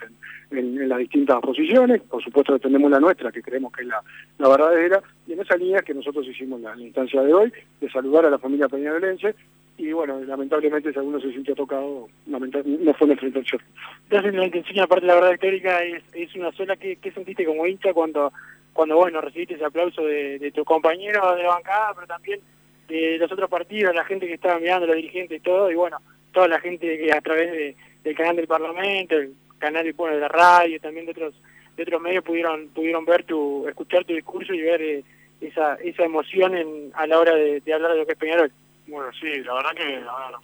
en, 0.51 0.89
las 0.89 0.99
distintas 0.99 1.39
posiciones, 1.39 2.01
por 2.01 2.21
supuesto 2.21 2.51
defendemos 2.51 2.91
la 2.91 2.99
nuestra, 2.99 3.31
que 3.31 3.41
creemos 3.41 3.71
que 3.71 3.83
es 3.83 3.87
la, 3.87 4.49
verdadera, 4.49 5.01
y 5.25 5.31
en 5.31 5.39
esa 5.39 5.55
línea 5.55 5.81
que 5.81 5.93
nosotros 5.93 6.27
hicimos 6.27 6.59
la, 6.59 6.75
instancia 6.75 7.21
de 7.21 7.33
hoy, 7.33 7.53
de 7.79 7.89
saludar 7.89 8.25
a 8.25 8.29
la 8.29 8.37
familia 8.37 8.67
peñarolense, 8.67 9.33
y 9.77 9.93
bueno, 9.93 10.19
lamentablemente 10.25 10.91
si 10.91 10.99
alguno 10.99 11.21
se 11.21 11.31
sintió 11.31 11.55
tocado, 11.55 12.09
no 12.25 12.93
fue 12.95 13.07
nuestra 13.07 13.27
intención. 13.27 13.61
Entonces 14.09 14.33
la 14.33 14.45
intención, 14.45 14.79
aparte 14.83 15.05
la 15.05 15.15
verdad 15.15 15.31
histórica, 15.31 15.83
es, 15.83 16.03
es 16.13 16.35
una 16.35 16.51
sola, 16.51 16.75
¿qué, 16.75 16.97
¿qué 16.97 17.11
sentiste 17.11 17.45
como 17.45 17.65
hincha 17.65 17.93
cuando 17.93 18.33
cuando 18.75 18.97
bueno 18.97 19.21
recibiste 19.21 19.53
ese 19.53 19.63
aplauso 19.63 20.03
de, 20.03 20.37
de 20.37 20.51
tus 20.51 20.65
compañeros 20.65 21.37
de 21.37 21.43
bancada, 21.43 21.93
pero 21.95 22.07
también 22.07 22.41
de 22.89 23.17
los 23.17 23.31
otros 23.31 23.49
partidos, 23.49 23.95
la 23.95 24.03
gente 24.03 24.27
que 24.27 24.33
estaba 24.33 24.59
mirando, 24.59 24.85
los 24.85 24.97
dirigentes 24.97 25.37
y 25.39 25.41
todo, 25.41 25.71
y 25.71 25.75
bueno, 25.75 25.97
toda 26.33 26.49
la 26.49 26.59
gente 26.59 26.97
que 26.97 27.13
a 27.13 27.21
través 27.21 27.75
del 28.03 28.15
canal 28.15 28.35
del 28.35 28.47
Parlamento, 28.47 29.15
el 29.15 29.33
canal 29.59 29.85
de 29.85 30.19
la 30.19 30.27
radio, 30.27 30.79
también 30.81 31.05
de 31.05 31.13
otros 31.13 31.33
de 31.77 31.83
otros 31.83 32.01
medios 32.01 32.23
pudieron 32.23 32.67
pudieron 32.67 33.05
ver 33.05 33.23
tu, 33.23 33.65
escuchar 33.67 34.03
tu 34.03 34.13
discurso 34.13 34.53
y 34.53 34.61
ver 34.61 34.81
eh, 34.81 35.03
esa 35.39 35.75
esa 35.75 36.03
emoción 36.03 36.55
en, 36.55 36.91
a 36.95 37.07
la 37.07 37.17
hora 37.17 37.33
de, 37.33 37.61
hablar 37.73 37.93
de 37.93 37.99
lo 37.99 38.05
que 38.05 38.11
es 38.11 38.17
Peñarol. 38.17 38.51
Bueno, 38.87 39.09
sí, 39.19 39.41
la 39.43 39.53
verdad 39.55 39.71
que 39.71 40.01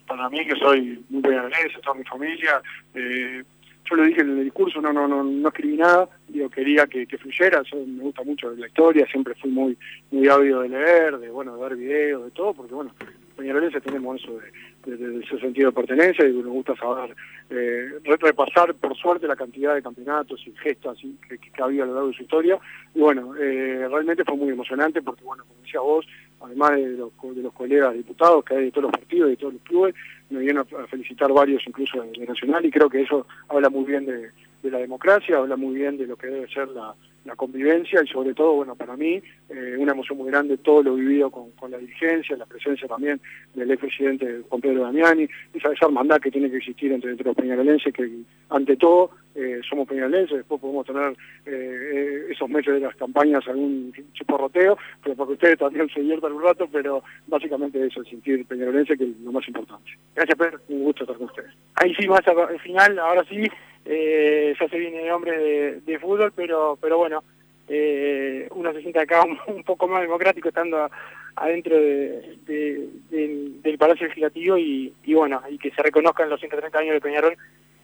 para 0.08 0.30
mí 0.30 0.46
que 0.48 0.56
soy 0.56 1.04
muy 1.10 1.22
peñarolense, 1.22 1.80
toda 1.84 1.98
mi 1.98 2.06
familia, 2.06 2.62
eh, 2.96 3.44
yo 3.90 3.96
lo 3.96 4.04
dije 4.04 4.22
en 4.22 4.38
el 4.38 4.44
discurso, 4.44 4.82
no, 4.82 4.94
no, 4.94 5.08
no, 5.08 5.24
no 5.24 5.48
escribí 5.48 5.78
nada, 5.78 6.08
digo, 6.28 6.50
quería 6.50 6.88
que, 6.88 7.06
fluyera, 7.18 7.62
yo 7.64 7.78
me 7.86 8.04
gusta 8.04 8.24
mucho 8.24 8.52
la 8.52 8.68
historia, 8.68 9.06
siempre 9.08 9.36
fui 9.36 9.50
muy, 9.50 9.78
muy 10.12 10.28
ávido 10.28 10.62
de 10.62 10.70
leer, 10.70 11.18
de 11.18 11.30
bueno, 11.30 11.56
de 11.56 11.62
ver 11.64 11.76
videos, 11.76 12.26
de 12.26 12.32
todo, 12.32 12.54
porque 12.54 12.74
bueno, 12.74 12.94
peñarolenses 13.36 13.84
tenemos 13.84 14.22
eso 14.22 14.40
de, 14.86 14.98
de, 14.98 15.20
ese 15.24 15.40
sentido 15.40 15.70
de 15.70 15.76
pertenencia 15.76 16.28
y 16.28 16.34
nos 16.34 16.46
gusta 16.46 16.76
saber 16.76 17.16
eh, 17.50 18.00
repasar 18.04 18.74
por 18.76 18.96
suerte 18.96 19.28
la 19.28 19.36
cantidad 19.36 19.74
de 19.74 19.82
campeonatos 19.82 20.42
y 20.46 20.52
gestas 20.64 20.98
que, 21.28 21.38
que, 21.38 21.62
había 21.62 21.84
a 21.84 21.88
lo 21.88 21.94
largo 21.94 22.10
de 22.10 22.16
su 22.16 22.24
historia. 22.24 22.60
Y 22.96 23.00
bueno, 23.00 23.36
eh, 23.36 23.88
realmente 23.90 24.24
fue 24.24 24.38
muy 24.38 24.50
emocionante 24.50 25.02
porque 25.02 25.24
bueno, 25.24 25.44
como 25.46 25.62
decía 25.62 25.82
vos, 25.82 26.06
además 26.44 26.72
de 26.72 26.90
los, 26.90 27.12
de 27.36 27.42
los 27.42 27.54
colegas 27.54 27.94
diputados 27.94 28.44
que 28.44 28.56
hay 28.56 28.66
de 28.66 28.72
todos 28.72 28.84
los 28.84 28.92
partidos 28.92 29.28
y 29.28 29.32
de 29.32 29.38
todos 29.38 29.54
los 29.54 29.64
clubes, 29.64 29.96
me 30.30 30.40
vienen 30.40 30.60
a, 30.60 30.88
felicitar 30.88 31.32
varios 31.32 31.64
incluso 31.68 32.02
de, 32.02 32.26
Nacional 32.26 32.66
y 32.66 32.72
creo 32.72 32.90
que 32.90 33.02
eso 33.02 33.26
habla 33.50 33.70
muy 33.70 33.86
bien 33.86 34.06
de, 34.06 34.32
la 34.70 34.78
democracia, 34.78 35.38
habla 35.38 35.56
muy 35.56 35.76
bien 35.76 35.98
de 35.98 36.06
lo 36.06 36.16
que 36.16 36.28
debe 36.28 36.48
ser 36.48 36.68
la, 36.70 36.94
convivencia 37.36 38.02
y 38.04 38.08
sobre 38.08 38.34
todo, 38.34 38.54
bueno, 38.54 38.76
para 38.76 38.96
mí, 38.96 39.22
eh, 39.50 39.76
una 39.78 39.94
emoción 39.94 40.18
muy 40.18 40.30
grande 40.30 40.58
todo 40.58 40.84
lo 40.84 40.96
vivido 40.96 41.30
con, 41.30 41.52
la 41.70 41.78
dirigencia, 41.78 42.36
la 42.36 42.46
presencia 42.46 42.88
también 42.88 43.20
del 43.54 43.72
expresidente 43.72 44.42
Juan 44.50 44.62
Pedro 44.62 44.84
Damiani, 44.84 45.28
esa, 45.54 45.72
esa 45.72 45.86
hermandad 45.86 46.20
que 46.20 46.32
tiene 46.32 46.50
que 46.50 46.58
existir 46.58 46.92
entre, 46.92 47.12
entre 47.12 47.26
los 47.26 47.36
peñarolenses, 47.36 47.94
que 47.94 48.10
ante 48.50 48.76
todo 48.78 49.12
eh, 49.34 49.62
somos 49.68 49.88
peñalenses, 49.88 50.38
después 50.38 50.60
podemos 50.60 50.86
tener 50.86 51.16
eh, 51.46 52.28
esos 52.30 52.50
meses 52.50 52.74
de 52.74 52.82
las 52.82 52.96
campañas 52.96 53.48
algún 53.48 53.94
chiporroteo, 54.14 54.78
pero 55.04 55.16
porque 55.16 55.34
ustedes 55.34 55.58
también 55.58 55.88
se 55.90 56.02
diviertan 56.02 56.34
un 56.34 56.44
rato, 56.44 56.68
pero 56.72 57.04
básicamente 57.28 57.86
eso, 57.86 58.02
el 58.02 58.08
sentir 58.08 58.46
peñalense 58.46 58.98
que 58.98 59.06
es 59.06 59.20
lo 59.22 59.32
más 59.32 59.48
importante. 59.48 59.92
Gracias, 60.16 60.38
Pedro, 60.38 60.60
un 60.70 60.84
gusto 60.84 61.04
estar 61.04 61.18
con 61.18 61.28
ustedes. 61.28 61.52
Ahí 61.76 61.94
sí, 61.96 62.08
más 62.08 62.22
al 62.28 62.60
final, 62.60 63.00
ahora 63.00 63.24
sí, 63.30 63.48
eh, 63.86 64.54
ya 64.60 64.68
se 64.68 64.78
viene 64.78 65.04
el 65.04 65.12
hombre 65.12 65.82
de, 65.82 66.00
fútbol, 66.00 66.32
pero 66.36 66.78
pero 66.82 66.98
bueno, 66.98 67.24
eh, 67.68 68.48
uno 68.52 68.74
se 68.74 68.82
siente 68.82 69.00
acá 69.00 69.24
un, 69.48 69.64
poco 69.66 69.88
más 69.88 70.02
democrático 70.02 70.50
estando 70.50 70.90
adentro 71.36 71.76
de, 71.80 72.38
del 72.46 73.78
Palacio 73.78 74.08
Legislativo 74.08 74.58
y, 74.58 74.94
y 75.04 75.14
bueno, 75.14 75.42
y 75.50 75.58
que 75.58 75.72
se 75.72 75.82
reconozcan 75.82 76.30
los 76.30 76.40
130 76.40 76.78
años 76.78 76.94
de 76.94 77.02
Peñarol 77.02 77.38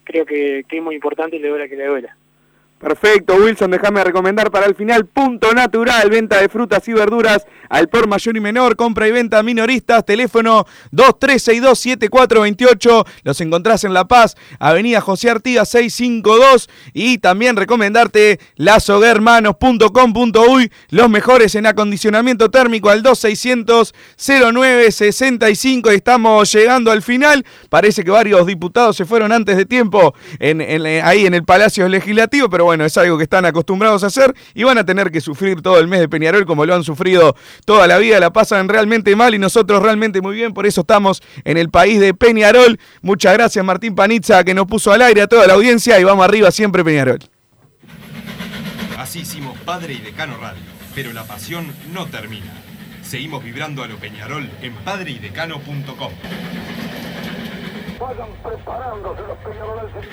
creo 0.07 0.25
que, 0.25 0.63
que 0.67 0.77
es 0.77 0.83
muy 0.83 0.95
importante 0.95 1.35
y 1.35 1.39
le 1.39 1.49
duela 1.49 1.67
que 1.67 1.75
le 1.75 1.85
duela. 1.85 2.15
Perfecto, 2.79 3.35
Wilson, 3.37 3.71
déjame 3.71 4.03
recomendar 4.03 4.51
para 4.51 4.67
el 4.67 4.75
final. 4.75 5.07
Punto 5.07 5.51
Natural, 5.51 6.07
venta 6.11 6.39
de 6.39 6.47
frutas 6.47 6.87
y 6.87 6.93
verduras 6.93 7.47
al 7.69 7.89
por 7.89 8.07
mayor 8.07 8.37
y 8.37 8.39
menor, 8.39 8.75
compra 8.75 9.07
y 9.07 9.11
venta 9.11 9.41
minoristas, 9.41 10.05
teléfono 10.05 10.67
23627428, 10.91 13.07
los 13.23 13.41
encontrás 13.41 13.83
en 13.83 13.95
La 13.95 14.07
Paz, 14.07 14.35
Avenida 14.59 15.01
José 15.01 15.31
Artigas 15.31 15.69
652 15.69 16.69
y 16.93 17.17
también 17.17 17.55
recomendarte 17.55 18.39
lasoguermanos.com.uy, 18.57 20.71
los 20.89 21.09
mejores 21.09 21.55
en 21.55 21.65
acondicionamiento 21.65 22.51
térmico 22.51 22.91
al 22.91 23.01
2600 23.01 23.95
0965, 24.17 25.89
estamos 25.89 26.53
llegando 26.53 26.91
al 26.91 27.01
final, 27.01 27.43
parece 27.69 28.03
que 28.03 28.11
varios 28.11 28.45
diputados 28.45 28.95
se 28.95 29.05
fueron 29.05 29.31
antes 29.31 29.57
de 29.57 29.65
tiempo 29.65 30.13
en, 30.37 30.61
ahí 31.03 31.25
en 31.25 31.33
el 31.33 31.43
Palacio 31.43 31.87
Legislativo, 31.87 32.51
pero 32.51 32.66
bueno, 32.67 32.83
es 32.83 32.97
algo 32.97 33.17
que 33.17 33.23
están 33.23 33.45
acostumbrados 33.45 34.03
a 34.03 34.07
hacer 34.07 34.35
y 34.53 34.63
van 34.65 34.77
a 34.77 34.85
tener 34.85 35.09
que 35.09 35.21
sufrir 35.21 35.61
todo 35.61 35.79
el 35.79 35.87
mes 35.87 36.01
de 36.01 36.09
Peñarol 36.09 36.45
como 36.45 36.65
lo 36.65 36.75
han 36.75 36.83
sufrido 36.83 37.33
toda 37.63 37.87
la 37.87 37.97
vida, 37.97 38.19
la 38.19 38.33
pasan 38.33 38.67
realmente 38.67 39.15
mal 39.15 39.33
y 39.33 39.39
nosotros 39.39 39.81
realmente 39.81 40.19
muy 40.19 40.35
bien, 40.35 40.53
por 40.53 40.65
eso 40.65 40.81
estamos 40.81 41.23
en 41.45 41.55
el 41.55 41.69
país 41.69 42.01
de 42.01 42.13
Peñarol. 42.13 42.77
Muchas 43.01 43.33
gracias 43.35 43.63
Martín 43.63 43.95
Panizza 43.95 44.43
que 44.43 44.53
nos 44.53 44.65
puso 44.65 44.91
al 44.91 45.01
aire 45.01 45.21
a 45.21 45.27
toda 45.27 45.47
la 45.47 45.53
audiencia 45.53 45.97
y 45.97 46.03
vamos 46.03 46.25
arriba 46.25 46.51
siempre 46.51 46.83
Peñarol. 46.83 47.19
Así 48.97 49.19
hicimos 49.19 49.57
Padre 49.59 49.93
y 49.93 49.99
Decano 49.99 50.35
Radio, 50.37 50.61
pero 50.93 51.13
la 51.13 51.23
pasión 51.23 51.73
no 51.93 52.07
termina. 52.07 52.51
Seguimos 53.01 53.41
vibrando 53.41 53.81
a 53.81 53.87
lo 53.87 53.95
Peñarol 53.95 54.49
en 54.61 54.73
padreidecano.com. 54.83 56.11
Vayan 57.97 58.29
preparándose 58.43 59.21
los 59.21 59.37
peñaroles. 59.37 60.07